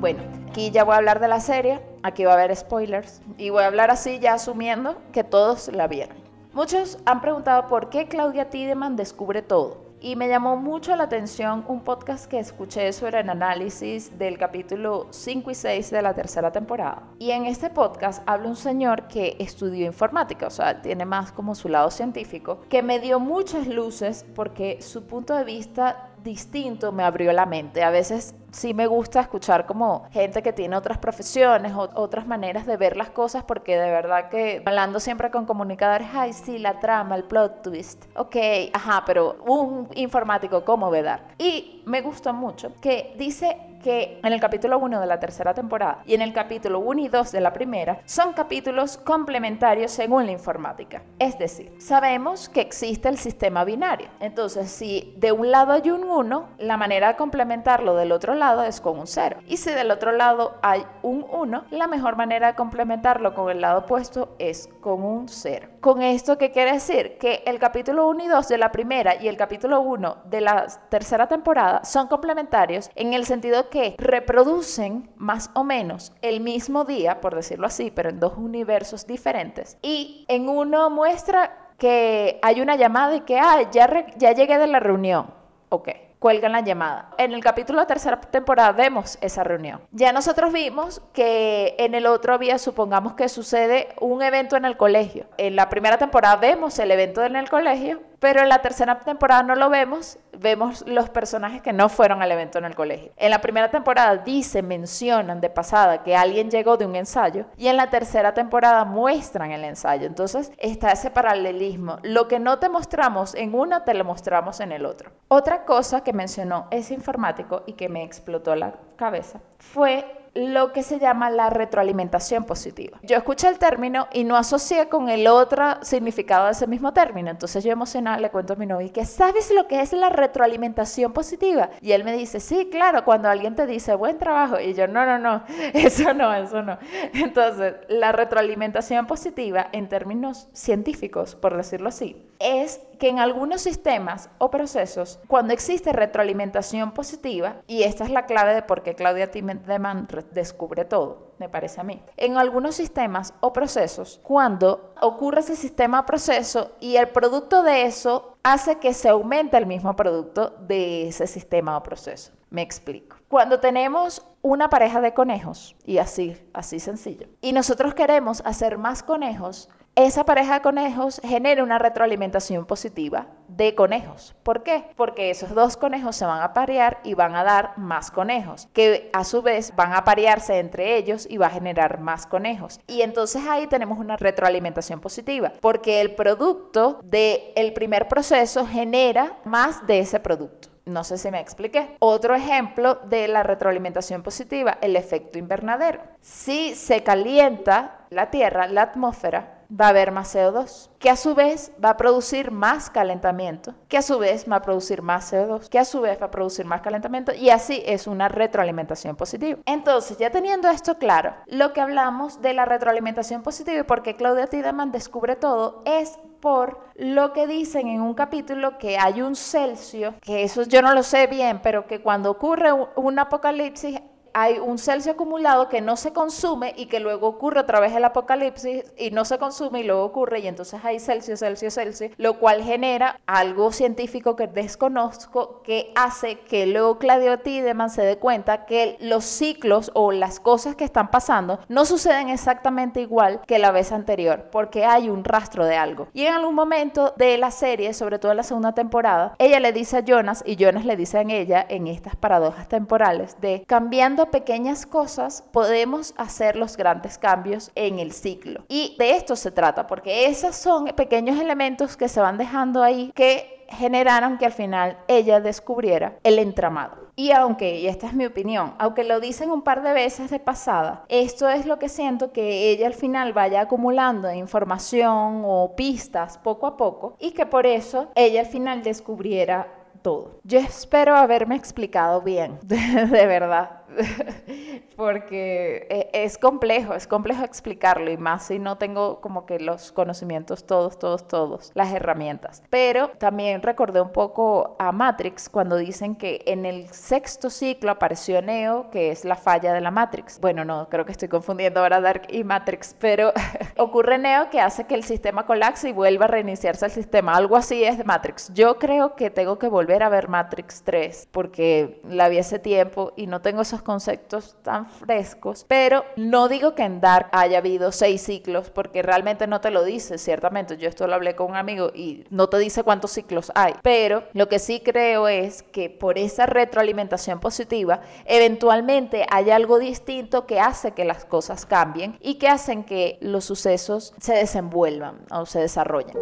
Bueno, 0.00 0.22
aquí 0.48 0.70
ya 0.70 0.84
voy 0.84 0.94
a 0.94 0.96
hablar 0.96 1.20
de 1.20 1.28
la 1.28 1.40
serie, 1.40 1.80
aquí 2.02 2.24
va 2.24 2.32
a 2.32 2.34
haber 2.34 2.56
spoilers 2.56 3.20
y 3.36 3.50
voy 3.50 3.62
a 3.62 3.66
hablar 3.66 3.90
así 3.90 4.18
ya 4.18 4.34
asumiendo 4.34 4.96
que 5.12 5.24
todos 5.24 5.68
la 5.68 5.86
vieron. 5.88 6.16
Muchos 6.52 6.98
han 7.04 7.20
preguntado 7.20 7.68
por 7.68 7.90
qué 7.90 8.08
Claudia 8.08 8.48
Tiedemann 8.50 8.96
descubre 8.96 9.42
todo. 9.42 9.89
Y 10.02 10.16
me 10.16 10.28
llamó 10.28 10.56
mucho 10.56 10.96
la 10.96 11.04
atención 11.04 11.62
un 11.68 11.80
podcast 11.80 12.24
que 12.24 12.38
escuché 12.38 12.90
sobre 12.94 13.20
el 13.20 13.28
análisis 13.28 14.18
del 14.18 14.38
capítulo 14.38 15.08
5 15.10 15.50
y 15.50 15.54
6 15.54 15.90
de 15.90 16.00
la 16.00 16.14
tercera 16.14 16.50
temporada. 16.50 17.02
Y 17.18 17.32
en 17.32 17.44
este 17.44 17.68
podcast 17.68 18.22
habla 18.24 18.48
un 18.48 18.56
señor 18.56 19.08
que 19.08 19.36
estudió 19.38 19.84
informática, 19.84 20.46
o 20.46 20.50
sea, 20.50 20.80
tiene 20.80 21.04
más 21.04 21.32
como 21.32 21.54
su 21.54 21.68
lado 21.68 21.90
científico, 21.90 22.62
que 22.70 22.82
me 22.82 22.98
dio 22.98 23.20
muchas 23.20 23.66
luces 23.66 24.24
porque 24.34 24.80
su 24.80 25.04
punto 25.06 25.34
de 25.34 25.44
vista 25.44 26.08
distinto 26.22 26.92
me 26.92 27.02
abrió 27.02 27.32
la 27.32 27.46
mente. 27.46 27.82
A 27.82 27.90
veces 27.90 28.34
sí 28.50 28.74
me 28.74 28.86
gusta 28.86 29.20
escuchar 29.20 29.66
como 29.66 30.08
gente 30.10 30.42
que 30.42 30.52
tiene 30.52 30.76
otras 30.76 30.98
profesiones 30.98 31.72
o 31.74 31.88
otras 31.94 32.26
maneras 32.26 32.66
de 32.66 32.76
ver 32.76 32.96
las 32.96 33.10
cosas 33.10 33.44
porque 33.44 33.76
de 33.76 33.90
verdad 33.90 34.28
que 34.28 34.62
hablando 34.64 35.00
siempre 35.00 35.30
con 35.30 35.46
comunicadores, 35.46 36.08
ay, 36.12 36.32
sí, 36.32 36.58
la 36.58 36.80
trama, 36.80 37.16
el 37.16 37.24
plot 37.24 37.62
twist. 37.62 38.04
Ok, 38.16 38.36
ajá, 38.72 39.04
pero 39.06 39.36
un 39.46 39.88
informático, 39.94 40.64
¿cómo 40.64 40.90
ve 40.90 41.02
Dark? 41.02 41.24
Y 41.38 41.82
me 41.86 42.00
gustó 42.00 42.32
mucho 42.32 42.72
que 42.80 43.14
dice 43.16 43.56
que 43.82 44.20
en 44.22 44.32
el 44.32 44.40
capítulo 44.40 44.78
1 44.78 45.00
de 45.00 45.06
la 45.06 45.20
tercera 45.20 45.54
temporada 45.54 46.02
y 46.06 46.14
en 46.14 46.22
el 46.22 46.32
capítulo 46.32 46.80
1 46.80 47.00
y 47.00 47.08
2 47.08 47.32
de 47.32 47.40
la 47.40 47.52
primera 47.52 48.00
son 48.04 48.32
capítulos 48.32 48.98
complementarios 48.98 49.90
según 49.92 50.26
la 50.26 50.32
informática. 50.32 51.02
Es 51.18 51.38
decir, 51.38 51.72
sabemos 51.78 52.48
que 52.48 52.60
existe 52.60 53.08
el 53.08 53.18
sistema 53.18 53.64
binario. 53.64 54.08
Entonces, 54.20 54.70
si 54.70 55.14
de 55.16 55.32
un 55.32 55.50
lado 55.50 55.72
hay 55.72 55.90
un 55.90 56.04
1, 56.04 56.48
la 56.58 56.76
manera 56.76 57.08
de 57.08 57.16
complementarlo 57.16 57.94
del 57.94 58.12
otro 58.12 58.34
lado 58.34 58.62
es 58.62 58.80
con 58.80 58.98
un 58.98 59.06
0. 59.06 59.38
Y 59.46 59.56
si 59.56 59.70
del 59.70 59.90
otro 59.90 60.12
lado 60.12 60.58
hay 60.62 60.84
un 61.02 61.26
1, 61.30 61.64
la 61.70 61.86
mejor 61.86 62.16
manera 62.16 62.48
de 62.48 62.54
complementarlo 62.54 63.34
con 63.34 63.50
el 63.50 63.60
lado 63.60 63.80
opuesto 63.80 64.34
es 64.38 64.68
con 64.80 65.02
un 65.02 65.28
0. 65.28 65.68
¿Con 65.80 66.02
esto 66.02 66.36
qué 66.36 66.50
quiere 66.50 66.72
decir? 66.72 67.16
Que 67.18 67.42
el 67.46 67.58
capítulo 67.58 68.08
1 68.08 68.24
y 68.24 68.28
2 68.28 68.48
de 68.48 68.58
la 68.58 68.70
primera 68.70 69.14
y 69.20 69.28
el 69.28 69.36
capítulo 69.36 69.80
1 69.80 70.18
de 70.26 70.40
la 70.40 70.66
tercera 70.90 71.26
temporada 71.26 71.84
son 71.84 72.06
complementarios 72.06 72.90
en 72.94 73.14
el 73.14 73.24
sentido 73.24 73.69
que 73.70 73.94
reproducen 73.98 75.10
más 75.16 75.50
o 75.54 75.64
menos 75.64 76.12
el 76.22 76.40
mismo 76.40 76.84
día, 76.84 77.20
por 77.20 77.34
decirlo 77.34 77.66
así, 77.66 77.90
pero 77.90 78.10
en 78.10 78.20
dos 78.20 78.34
universos 78.36 79.06
diferentes. 79.06 79.78
Y 79.82 80.24
en 80.28 80.48
uno 80.48 80.90
muestra 80.90 81.70
que 81.78 82.38
hay 82.42 82.60
una 82.60 82.76
llamada 82.76 83.16
y 83.16 83.20
que, 83.22 83.38
ah, 83.38 83.70
ya, 83.70 84.06
ya 84.16 84.32
llegué 84.32 84.58
de 84.58 84.66
la 84.66 84.80
reunión. 84.80 85.32
Ok 85.70 85.88
cuelgan 86.20 86.52
la 86.52 86.60
llamada. 86.60 87.10
En 87.18 87.32
el 87.32 87.42
capítulo 87.42 87.80
de 87.80 87.86
tercera 87.86 88.20
temporada 88.20 88.70
vemos 88.72 89.18
esa 89.22 89.42
reunión. 89.42 89.80
Ya 89.90 90.12
nosotros 90.12 90.52
vimos 90.52 91.02
que 91.12 91.74
en 91.78 91.94
el 91.94 92.06
otro 92.06 92.38
día, 92.38 92.58
supongamos 92.58 93.14
que 93.14 93.28
sucede 93.28 93.88
un 94.00 94.22
evento 94.22 94.56
en 94.56 94.66
el 94.66 94.76
colegio. 94.76 95.26
En 95.38 95.56
la 95.56 95.68
primera 95.68 95.98
temporada 95.98 96.36
vemos 96.36 96.78
el 96.78 96.90
evento 96.90 97.24
en 97.24 97.36
el 97.36 97.48
colegio, 97.48 98.02
pero 98.20 98.42
en 98.42 98.48
la 98.48 98.62
tercera 98.62 99.00
temporada 99.00 99.42
no 99.42 99.56
lo 99.56 99.70
vemos, 99.70 100.18
vemos 100.38 100.86
los 100.86 101.08
personajes 101.08 101.62
que 101.62 101.72
no 101.72 101.88
fueron 101.88 102.22
al 102.22 102.30
evento 102.30 102.58
en 102.58 102.66
el 102.66 102.74
colegio. 102.74 103.12
En 103.16 103.30
la 103.30 103.40
primera 103.40 103.70
temporada 103.70 104.18
dice, 104.18 104.62
mencionan 104.62 105.40
de 105.40 105.50
pasada 105.50 106.02
que 106.02 106.14
alguien 106.14 106.50
llegó 106.50 106.76
de 106.76 106.86
un 106.86 106.96
ensayo 106.96 107.46
y 107.56 107.68
en 107.68 107.76
la 107.76 107.88
tercera 107.90 108.34
temporada 108.34 108.84
muestran 108.84 109.50
el 109.52 109.64
ensayo. 109.64 110.06
Entonces 110.06 110.52
está 110.58 110.92
ese 110.92 111.10
paralelismo. 111.10 111.98
Lo 112.02 112.28
que 112.28 112.38
no 112.38 112.58
te 112.58 112.68
mostramos 112.68 113.34
en 113.34 113.54
una, 113.54 113.84
te 113.84 113.94
lo 113.94 114.04
mostramos 114.04 114.60
en 114.60 114.72
el 114.72 114.84
otro. 114.84 115.10
Otra 115.28 115.64
cosa 115.64 116.04
que 116.04 116.12
mencionó 116.12 116.68
ese 116.70 116.94
informático 116.94 117.62
y 117.66 117.72
que 117.72 117.88
me 117.88 118.02
explotó 118.02 118.54
la 118.54 118.74
cabeza 118.96 119.40
fue 119.58 120.19
lo 120.34 120.72
que 120.72 120.82
se 120.82 120.98
llama 120.98 121.30
la 121.30 121.50
retroalimentación 121.50 122.44
positiva. 122.44 122.98
Yo 123.02 123.16
escuché 123.16 123.48
el 123.48 123.58
término 123.58 124.08
y 124.12 124.24
no 124.24 124.36
asocié 124.36 124.88
con 124.88 125.08
el 125.08 125.26
otro 125.26 125.82
significado 125.82 126.46
de 126.46 126.52
ese 126.52 126.66
mismo 126.66 126.92
término. 126.92 127.30
Entonces 127.30 127.64
yo 127.64 127.72
emocionada 127.72 128.18
le 128.18 128.30
cuento 128.30 128.52
a 128.52 128.56
mi 128.56 128.66
novio 128.66 128.92
que 128.92 129.04
¿sabes 129.04 129.50
lo 129.50 129.66
que 129.66 129.80
es 129.80 129.92
la 129.92 130.08
retroalimentación 130.08 131.12
positiva? 131.12 131.70
Y 131.80 131.92
él 131.92 132.04
me 132.04 132.12
dice, 132.16 132.40
sí, 132.40 132.68
claro, 132.70 133.04
cuando 133.04 133.28
alguien 133.28 133.54
te 133.54 133.66
dice 133.66 133.94
buen 133.94 134.18
trabajo 134.18 134.58
y 134.60 134.74
yo, 134.74 134.86
no, 134.86 135.04
no, 135.04 135.18
no, 135.18 135.44
eso 135.74 136.14
no, 136.14 136.34
eso 136.34 136.62
no. 136.62 136.78
Entonces, 137.12 137.74
la 137.88 138.12
retroalimentación 138.12 139.06
positiva 139.06 139.68
en 139.72 139.88
términos 139.88 140.48
científicos, 140.52 141.34
por 141.34 141.56
decirlo 141.56 141.88
así, 141.88 142.26
es 142.38 142.80
que 143.00 143.08
en 143.08 143.18
algunos 143.18 143.62
sistemas 143.62 144.28
o 144.38 144.50
procesos, 144.50 145.18
cuando 145.26 145.54
existe 145.54 145.92
retroalimentación 145.92 146.92
positiva, 146.92 147.56
y 147.66 147.82
esta 147.82 148.04
es 148.04 148.10
la 148.10 148.26
clave 148.26 148.54
de 148.54 148.62
por 148.62 148.82
qué 148.82 148.94
Claudia 148.94 149.30
Tiedemann 149.30 150.06
descubre 150.32 150.84
todo, 150.84 151.32
me 151.38 151.48
parece 151.48 151.80
a 151.80 151.84
mí, 151.84 152.02
en 152.18 152.36
algunos 152.36 152.76
sistemas 152.76 153.32
o 153.40 153.52
procesos, 153.54 154.20
cuando 154.22 154.92
ocurre 155.00 155.40
ese 155.40 155.56
sistema 155.56 156.00
o 156.00 156.06
proceso 156.06 156.72
y 156.78 156.96
el 156.96 157.08
producto 157.08 157.62
de 157.62 157.84
eso 157.84 158.36
hace 158.42 158.78
que 158.78 158.92
se 158.92 159.08
aumente 159.08 159.56
el 159.56 159.66
mismo 159.66 159.96
producto 159.96 160.50
de 160.60 161.08
ese 161.08 161.26
sistema 161.26 161.76
o 161.78 161.82
proceso. 161.82 162.32
Me 162.50 162.62
explico. 162.62 163.16
Cuando 163.28 163.60
tenemos 163.60 164.26
una 164.42 164.68
pareja 164.68 165.00
de 165.00 165.14
conejos, 165.14 165.76
y 165.84 165.98
así, 165.98 166.36
así 166.52 166.80
sencillo, 166.80 167.28
y 167.40 167.52
nosotros 167.52 167.94
queremos 167.94 168.42
hacer 168.44 168.76
más 168.76 169.02
conejos, 169.02 169.70
esa 170.06 170.24
pareja 170.24 170.54
de 170.54 170.60
conejos 170.62 171.20
genera 171.24 171.62
una 171.62 171.78
retroalimentación 171.78 172.66
positiva 172.66 173.26
de 173.48 173.74
conejos. 173.74 174.34
¿Por 174.42 174.62
qué? 174.62 174.84
Porque 174.96 175.30
esos 175.30 175.54
dos 175.54 175.76
conejos 175.76 176.16
se 176.16 176.24
van 176.24 176.42
a 176.42 176.52
parear 176.52 177.00
y 177.04 177.14
van 177.14 177.34
a 177.34 177.44
dar 177.44 177.76
más 177.76 178.10
conejos, 178.10 178.68
que 178.72 179.10
a 179.12 179.24
su 179.24 179.42
vez 179.42 179.74
van 179.76 179.92
a 179.92 180.04
parearse 180.04 180.58
entre 180.58 180.96
ellos 180.96 181.26
y 181.28 181.38
va 181.38 181.46
a 181.46 181.50
generar 181.50 182.00
más 182.00 182.26
conejos. 182.26 182.80
Y 182.86 183.02
entonces 183.02 183.42
ahí 183.48 183.66
tenemos 183.66 183.98
una 183.98 184.16
retroalimentación 184.16 185.00
positiva, 185.00 185.52
porque 185.60 186.00
el 186.00 186.14
producto 186.14 187.00
del 187.02 187.72
primer 187.74 188.08
proceso 188.08 188.66
genera 188.66 189.38
más 189.44 189.86
de 189.86 190.00
ese 190.00 190.20
producto. 190.20 190.68
No 190.86 191.04
sé 191.04 191.18
si 191.18 191.30
me 191.30 191.40
expliqué. 191.40 191.96
Otro 192.00 192.34
ejemplo 192.34 192.96
de 193.04 193.28
la 193.28 193.42
retroalimentación 193.42 194.22
positiva, 194.22 194.78
el 194.80 194.96
efecto 194.96 195.38
invernadero. 195.38 196.00
Si 196.20 196.74
se 196.74 197.02
calienta 197.02 198.06
la 198.10 198.30
Tierra, 198.30 198.66
la 198.66 198.82
atmósfera, 198.82 199.59
va 199.70 199.86
a 199.86 199.88
haber 199.90 200.12
más 200.12 200.34
CO2, 200.34 200.90
que 200.98 201.10
a 201.10 201.16
su 201.16 201.34
vez 201.34 201.72
va 201.82 201.90
a 201.90 201.96
producir 201.96 202.50
más 202.50 202.90
calentamiento, 202.90 203.74
que 203.88 203.98
a 203.98 204.02
su 204.02 204.18
vez 204.18 204.44
va 204.50 204.56
a 204.56 204.62
producir 204.62 205.02
más 205.02 205.32
CO2, 205.32 205.68
que 205.68 205.78
a 205.78 205.84
su 205.84 206.00
vez 206.00 206.20
va 206.20 206.26
a 206.26 206.30
producir 206.30 206.66
más 206.66 206.80
calentamiento 206.80 207.32
y 207.34 207.50
así 207.50 207.82
es 207.86 208.06
una 208.06 208.28
retroalimentación 208.28 209.16
positiva. 209.16 209.60
Entonces, 209.66 210.18
ya 210.18 210.30
teniendo 210.30 210.68
esto 210.68 210.98
claro, 210.98 211.34
lo 211.46 211.72
que 211.72 211.80
hablamos 211.80 212.40
de 212.42 212.54
la 212.54 212.64
retroalimentación 212.64 213.42
positiva 213.42 213.78
y 213.78 213.84
por 213.84 214.02
qué 214.02 214.16
Claudia 214.16 214.46
Tiedemann 214.46 214.92
descubre 214.92 215.36
todo 215.36 215.82
es 215.84 216.18
por 216.40 216.80
lo 216.96 217.32
que 217.32 217.46
dicen 217.46 217.88
en 217.88 218.00
un 218.00 218.14
capítulo 218.14 218.78
que 218.78 218.98
hay 218.98 219.22
un 219.22 219.36
Celsius, 219.36 220.14
que 220.20 220.42
eso 220.42 220.62
yo 220.62 220.82
no 220.82 220.94
lo 220.94 221.02
sé 221.02 221.26
bien, 221.26 221.60
pero 221.62 221.86
que 221.86 222.00
cuando 222.00 222.30
ocurre 222.30 222.72
un, 222.72 223.18
apocalipsis 223.18 224.00
hay 224.34 224.58
un 224.58 224.78
Celsius 224.78 225.14
acumulado 225.14 225.68
que 225.68 225.80
no 225.80 225.96
se 225.96 226.12
consume 226.12 226.74
y 226.76 226.86
que 226.86 227.00
luego 227.00 227.28
ocurre 227.28 227.60
otra 227.60 227.80
vez 227.80 227.94
el 227.94 228.04
apocalipsis 228.04 228.84
y 228.96 229.10
no 229.10 229.24
se 229.24 229.38
consume 229.38 229.80
y 229.80 229.84
luego 229.84 230.04
ocurre 230.04 230.40
y 230.40 230.46
entonces 230.46 230.80
hay 230.84 231.00
Celsius, 231.00 231.40
Celsius, 231.40 231.74
Celsius, 231.74 232.12
lo 232.16 232.38
cual 232.38 232.62
genera 232.62 233.20
algo 233.26 233.72
científico 233.72 234.36
que 234.36 234.46
desconozco 234.46 235.62
que 235.62 235.92
hace 235.94 236.40
que 236.40 236.66
luego 236.66 236.98
Claudio 236.98 237.38
Tiedemann 237.40 237.90
se 237.90 238.02
dé 238.02 238.18
cuenta 238.18 238.66
que 238.66 238.96
los 239.00 239.24
ciclos 239.24 239.90
o 239.94 240.12
las 240.12 240.40
cosas 240.40 240.76
que 240.76 240.84
están 240.84 241.10
pasando 241.10 241.60
no 241.68 241.84
suceden 241.84 242.28
exactamente 242.28 243.00
igual 243.00 243.40
que 243.46 243.58
la 243.58 243.70
vez 243.70 243.92
anterior 243.92 244.48
porque 244.50 244.84
hay 244.84 245.08
un 245.08 245.24
rastro 245.24 245.64
de 245.64 245.76
algo. 245.76 246.08
Y 246.12 246.26
en 246.26 246.34
algún 246.34 246.54
momento 246.54 247.14
de 247.16 247.38
la 247.38 247.50
serie, 247.50 247.94
sobre 247.94 248.18
todo 248.18 248.32
en 248.32 248.36
la 248.36 248.42
segunda 248.42 248.72
temporada, 248.72 249.34
ella 249.38 249.60
le 249.60 249.72
dice 249.72 249.98
a 249.98 250.04
Jonas 250.04 250.42
y 250.46 250.56
Jonas 250.56 250.84
le 250.84 250.96
dice 250.96 251.18
a 251.18 251.22
ella 251.22 251.64
en 251.68 251.86
estas 251.86 252.16
paradojas 252.16 252.68
temporales 252.68 253.36
de 253.40 253.64
cambiando 253.66 254.19
pequeñas 254.26 254.86
cosas 254.86 255.44
podemos 255.52 256.14
hacer 256.16 256.56
los 256.56 256.76
grandes 256.76 257.18
cambios 257.18 257.70
en 257.74 257.98
el 257.98 258.12
ciclo. 258.12 258.64
Y 258.68 258.96
de 258.98 259.16
esto 259.16 259.36
se 259.36 259.50
trata, 259.50 259.86
porque 259.86 260.26
esos 260.26 260.56
son 260.56 260.86
pequeños 260.96 261.38
elementos 261.40 261.96
que 261.96 262.08
se 262.08 262.20
van 262.20 262.38
dejando 262.38 262.82
ahí 262.82 263.12
que 263.14 263.60
generaron 263.70 264.36
que 264.38 264.46
al 264.46 264.52
final 264.52 264.98
ella 265.08 265.40
descubriera 265.40 266.18
el 266.24 266.38
entramado. 266.38 267.10
Y 267.16 267.32
aunque, 267.32 267.78
y 267.78 267.86
esta 267.86 268.06
es 268.06 268.14
mi 268.14 268.26
opinión, 268.26 268.74
aunque 268.78 269.04
lo 269.04 269.20
dicen 269.20 269.50
un 269.50 269.62
par 269.62 269.82
de 269.82 269.92
veces 269.92 270.30
de 270.30 270.40
pasada, 270.40 271.04
esto 271.08 271.48
es 271.48 271.66
lo 271.66 271.78
que 271.78 271.88
siento 271.88 272.32
que 272.32 272.70
ella 272.70 272.86
al 272.86 272.94
final 272.94 273.32
vaya 273.32 273.60
acumulando 273.60 274.32
información 274.32 275.42
o 275.44 275.74
pistas 275.76 276.38
poco 276.38 276.66
a 276.66 276.76
poco 276.76 277.16
y 277.18 277.32
que 277.32 277.46
por 277.46 277.66
eso 277.66 278.08
ella 278.14 278.40
al 278.40 278.46
final 278.46 278.82
descubriera 278.82 279.68
todo. 280.02 280.40
Yo 280.44 280.58
espero 280.58 281.14
haberme 281.14 281.56
explicado 281.56 282.22
bien, 282.22 282.58
de 282.62 283.26
verdad. 283.26 283.79
porque 284.96 285.86
e, 285.88 286.10
es 286.24 286.38
complejo, 286.38 286.94
es 286.94 287.06
complejo 287.06 287.44
explicarlo 287.44 288.10
y 288.10 288.16
más 288.16 288.46
si 288.46 288.58
no 288.58 288.78
tengo 288.78 289.20
como 289.20 289.46
que 289.46 289.58
los 289.60 289.92
conocimientos 289.92 290.66
todos, 290.66 290.98
todos, 290.98 291.26
todos, 291.28 291.70
las 291.74 291.92
herramientas. 291.92 292.62
Pero 292.70 293.08
también 293.18 293.62
recordé 293.62 294.00
un 294.00 294.12
poco 294.12 294.76
a 294.78 294.92
Matrix 294.92 295.48
cuando 295.48 295.76
dicen 295.76 296.16
que 296.16 296.42
en 296.46 296.66
el 296.66 296.88
sexto 296.88 297.50
ciclo 297.50 297.90
apareció 297.90 298.42
Neo, 298.42 298.90
que 298.90 299.10
es 299.10 299.24
la 299.24 299.36
falla 299.36 299.72
de 299.72 299.80
la 299.80 299.90
Matrix. 299.90 300.40
Bueno, 300.40 300.64
no, 300.64 300.88
creo 300.88 301.04
que 301.04 301.12
estoy 301.12 301.28
confundiendo 301.28 301.80
ahora 301.80 302.00
Dark 302.00 302.22
y 302.28 302.44
Matrix, 302.44 302.94
pero 302.98 303.32
ocurre 303.76 304.18
Neo 304.18 304.50
que 304.50 304.60
hace 304.60 304.84
que 304.84 304.94
el 304.94 305.04
sistema 305.04 305.46
colapse 305.46 305.88
y 305.88 305.92
vuelva 305.92 306.26
a 306.26 306.28
reiniciarse 306.28 306.86
el 306.86 306.92
sistema. 306.92 307.34
Algo 307.34 307.56
así 307.56 307.84
es 307.84 307.98
de 307.98 308.04
Matrix. 308.04 308.52
Yo 308.54 308.78
creo 308.78 309.14
que 309.16 309.30
tengo 309.30 309.58
que 309.58 309.68
volver 309.68 310.02
a 310.02 310.08
ver 310.08 310.28
Matrix 310.28 310.82
3 310.82 311.28
porque 311.30 312.00
la 312.08 312.28
vi 312.28 312.38
hace 312.38 312.58
tiempo 312.58 313.12
y 313.16 313.26
no 313.26 313.40
tengo 313.40 313.62
esos 313.62 313.79
conceptos 313.82 314.56
tan 314.62 314.88
frescos, 314.88 315.64
pero 315.68 316.04
no 316.16 316.48
digo 316.48 316.74
que 316.74 316.82
en 316.82 317.00
Dark 317.00 317.28
haya 317.32 317.58
habido 317.58 317.92
seis 317.92 318.22
ciclos, 318.22 318.70
porque 318.70 319.02
realmente 319.02 319.46
no 319.46 319.60
te 319.60 319.70
lo 319.70 319.84
dice, 319.84 320.18
ciertamente. 320.18 320.76
Yo 320.76 320.88
esto 320.88 321.06
lo 321.06 321.14
hablé 321.14 321.34
con 321.36 321.50
un 321.50 321.56
amigo 321.56 321.90
y 321.94 322.24
no 322.30 322.48
te 322.48 322.58
dice 322.58 322.82
cuántos 322.82 323.12
ciclos 323.12 323.52
hay, 323.54 323.74
pero 323.82 324.24
lo 324.32 324.48
que 324.48 324.58
sí 324.58 324.80
creo 324.80 325.28
es 325.28 325.62
que 325.62 325.90
por 325.90 326.18
esa 326.18 326.46
retroalimentación 326.46 327.40
positiva, 327.40 328.00
eventualmente 328.24 329.26
hay 329.30 329.50
algo 329.50 329.78
distinto 329.78 330.46
que 330.46 330.60
hace 330.60 330.92
que 330.92 331.04
las 331.04 331.24
cosas 331.24 331.66
cambien 331.66 332.16
y 332.20 332.34
que 332.34 332.48
hacen 332.48 332.84
que 332.84 333.18
los 333.20 333.44
sucesos 333.44 334.14
se 334.20 334.34
desenvuelvan 334.34 335.20
o 335.30 335.46
se 335.46 335.60
desarrollen. 335.60 336.16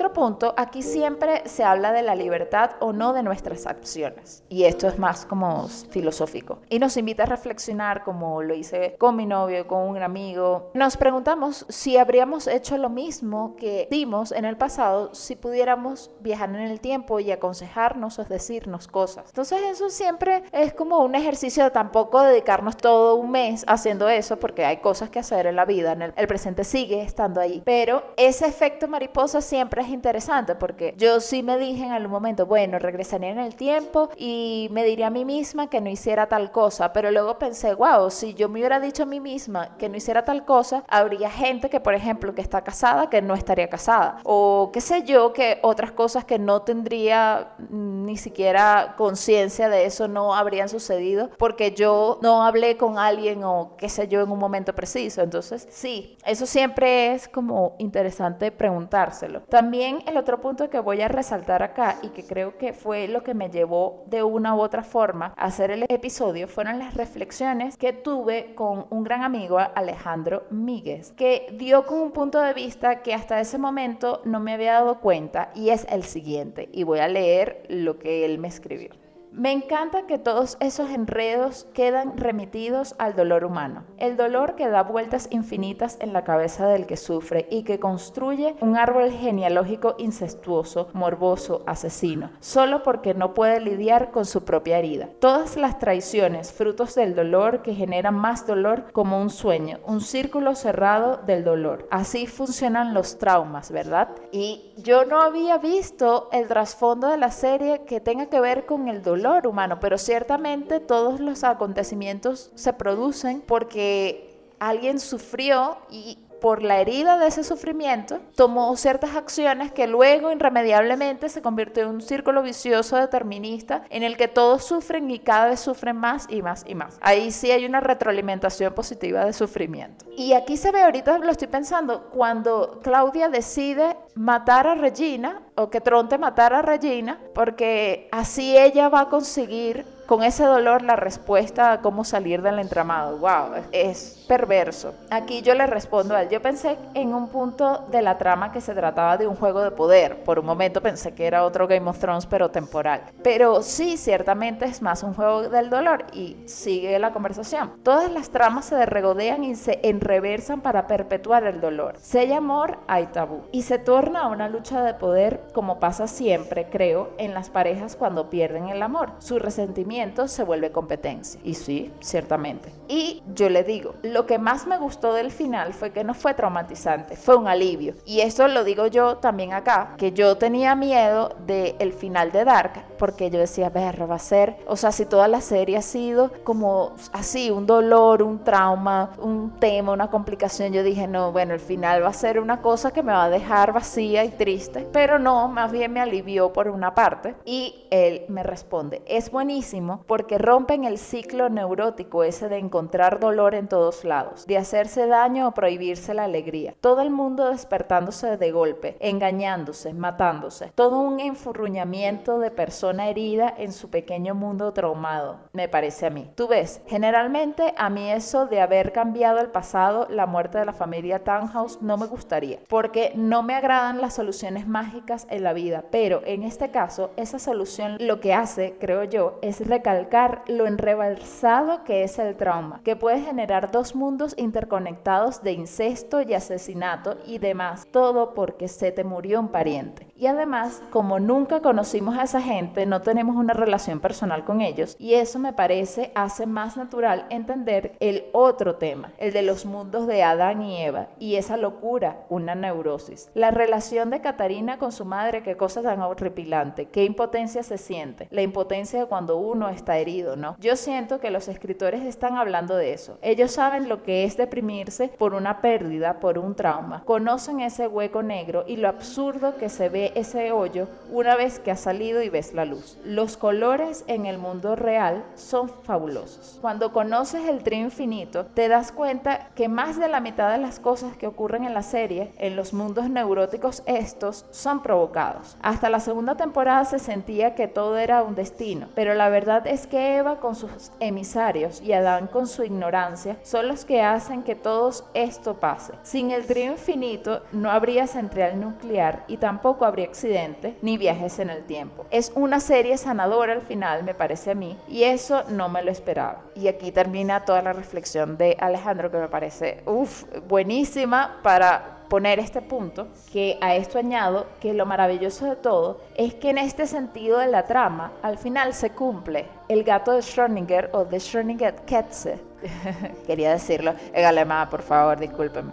En 0.00 0.09
punto, 0.12 0.54
aquí 0.56 0.82
siempre 0.82 1.42
se 1.46 1.64
habla 1.64 1.92
de 1.92 2.02
la 2.02 2.14
libertad 2.14 2.72
o 2.80 2.92
no 2.92 3.12
de 3.12 3.22
nuestras 3.22 3.66
acciones. 3.66 4.42
Y 4.48 4.64
esto 4.64 4.88
es 4.88 4.98
más 4.98 5.24
como 5.24 5.68
filosófico. 5.68 6.58
Y 6.68 6.78
nos 6.78 6.96
invita 6.96 7.24
a 7.24 7.26
reflexionar, 7.26 8.02
como 8.04 8.42
lo 8.42 8.54
hice 8.54 8.96
con 8.98 9.16
mi 9.16 9.26
novio, 9.26 9.66
con 9.66 9.88
un 9.88 10.02
amigo. 10.02 10.70
Nos 10.74 10.96
preguntamos 10.96 11.66
si 11.68 11.96
habríamos 11.96 12.46
hecho 12.46 12.76
lo 12.78 12.88
mismo 12.88 13.56
que 13.56 13.88
dimos 13.90 14.32
en 14.32 14.44
el 14.44 14.56
pasado 14.56 15.14
si 15.14 15.36
pudiéramos 15.36 16.10
viajar 16.20 16.50
en 16.50 16.56
el 16.56 16.80
tiempo 16.80 17.20
y 17.20 17.30
aconsejarnos 17.30 18.18
o 18.18 18.24
decirnos 18.24 18.88
cosas. 18.88 19.26
Entonces 19.28 19.60
eso 19.70 19.90
siempre 19.90 20.42
es 20.52 20.72
como 20.72 20.98
un 21.00 21.14
ejercicio 21.14 21.64
de 21.64 21.70
tampoco 21.70 22.22
dedicarnos 22.22 22.76
todo 22.76 23.16
un 23.16 23.30
mes 23.30 23.64
haciendo 23.66 24.08
eso 24.08 24.38
porque 24.38 24.64
hay 24.64 24.78
cosas 24.78 25.10
que 25.10 25.18
hacer 25.18 25.46
en 25.46 25.56
la 25.56 25.64
vida. 25.64 25.92
En 25.92 26.02
el, 26.02 26.14
el 26.16 26.26
presente 26.26 26.64
sigue 26.64 27.02
estando 27.02 27.40
ahí. 27.40 27.62
Pero 27.64 28.02
ese 28.16 28.46
efecto 28.46 28.88
mariposa 28.88 29.40
siempre 29.40 29.82
es 29.82 29.88
interesante 30.00 30.54
porque 30.54 30.94
yo 30.96 31.20
sí 31.20 31.42
me 31.42 31.58
dije 31.58 31.84
en 31.84 31.92
algún 31.92 32.12
momento, 32.12 32.46
bueno, 32.46 32.78
regresaría 32.78 33.28
en 33.28 33.38
el 33.38 33.54
tiempo 33.54 34.08
y 34.16 34.68
me 34.70 34.82
diría 34.82 35.08
a 35.08 35.10
mí 35.10 35.26
misma 35.26 35.68
que 35.68 35.82
no 35.82 35.90
hiciera 35.90 36.26
tal 36.26 36.50
cosa, 36.50 36.94
pero 36.94 37.10
luego 37.10 37.38
pensé, 37.38 37.74
wow, 37.74 38.10
si 38.10 38.32
yo 38.32 38.48
me 38.48 38.60
hubiera 38.60 38.80
dicho 38.80 39.02
a 39.02 39.06
mí 39.06 39.20
misma 39.20 39.76
que 39.76 39.90
no 39.90 39.96
hiciera 39.98 40.24
tal 40.24 40.46
cosa, 40.46 40.84
habría 40.88 41.30
gente 41.30 41.68
que, 41.68 41.80
por 41.80 41.94
ejemplo, 41.94 42.34
que 42.34 42.40
está 42.40 42.62
casada, 42.62 43.10
que 43.10 43.20
no 43.20 43.34
estaría 43.34 43.68
casada, 43.68 44.20
o 44.24 44.70
qué 44.72 44.80
sé 44.80 45.02
yo, 45.02 45.34
que 45.34 45.58
otras 45.62 45.92
cosas 45.92 46.24
que 46.24 46.38
no 46.38 46.62
tendría 46.62 47.52
ni 47.68 48.16
siquiera 48.16 48.94
conciencia 48.96 49.68
de 49.68 49.84
eso 49.84 50.08
no 50.08 50.34
habrían 50.34 50.68
sucedido 50.70 51.30
porque 51.36 51.72
yo 51.72 52.18
no 52.22 52.42
hablé 52.42 52.76
con 52.76 52.98
alguien 52.98 53.44
o 53.44 53.76
qué 53.76 53.88
sé 53.88 54.08
yo 54.08 54.22
en 54.22 54.30
un 54.30 54.38
momento 54.38 54.74
preciso. 54.74 55.20
Entonces, 55.22 55.66
sí, 55.70 56.16
eso 56.24 56.46
siempre 56.46 57.12
es 57.12 57.28
como 57.28 57.74
interesante 57.78 58.50
preguntárselo. 58.52 59.42
También 59.42 59.89
el 60.06 60.16
otro 60.16 60.40
punto 60.40 60.70
que 60.70 60.78
voy 60.78 61.00
a 61.02 61.08
resaltar 61.08 61.62
acá 61.62 61.98
y 62.02 62.08
que 62.08 62.24
creo 62.24 62.56
que 62.56 62.72
fue 62.72 63.08
lo 63.08 63.22
que 63.22 63.34
me 63.34 63.50
llevó 63.50 64.04
de 64.06 64.22
una 64.22 64.54
u 64.54 64.60
otra 64.60 64.82
forma 64.82 65.34
a 65.36 65.46
hacer 65.46 65.70
el 65.70 65.84
episodio 65.88 66.48
fueron 66.48 66.78
las 66.78 66.94
reflexiones 66.94 67.76
que 67.76 67.92
tuve 67.92 68.54
con 68.54 68.86
un 68.90 69.04
gran 69.04 69.22
amigo, 69.22 69.58
Alejandro 69.58 70.44
Míguez, 70.50 71.12
que 71.12 71.46
dio 71.52 71.86
con 71.86 71.98
un 71.98 72.12
punto 72.12 72.40
de 72.40 72.54
vista 72.54 73.02
que 73.02 73.14
hasta 73.14 73.40
ese 73.40 73.58
momento 73.58 74.22
no 74.24 74.40
me 74.40 74.54
había 74.54 74.74
dado 74.74 75.00
cuenta 75.00 75.50
y 75.54 75.70
es 75.70 75.86
el 75.90 76.04
siguiente. 76.04 76.68
Y 76.72 76.84
voy 76.84 77.00
a 77.00 77.08
leer 77.08 77.64
lo 77.68 77.98
que 77.98 78.24
él 78.24 78.38
me 78.38 78.48
escribió. 78.48 78.90
Me 79.32 79.52
encanta 79.52 80.08
que 80.08 80.18
todos 80.18 80.56
esos 80.58 80.90
enredos 80.90 81.68
quedan 81.72 82.16
remitidos 82.16 82.96
al 82.98 83.14
dolor 83.14 83.44
humano, 83.44 83.84
el 83.96 84.16
dolor 84.16 84.56
que 84.56 84.68
da 84.68 84.82
vueltas 84.82 85.28
infinitas 85.30 85.98
en 86.00 86.12
la 86.12 86.24
cabeza 86.24 86.66
del 86.66 86.84
que 86.84 86.96
sufre 86.96 87.46
y 87.48 87.62
que 87.62 87.78
construye 87.78 88.56
un 88.60 88.76
árbol 88.76 89.12
genealógico 89.12 89.94
incestuoso, 89.98 90.88
morboso, 90.94 91.62
asesino, 91.66 92.32
solo 92.40 92.82
porque 92.82 93.14
no 93.14 93.32
puede 93.32 93.60
lidiar 93.60 94.10
con 94.10 94.24
su 94.24 94.44
propia 94.44 94.78
herida. 94.78 95.08
Todas 95.20 95.56
las 95.56 95.78
traiciones, 95.78 96.52
frutos 96.52 96.96
del 96.96 97.14
dolor 97.14 97.62
que 97.62 97.74
generan 97.74 98.16
más 98.16 98.48
dolor 98.48 98.90
como 98.90 99.22
un 99.22 99.30
sueño, 99.30 99.78
un 99.86 100.00
círculo 100.00 100.56
cerrado 100.56 101.18
del 101.18 101.44
dolor. 101.44 101.86
Así 101.92 102.26
funcionan 102.26 102.94
los 102.94 103.18
traumas, 103.18 103.70
¿verdad? 103.70 104.08
Y 104.32 104.72
yo 104.76 105.04
no 105.04 105.20
había 105.20 105.58
visto 105.58 106.28
el 106.32 106.48
trasfondo 106.48 107.06
de 107.06 107.16
la 107.16 107.30
serie 107.30 107.82
que 107.84 108.00
tenga 108.00 108.26
que 108.26 108.40
ver 108.40 108.66
con 108.66 108.88
el 108.88 109.02
dolor 109.02 109.19
humano, 109.46 109.78
pero 109.80 109.98
ciertamente 109.98 110.80
todos 110.80 111.20
los 111.20 111.44
acontecimientos 111.44 112.50
se 112.54 112.72
producen 112.72 113.42
porque 113.42 114.38
alguien 114.58 115.00
sufrió 115.00 115.78
y 115.90 116.18
por 116.40 116.62
la 116.62 116.80
herida 116.80 117.18
de 117.18 117.26
ese 117.26 117.44
sufrimiento, 117.44 118.18
tomó 118.34 118.74
ciertas 118.76 119.16
acciones 119.16 119.72
que 119.72 119.86
luego 119.86 120.32
irremediablemente 120.32 121.28
se 121.28 121.42
convirtió 121.42 121.84
en 121.84 121.90
un 121.90 122.00
círculo 122.00 122.42
vicioso 122.42 122.96
determinista 122.96 123.82
en 123.90 124.02
el 124.02 124.16
que 124.16 124.28
todos 124.28 124.64
sufren 124.64 125.10
y 125.10 125.18
cada 125.18 125.46
vez 125.46 125.60
sufren 125.60 125.96
más 125.96 126.26
y 126.28 126.42
más 126.42 126.64
y 126.66 126.74
más. 126.74 126.98
Ahí 127.00 127.30
sí 127.30 127.50
hay 127.50 127.64
una 127.64 127.80
retroalimentación 127.80 128.72
positiva 128.74 129.24
de 129.24 129.32
sufrimiento. 129.32 130.04
Y 130.16 130.32
aquí 130.32 130.56
se 130.56 130.72
ve, 130.72 130.82
ahorita 130.82 131.18
lo 131.18 131.30
estoy 131.30 131.48
pensando, 131.48 132.10
cuando 132.10 132.80
Claudia 132.82 133.28
decide 133.28 133.96
matar 134.14 134.66
a 134.66 134.74
Regina 134.74 135.42
o 135.54 135.70
que 135.70 135.80
Tronte 135.80 136.18
matara 136.18 136.58
a 136.58 136.62
Regina, 136.62 137.18
porque 137.34 138.08
así 138.12 138.56
ella 138.56 138.88
va 138.88 139.02
a 139.02 139.08
conseguir 139.08 139.84
con 140.06 140.24
ese 140.24 140.44
dolor 140.44 140.82
la 140.82 140.96
respuesta 140.96 141.72
a 141.72 141.80
cómo 141.80 142.04
salir 142.04 142.42
del 142.42 142.58
entramado. 142.58 143.18
¡Wow! 143.18 143.62
Es 143.70 144.19
perverso. 144.30 144.94
Aquí 145.10 145.42
yo 145.42 145.56
le 145.56 145.66
respondo 145.66 146.14
a 146.14 146.22
él. 146.22 146.28
Yo 146.28 146.40
pensé 146.40 146.78
en 146.94 147.12
un 147.14 147.30
punto 147.30 147.86
de 147.90 148.00
la 148.00 148.16
trama 148.16 148.52
que 148.52 148.60
se 148.60 148.74
trataba 148.74 149.16
de 149.16 149.26
un 149.26 149.34
juego 149.34 149.60
de 149.60 149.72
poder. 149.72 150.22
Por 150.22 150.38
un 150.38 150.46
momento 150.46 150.80
pensé 150.80 151.14
que 151.14 151.26
era 151.26 151.44
otro 151.44 151.66
Game 151.66 151.90
of 151.90 151.98
Thrones, 151.98 152.26
pero 152.26 152.48
temporal. 152.48 153.02
Pero 153.24 153.60
sí, 153.60 153.96
ciertamente 153.96 154.66
es 154.66 154.82
más 154.82 155.02
un 155.02 155.14
juego 155.14 155.48
del 155.48 155.68
dolor 155.68 156.04
y 156.12 156.36
sigue 156.46 156.96
la 157.00 157.12
conversación. 157.12 157.72
Todas 157.82 158.08
las 158.12 158.30
tramas 158.30 158.66
se 158.66 158.86
regodean 158.86 159.42
y 159.42 159.56
se 159.56 159.80
enreversan 159.82 160.60
para 160.60 160.86
perpetuar 160.86 161.42
el 161.48 161.60
dolor. 161.60 161.96
Se 162.00 162.20
hay 162.20 162.32
amor, 162.32 162.78
hay 162.86 163.06
tabú. 163.06 163.40
Y 163.50 163.62
se 163.62 163.78
torna 163.78 164.28
una 164.28 164.48
lucha 164.48 164.84
de 164.84 164.94
poder 164.94 165.40
como 165.52 165.80
pasa 165.80 166.06
siempre, 166.06 166.68
creo, 166.70 167.10
en 167.18 167.34
las 167.34 167.50
parejas 167.50 167.96
cuando 167.96 168.30
pierden 168.30 168.68
el 168.68 168.84
amor. 168.84 169.10
Su 169.18 169.40
resentimiento 169.40 170.28
se 170.28 170.44
vuelve 170.44 170.70
competencia. 170.70 171.40
Y 171.42 171.54
sí, 171.54 171.92
ciertamente. 171.98 172.72
Y 172.86 173.24
yo 173.34 173.48
le 173.48 173.64
digo, 173.64 173.96
lo 174.02 174.19
que 174.26 174.38
más 174.38 174.66
me 174.66 174.78
gustó 174.78 175.12
del 175.14 175.30
final 175.30 175.72
fue 175.74 175.90
que 175.90 176.04
no 176.04 176.14
fue 176.14 176.34
traumatizante, 176.34 177.16
fue 177.16 177.36
un 177.36 177.48
alivio. 177.48 177.94
Y 178.04 178.20
eso 178.20 178.48
lo 178.48 178.64
digo 178.64 178.86
yo 178.86 179.16
también 179.18 179.52
acá, 179.52 179.94
que 179.96 180.12
yo 180.12 180.36
tenía 180.36 180.74
miedo 180.74 181.34
del 181.46 181.76
el 181.78 181.92
final 181.92 182.32
de 182.32 182.44
Dark, 182.44 182.72
porque 182.98 183.30
yo 183.30 183.38
decía, 183.38 183.70
ver, 183.70 184.10
va 184.10 184.16
a 184.16 184.18
ser, 184.18 184.58
o 184.66 184.76
sea, 184.76 184.92
si 184.92 185.06
toda 185.06 185.28
la 185.28 185.40
serie 185.40 185.76
ha 185.76 185.82
sido 185.82 186.30
como 186.44 186.92
así, 187.12 187.50
un 187.50 187.66
dolor, 187.66 188.22
un 188.22 188.44
trauma, 188.44 189.10
un 189.18 189.58
tema, 189.58 189.92
una 189.92 190.10
complicación, 190.10 190.72
yo 190.72 190.82
dije, 190.82 191.06
no, 191.06 191.32
bueno, 191.32 191.54
el 191.54 191.60
final 191.60 192.02
va 192.02 192.08
a 192.08 192.12
ser 192.12 192.40
una 192.40 192.60
cosa 192.60 192.92
que 192.92 193.02
me 193.02 193.12
va 193.12 193.24
a 193.24 193.30
dejar 193.30 193.72
vacía 193.72 194.24
y 194.24 194.30
triste, 194.30 194.86
pero 194.92 195.18
no, 195.18 195.48
más 195.48 195.72
bien 195.72 195.92
me 195.92 196.00
alivió 196.00 196.52
por 196.52 196.68
una 196.68 196.94
parte. 196.94 197.34
Y 197.44 197.86
él 197.90 198.24
me 198.28 198.42
responde, 198.42 199.02
es 199.06 199.30
buenísimo 199.30 200.04
porque 200.06 200.38
rompen 200.38 200.84
el 200.84 200.98
ciclo 200.98 201.48
neurótico 201.48 202.24
ese 202.24 202.48
de 202.48 202.58
encontrar 202.58 203.20
dolor 203.20 203.54
en 203.54 203.68
todos 203.68 204.04
lados, 204.04 204.09
de 204.46 204.58
hacerse 204.58 205.06
daño 205.06 205.46
o 205.46 205.52
prohibirse 205.52 206.14
la 206.14 206.24
alegría. 206.24 206.74
Todo 206.80 207.00
el 207.00 207.10
mundo 207.10 207.50
despertándose 207.50 208.36
de 208.36 208.50
golpe, 208.50 208.96
engañándose, 208.98 209.94
matándose. 209.94 210.72
Todo 210.74 210.98
un 210.98 211.20
enfurruñamiento 211.20 212.40
de 212.40 212.50
persona 212.50 213.08
herida 213.08 213.54
en 213.56 213.72
su 213.72 213.88
pequeño 213.88 214.34
mundo 214.34 214.72
traumado, 214.72 215.38
me 215.52 215.68
parece 215.68 216.06
a 216.06 216.10
mí. 216.10 216.28
Tú 216.34 216.48
ves, 216.48 216.82
generalmente 216.86 217.72
a 217.76 217.88
mí 217.88 218.10
eso 218.10 218.46
de 218.46 218.60
haber 218.60 218.90
cambiado 218.90 219.38
el 219.38 219.50
pasado, 219.50 220.08
la 220.10 220.26
muerte 220.26 220.58
de 220.58 220.64
la 220.64 220.72
familia 220.72 221.22
Townhouse, 221.22 221.80
no 221.80 221.96
me 221.96 222.06
gustaría, 222.06 222.58
porque 222.68 223.12
no 223.14 223.44
me 223.44 223.54
agradan 223.54 224.00
las 224.00 224.14
soluciones 224.14 224.66
mágicas 224.66 225.28
en 225.30 225.44
la 225.44 225.52
vida, 225.52 225.84
pero 225.92 226.22
en 226.24 226.42
este 226.42 226.70
caso, 226.70 227.12
esa 227.16 227.38
solución 227.38 227.96
lo 228.00 228.18
que 228.18 228.34
hace, 228.34 228.76
creo 228.80 229.04
yo, 229.04 229.38
es 229.40 229.64
recalcar 229.66 230.42
lo 230.48 230.66
enrebalsado 230.66 231.84
que 231.84 232.02
es 232.02 232.18
el 232.18 232.36
trauma, 232.36 232.80
que 232.82 232.96
puede 232.96 233.20
generar 233.20 233.70
dos 233.70 233.94
mundos 234.00 234.34
interconectados 234.38 235.42
de 235.42 235.52
incesto 235.52 236.22
y 236.22 236.32
asesinato 236.32 237.18
y 237.26 237.38
demás, 237.38 237.86
todo 237.92 238.32
porque 238.32 238.66
se 238.66 238.92
te 238.92 239.04
murió 239.04 239.38
un 239.38 239.48
pariente. 239.48 240.09
Y 240.20 240.26
además, 240.26 240.82
como 240.90 241.18
nunca 241.18 241.62
conocimos 241.62 242.18
a 242.18 242.24
esa 242.24 242.42
gente, 242.42 242.84
no 242.84 243.00
tenemos 243.00 243.36
una 243.36 243.54
relación 243.54 244.00
personal 244.00 244.44
con 244.44 244.60
ellos, 244.60 244.94
y 244.98 245.14
eso 245.14 245.38
me 245.38 245.54
parece 245.54 246.12
hace 246.14 246.44
más 246.44 246.76
natural 246.76 247.24
entender 247.30 247.96
el 248.00 248.26
otro 248.34 248.74
tema, 248.74 249.12
el 249.16 249.32
de 249.32 249.40
los 249.40 249.64
mundos 249.64 250.06
de 250.06 250.22
Adán 250.22 250.60
y 250.60 250.82
Eva, 250.82 251.06
y 251.18 251.36
esa 251.36 251.56
locura, 251.56 252.26
una 252.28 252.54
neurosis. 252.54 253.30
La 253.32 253.50
relación 253.50 254.10
de 254.10 254.20
Catarina 254.20 254.76
con 254.76 254.92
su 254.92 255.06
madre, 255.06 255.42
qué 255.42 255.56
cosa 255.56 255.80
tan 255.80 256.02
horripilante, 256.02 256.90
qué 256.90 257.04
impotencia 257.04 257.62
se 257.62 257.78
siente, 257.78 258.28
la 258.30 258.42
impotencia 258.42 259.00
de 259.00 259.06
cuando 259.06 259.38
uno 259.38 259.70
está 259.70 259.96
herido, 259.96 260.36
¿no? 260.36 260.54
Yo 260.60 260.76
siento 260.76 261.18
que 261.18 261.30
los 261.30 261.48
escritores 261.48 262.02
están 262.02 262.36
hablando 262.36 262.76
de 262.76 262.92
eso. 262.92 263.16
Ellos 263.22 263.52
saben 263.52 263.88
lo 263.88 264.02
que 264.02 264.24
es 264.24 264.36
deprimirse 264.36 265.08
por 265.08 265.32
una 265.32 265.62
pérdida, 265.62 266.20
por 266.20 266.36
un 266.36 266.54
trauma. 266.54 267.04
Conocen 267.06 267.60
ese 267.60 267.88
hueco 267.88 268.22
negro 268.22 268.64
y 268.66 268.76
lo 268.76 268.88
absurdo 268.88 269.56
que 269.56 269.70
se 269.70 269.88
ve 269.88 270.09
ese 270.14 270.52
hoyo 270.52 270.88
una 271.10 271.36
vez 271.36 271.58
que 271.58 271.70
ha 271.70 271.76
salido 271.76 272.22
y 272.22 272.28
ves 272.28 272.54
la 272.54 272.64
luz. 272.64 272.98
Los 273.04 273.36
colores 273.36 274.04
en 274.06 274.26
el 274.26 274.38
mundo 274.38 274.76
real 274.76 275.24
son 275.34 275.68
fabulosos. 275.68 276.58
Cuando 276.60 276.92
conoces 276.92 277.48
el 277.48 277.62
trío 277.62 277.80
infinito, 277.80 278.46
te 278.46 278.68
das 278.68 278.92
cuenta 278.92 279.48
que 279.54 279.68
más 279.68 279.98
de 279.98 280.08
la 280.08 280.20
mitad 280.20 280.50
de 280.52 280.58
las 280.58 280.80
cosas 280.80 281.16
que 281.16 281.26
ocurren 281.26 281.64
en 281.64 281.74
la 281.74 281.82
serie, 281.82 282.32
en 282.38 282.56
los 282.56 282.72
mundos 282.72 283.08
neuróticos 283.08 283.82
estos, 283.86 284.46
son 284.50 284.82
provocados. 284.82 285.56
Hasta 285.62 285.90
la 285.90 286.00
segunda 286.00 286.36
temporada 286.36 286.84
se 286.84 286.98
sentía 286.98 287.54
que 287.54 287.68
todo 287.68 287.98
era 287.98 288.22
un 288.22 288.34
destino, 288.34 288.88
pero 288.94 289.14
la 289.14 289.28
verdad 289.28 289.66
es 289.66 289.86
que 289.86 290.16
Eva 290.16 290.40
con 290.40 290.54
sus 290.54 290.92
emisarios 291.00 291.80
y 291.80 291.92
Adán 291.92 292.26
con 292.26 292.46
su 292.46 292.64
ignorancia 292.64 293.36
son 293.42 293.68
los 293.68 293.84
que 293.84 294.02
hacen 294.02 294.42
que 294.42 294.54
todo 294.54 294.90
esto 295.14 295.54
pase. 295.54 295.92
Sin 296.02 296.30
el 296.30 296.46
trío 296.46 296.72
infinito 296.72 297.42
no 297.52 297.70
habría 297.70 298.06
central 298.06 298.60
nuclear 298.60 299.24
y 299.28 299.36
tampoco 299.36 299.84
habría 299.84 299.99
accidente 300.04 300.76
ni 300.82 300.98
viajes 300.98 301.38
en 301.38 301.50
el 301.50 301.64
tiempo. 301.64 302.06
Es 302.10 302.32
una 302.34 302.60
serie 302.60 302.96
sanadora 302.98 303.52
al 303.52 303.62
final, 303.62 304.04
me 304.04 304.14
parece 304.14 304.50
a 304.52 304.54
mí, 304.54 304.76
y 304.88 305.04
eso 305.04 305.44
no 305.48 305.68
me 305.68 305.82
lo 305.82 305.90
esperaba. 305.90 306.42
Y 306.54 306.68
aquí 306.68 306.92
termina 306.92 307.44
toda 307.44 307.62
la 307.62 307.72
reflexión 307.72 308.36
de 308.36 308.56
Alejandro 308.60 309.10
que 309.10 309.18
me 309.18 309.28
parece, 309.28 309.82
uff, 309.86 310.24
buenísima 310.48 311.40
para 311.42 312.00
poner 312.10 312.40
este 312.40 312.60
punto, 312.60 313.06
que 313.32 313.56
a 313.60 313.76
esto 313.76 313.98
añado 313.98 314.48
que 314.60 314.74
lo 314.74 314.84
maravilloso 314.84 315.46
de 315.46 315.54
todo 315.54 316.00
es 316.16 316.34
que 316.34 316.50
en 316.50 316.58
este 316.58 316.86
sentido 316.86 317.38
de 317.38 317.46
la 317.46 317.64
trama, 317.66 318.12
al 318.20 318.36
final 318.36 318.74
se 318.74 318.90
cumple 318.90 319.46
el 319.68 319.84
gato 319.84 320.12
de 320.12 320.18
Schrödinger 320.18 320.90
o 320.92 321.04
de 321.04 321.18
Schrödinger 321.18 321.84
Katze. 321.86 322.40
Quería 323.26 323.52
decirlo 323.52 323.94
en 324.12 324.24
alemán, 324.24 324.68
por 324.68 324.82
favor, 324.82 325.18
discúlpenme. 325.18 325.72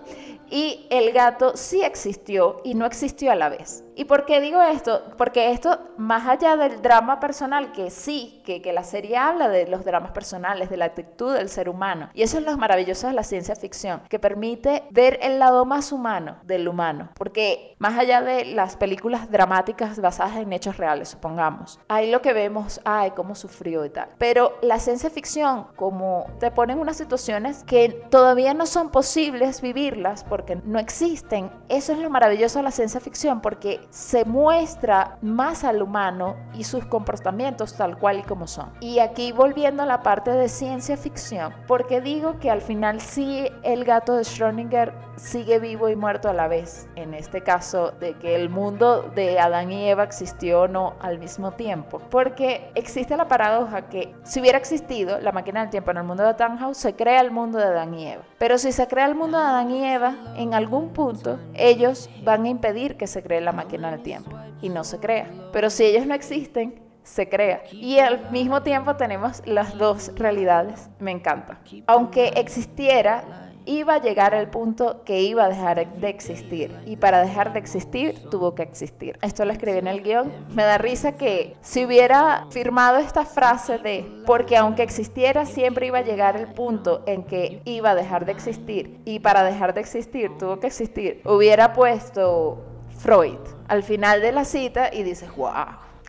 Y 0.49 0.87
el 0.91 1.11
gato 1.11 1.57
sí 1.57 1.81
existió 1.81 2.61
y 2.63 2.75
no 2.75 2.85
existió 2.85 3.31
a 3.31 3.35
la 3.35 3.49
vez. 3.49 3.83
¿Y 3.97 4.05
por 4.05 4.25
qué 4.25 4.39
digo 4.39 4.61
esto? 4.61 5.01
Porque 5.17 5.51
esto, 5.51 5.79
más 5.97 6.27
allá 6.27 6.55
del 6.55 6.83
drama 6.83 7.19
personal, 7.19 7.71
que 7.71 7.89
sí, 7.89 8.43
que, 8.45 8.61
que, 8.61 8.71
la 8.71 8.83
serie 8.83 9.17
habla 9.17 9.49
de 9.49 9.67
los 9.67 9.83
dramas 9.83 10.11
personales, 10.11 10.69
de 10.69 10.77
la 10.77 10.85
actitud 10.85 11.33
del 11.33 11.49
ser 11.49 11.67
humano, 11.67 12.11
y 12.13 12.21
eso 12.21 12.37
es 12.37 12.45
lo 12.45 12.55
maravilloso 12.57 13.07
de 13.07 13.13
la 13.13 13.23
ciencia 13.23 13.55
ficción, 13.55 14.03
que 14.07 14.19
permite 14.19 14.83
ver 14.91 15.17
el 15.23 15.39
lado 15.39 15.65
más 15.65 15.91
humano 15.91 16.37
del 16.43 16.67
humano, 16.67 17.09
porque 17.15 17.75
más 17.79 17.97
allá 17.97 18.21
de 18.21 18.45
las 18.45 18.77
películas 18.77 19.31
dramáticas 19.31 19.99
basadas 19.99 20.37
en 20.37 20.53
hechos 20.53 20.77
reales, 20.77 21.09
supongamos, 21.09 21.79
ahí 21.87 22.11
lo 22.11 22.21
que 22.21 22.33
vemos, 22.33 22.79
ay, 22.85 23.11
cómo 23.15 23.33
sufrió 23.33 23.83
y 23.83 23.89
tal, 23.89 24.09
pero 24.19 24.59
la 24.61 24.77
ciencia 24.77 25.09
ficción, 25.09 25.69
como 25.75 26.27
te 26.39 26.51
ponen 26.51 26.77
unas 26.77 26.97
situaciones 26.97 27.63
que 27.63 27.89
todavía 28.11 28.53
no 28.53 28.67
son 28.67 28.91
posibles 28.91 29.61
vivirlas 29.61 30.23
porque 30.23 30.57
no 30.57 30.77
existen, 30.77 31.49
eso 31.67 31.93
es 31.93 31.97
lo 31.97 32.11
maravilloso 32.11 32.59
de 32.59 32.63
la 32.63 32.71
ciencia 32.71 32.99
ficción, 32.99 33.41
porque 33.41 33.86
se 33.89 34.25
muestra 34.25 35.17
más 35.21 35.63
al 35.63 35.81
humano 35.81 36.35
y 36.53 36.63
sus 36.63 36.85
comportamientos 36.85 37.75
tal 37.75 37.97
cual 37.97 38.19
y 38.19 38.23
como 38.23 38.47
son. 38.47 38.71
Y 38.79 38.99
aquí 38.99 39.31
volviendo 39.31 39.83
a 39.83 39.85
la 39.85 40.01
parte 40.01 40.31
de 40.31 40.49
ciencia 40.49 40.97
ficción, 40.97 41.53
porque 41.67 42.01
digo 42.01 42.39
que 42.39 42.51
al 42.51 42.61
final 42.61 43.01
sí 43.01 43.47
el 43.63 43.85
gato 43.85 44.15
de 44.15 44.23
Schrödinger 44.23 44.93
sigue 45.15 45.59
vivo 45.59 45.89
y 45.89 45.95
muerto 45.95 46.29
a 46.29 46.33
la 46.33 46.47
vez, 46.47 46.87
en 46.95 47.13
este 47.13 47.41
caso 47.41 47.91
de 47.99 48.13
que 48.15 48.35
el 48.35 48.49
mundo 48.49 49.11
de 49.15 49.39
Adán 49.39 49.71
y 49.71 49.89
Eva 49.89 50.03
existió 50.03 50.61
o 50.61 50.67
no 50.67 50.93
al 50.99 51.17
mismo 51.17 51.51
tiempo, 51.51 51.99
porque 52.11 52.69
existe 52.75 53.17
la 53.17 53.27
paradoja 53.27 53.89
que 53.89 54.13
si 54.23 54.39
hubiera 54.39 54.57
existido 54.57 55.19
la 55.19 55.31
máquina 55.31 55.61
del 55.61 55.69
tiempo 55.69 55.91
en 55.91 55.97
el 55.97 56.03
mundo 56.03 56.23
de 56.23 56.33
Tannhaus, 56.35 56.77
se 56.77 56.95
crea 56.95 57.21
el 57.21 57.31
mundo 57.31 57.57
de 57.57 57.65
Adán 57.65 57.93
y 57.95 58.07
Eva. 58.07 58.23
Pero 58.37 58.57
si 58.57 58.71
se 58.71 58.87
crea 58.87 59.05
el 59.05 59.15
mundo 59.15 59.39
de 59.39 59.45
Adán 59.45 59.71
y 59.71 59.85
Eva, 59.85 60.15
en 60.35 60.53
algún 60.53 60.89
punto 60.89 61.39
ellos 61.55 62.09
van 62.23 62.45
a 62.45 62.49
impedir 62.49 62.97
que 62.97 63.07
se 63.07 63.23
cree 63.23 63.41
la 63.41 63.51
máquina 63.51 63.76
en 63.77 63.85
el 63.85 64.01
tiempo 64.01 64.31
y 64.61 64.69
no 64.69 64.83
se 64.83 64.99
crea. 64.99 65.29
Pero 65.51 65.69
si 65.69 65.85
ellos 65.85 66.05
no 66.05 66.13
existen, 66.13 66.81
se 67.03 67.29
crea. 67.29 67.63
Y 67.71 67.99
al 67.99 68.29
mismo 68.31 68.63
tiempo 68.63 68.95
tenemos 68.95 69.41
las 69.45 69.77
dos 69.77 70.11
realidades. 70.15 70.89
Me 70.99 71.11
encanta. 71.11 71.59
Aunque 71.87 72.29
existiera 72.35 73.47
iba 73.67 73.95
a 73.95 74.01
llegar 74.01 74.33
al 74.33 74.49
punto 74.49 75.03
que 75.03 75.21
iba 75.21 75.45
a 75.45 75.49
dejar 75.49 75.99
de 75.99 76.09
existir. 76.09 76.73
Y 76.85 76.95
para 76.95 77.21
dejar 77.21 77.53
de 77.53 77.59
existir, 77.59 78.29
tuvo 78.31 78.55
que 78.55 78.63
existir. 78.63 79.19
Esto 79.21 79.45
lo 79.45 79.51
escribí 79.51 79.77
en 79.77 79.87
el 79.87 80.01
guion. 80.01 80.31
Me 80.55 80.63
da 80.63 80.77
risa 80.77 81.11
que 81.11 81.55
si 81.61 81.85
hubiera 81.85 82.47
firmado 82.49 82.97
esta 82.97 83.25
frase 83.25 83.77
de, 83.77 84.23
porque 84.25 84.55
aunque 84.55 84.83
existiera, 84.83 85.45
siempre 85.45 85.87
iba 85.87 85.99
a 85.99 86.03
llegar 86.03 86.37
el 86.37 86.47
punto 86.47 87.03
en 87.05 87.23
que 87.23 87.61
iba 87.65 87.91
a 87.91 87.95
dejar 87.95 88.25
de 88.25 88.31
existir. 88.31 89.01
Y 89.03 89.19
para 89.19 89.43
dejar 89.43 89.73
de 89.73 89.81
existir, 89.81 90.31
tuvo 90.39 90.59
que 90.59 90.67
existir. 90.67 91.21
Hubiera 91.25 91.73
puesto 91.73 92.63
Freud 92.97 93.56
al 93.67 93.83
final 93.83 94.21
de 94.21 94.31
la 94.31 94.45
cita 94.45 94.89
y 94.93 95.03
dices, 95.03 95.29
wow, 95.35 95.51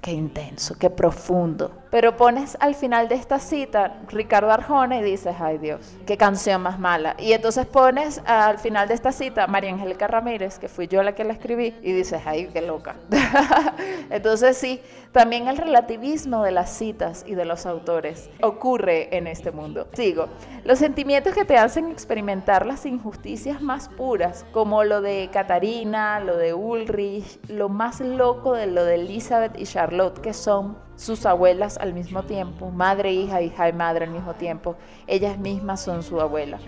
qué 0.00 0.12
intenso, 0.12 0.76
qué 0.78 0.90
profundo. 0.90 1.70
Pero 1.90 2.16
pones 2.16 2.56
al 2.60 2.74
final 2.74 3.08
de 3.08 3.14
esta 3.14 3.38
cita 3.38 4.00
Ricardo 4.08 4.50
Arjona 4.50 4.98
y 4.98 5.02
dices, 5.02 5.36
ay 5.38 5.58
Dios, 5.58 5.96
qué 6.06 6.16
canción 6.16 6.62
más 6.62 6.78
mala. 6.78 7.14
Y 7.18 7.32
entonces 7.32 7.66
pones 7.66 8.20
al 8.26 8.58
final 8.58 8.88
de 8.88 8.94
esta 8.94 9.12
cita 9.12 9.46
María 9.46 9.72
Angélica 9.72 10.06
Ramírez, 10.06 10.58
que 10.58 10.68
fui 10.68 10.86
yo 10.86 11.02
la 11.02 11.14
que 11.14 11.24
la 11.24 11.32
escribí, 11.32 11.74
y 11.82 11.92
dices, 11.92 12.22
ay, 12.26 12.48
qué 12.52 12.62
loca. 12.62 12.96
entonces 14.10 14.56
sí, 14.56 14.80
también 15.12 15.48
el 15.48 15.56
relativismo 15.56 16.42
de 16.42 16.52
las 16.52 16.70
citas 16.70 17.24
y 17.26 17.34
de 17.34 17.44
los 17.44 17.64
autores 17.64 18.28
ocurre 18.42 19.16
en 19.16 19.26
este 19.26 19.50
mundo. 19.50 19.88
Sigo, 19.94 20.28
los 20.64 20.78
sentimientos 20.78 21.34
que 21.34 21.44
te 21.44 21.56
hacen 21.56 21.90
experimentar 21.90 22.66
las 22.66 22.84
injusticias 22.84 23.62
más 23.62 23.88
puras, 23.88 24.44
como 24.52 24.84
lo 24.84 25.00
de 25.00 25.30
Catarina, 25.32 26.20
lo 26.20 26.36
de 26.36 26.52
Ulrich, 26.52 27.38
lo 27.48 27.68
más 27.68 28.00
loco 28.00 28.52
de 28.52 28.66
lo 28.66 28.84
de 28.84 28.96
Elizabeth 28.96 29.58
y 29.58 29.64
Charlotte, 29.64 30.20
que 30.20 30.34
son 30.34 30.87
sus 30.98 31.24
abuelas 31.26 31.78
al 31.78 31.94
mismo 31.94 32.24
tiempo, 32.24 32.70
madre, 32.70 33.12
hija, 33.12 33.40
hija 33.40 33.68
y 33.68 33.72
madre 33.72 34.04
al 34.06 34.10
mismo 34.10 34.34
tiempo, 34.34 34.74
ellas 35.06 35.38
mismas 35.38 35.80
son 35.80 36.02
su 36.02 36.20
abuela. 36.20 36.58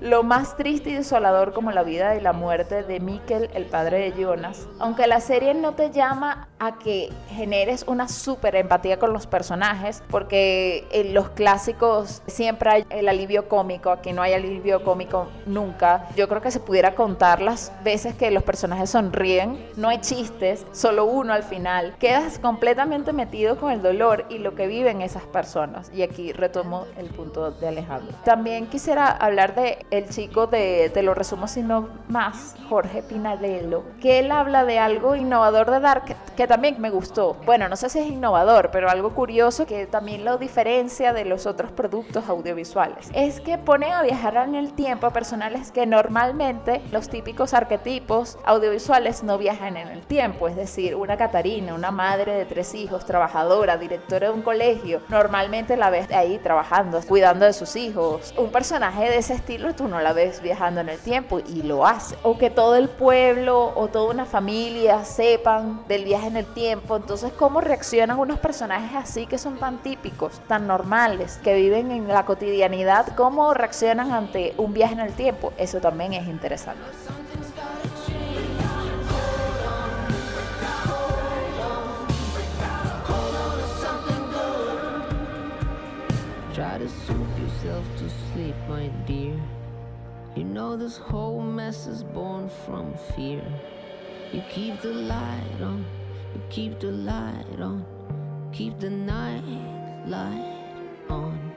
Lo 0.00 0.22
más 0.22 0.56
triste 0.56 0.88
y 0.88 0.94
desolador 0.94 1.52
como 1.52 1.72
la 1.72 1.82
vida 1.82 2.16
y 2.16 2.22
la 2.22 2.32
muerte 2.32 2.82
de 2.82 3.00
Mikkel, 3.00 3.50
el 3.52 3.66
padre 3.66 3.98
de 3.98 4.22
Jonas, 4.22 4.66
aunque 4.78 5.06
la 5.06 5.20
serie 5.20 5.52
no 5.52 5.74
te 5.74 5.90
llama 5.90 6.48
a 6.58 6.78
que 6.78 7.10
generes 7.28 7.84
una 7.86 8.08
súper 8.08 8.54
empatía 8.56 8.98
con 8.98 9.12
los 9.12 9.26
personajes, 9.26 10.02
porque 10.10 10.86
en 10.90 11.12
los 11.12 11.30
clásicos 11.30 12.22
siempre 12.26 12.70
hay 12.70 12.86
el 12.90 13.08
alivio 13.08 13.48
cómico, 13.48 13.90
aquí 13.90 14.12
no 14.12 14.22
hay 14.22 14.32
alivio 14.34 14.84
cómico 14.84 15.28
nunca. 15.46 16.06
Yo 16.16 16.28
creo 16.28 16.40
que 16.40 16.50
se 16.50 16.60
pudiera 16.60 16.94
contar 16.94 17.42
las 17.42 17.72
veces 17.82 18.14
que 18.14 18.30
los 18.30 18.42
personajes 18.42 18.90
sonríen, 18.90 19.62
no 19.76 19.88
hay 19.88 20.00
chistes, 20.00 20.66
solo 20.72 21.04
uno 21.04 21.32
al 21.32 21.42
final. 21.42 21.94
Quedas 21.98 22.38
completamente 22.38 23.12
metido 23.12 23.58
con 23.58 23.70
el 23.70 23.82
dolor 23.82 24.24
y 24.28 24.38
lo 24.38 24.54
que 24.54 24.66
viven 24.66 25.02
esas 25.02 25.24
personas. 25.24 25.90
Y 25.94 26.02
aquí 26.02 26.32
retomo 26.32 26.86
el 26.96 27.08
punto 27.08 27.50
de 27.50 27.68
Alejandro. 27.68 28.14
También 28.24 28.66
quisiera 28.66 29.10
hablar 29.10 29.54
de 29.54 29.78
el 29.90 30.08
chico 30.08 30.46
de, 30.46 30.90
te 30.92 31.02
lo 31.02 31.14
resumo 31.14 31.48
sino 31.48 31.88
más, 32.08 32.56
Jorge 32.68 33.02
Pinadelo, 33.02 33.84
que 34.00 34.20
él 34.20 34.30
habla 34.30 34.64
de 34.64 34.78
algo 34.78 35.16
innovador 35.16 35.70
de 35.70 35.80
Dark 35.80 36.16
que 36.36 36.46
también 36.46 36.80
me 36.80 36.90
gustó. 36.90 37.34
Bueno, 37.44 37.68
no 37.68 37.76
sé 37.76 37.88
si 37.88 37.98
es 37.98 38.06
innovador, 38.06 38.70
pero 38.70 38.88
algo 38.88 39.14
curioso 39.14 39.66
que 39.66 39.86
también 39.86 40.24
lo 40.24 40.38
diferencia 40.38 41.12
de 41.12 41.24
los 41.24 41.46
otros 41.46 41.72
productos 41.72 42.28
audiovisuales. 42.28 43.10
Es 43.14 43.40
que 43.40 43.58
pone 43.58 43.92
a 43.92 44.02
viajar 44.02 44.36
en 44.36 44.54
el 44.54 44.72
tiempo 44.72 45.06
a 45.06 45.12
personajes 45.12 45.72
que 45.72 45.86
normalmente 45.86 46.80
los 46.92 47.08
típicos 47.08 47.52
arquetipos 47.54 48.38
audiovisuales 48.44 49.22
no 49.22 49.38
viajan 49.38 49.76
en 49.76 49.88
el 49.88 50.02
tiempo. 50.06 50.48
Es 50.48 50.56
decir, 50.56 50.94
una 50.94 51.16
Catarina, 51.16 51.74
una 51.74 51.90
madre 51.90 52.32
de 52.32 52.44
tres 52.44 52.74
hijos, 52.74 53.04
trabajadora, 53.04 53.76
directora 53.76 54.28
de 54.28 54.34
un 54.34 54.42
colegio, 54.42 55.02
normalmente 55.08 55.76
la 55.76 55.90
ves 55.90 56.10
ahí 56.12 56.38
trabajando, 56.38 57.00
cuidando 57.06 57.46
de 57.46 57.52
sus 57.52 57.76
hijos. 57.76 58.32
Un 58.36 58.50
personaje 58.50 59.10
de 59.10 59.18
ese 59.18 59.34
estilo 59.34 59.68
tú 59.80 59.88
no 59.88 59.98
la 59.98 60.12
ves 60.12 60.42
viajando 60.42 60.82
en 60.82 60.90
el 60.90 60.98
tiempo 60.98 61.40
y 61.40 61.62
lo 61.62 61.86
hace. 61.86 62.14
O 62.22 62.36
que 62.36 62.50
todo 62.50 62.76
el 62.76 62.90
pueblo 62.90 63.72
o 63.74 63.88
toda 63.88 64.12
una 64.12 64.26
familia 64.26 65.06
sepan 65.06 65.80
del 65.88 66.04
viaje 66.04 66.26
en 66.26 66.36
el 66.36 66.44
tiempo. 66.44 66.96
Entonces, 66.96 67.32
¿cómo 67.32 67.62
reaccionan 67.62 68.18
unos 68.18 68.38
personajes 68.40 68.94
así 68.94 69.24
que 69.24 69.38
son 69.38 69.56
tan 69.56 69.78
típicos, 69.78 70.38
tan 70.48 70.66
normales, 70.66 71.40
que 71.42 71.54
viven 71.54 71.92
en 71.92 72.08
la 72.08 72.26
cotidianidad? 72.26 73.14
¿Cómo 73.16 73.54
reaccionan 73.54 74.12
ante 74.12 74.52
un 74.58 74.74
viaje 74.74 74.92
en 74.92 75.00
el 75.00 75.14
tiempo? 75.14 75.54
Eso 75.56 75.80
también 75.80 76.12
es 76.12 76.28
interesante. 76.28 76.82
Know 90.60 90.76
this 90.76 90.98
whole 90.98 91.40
mess 91.40 91.86
is 91.86 92.02
born 92.02 92.46
from 92.66 92.92
fear. 93.16 93.42
You 94.30 94.42
keep 94.50 94.78
the 94.82 94.92
light 94.92 95.58
on, 95.62 95.86
you 96.34 96.42
keep 96.50 96.78
the 96.78 96.92
light 96.92 97.58
on, 97.58 97.82
keep 98.52 98.78
the 98.78 98.90
night 98.90 99.42
light 100.06 100.66
on. 101.08 101.49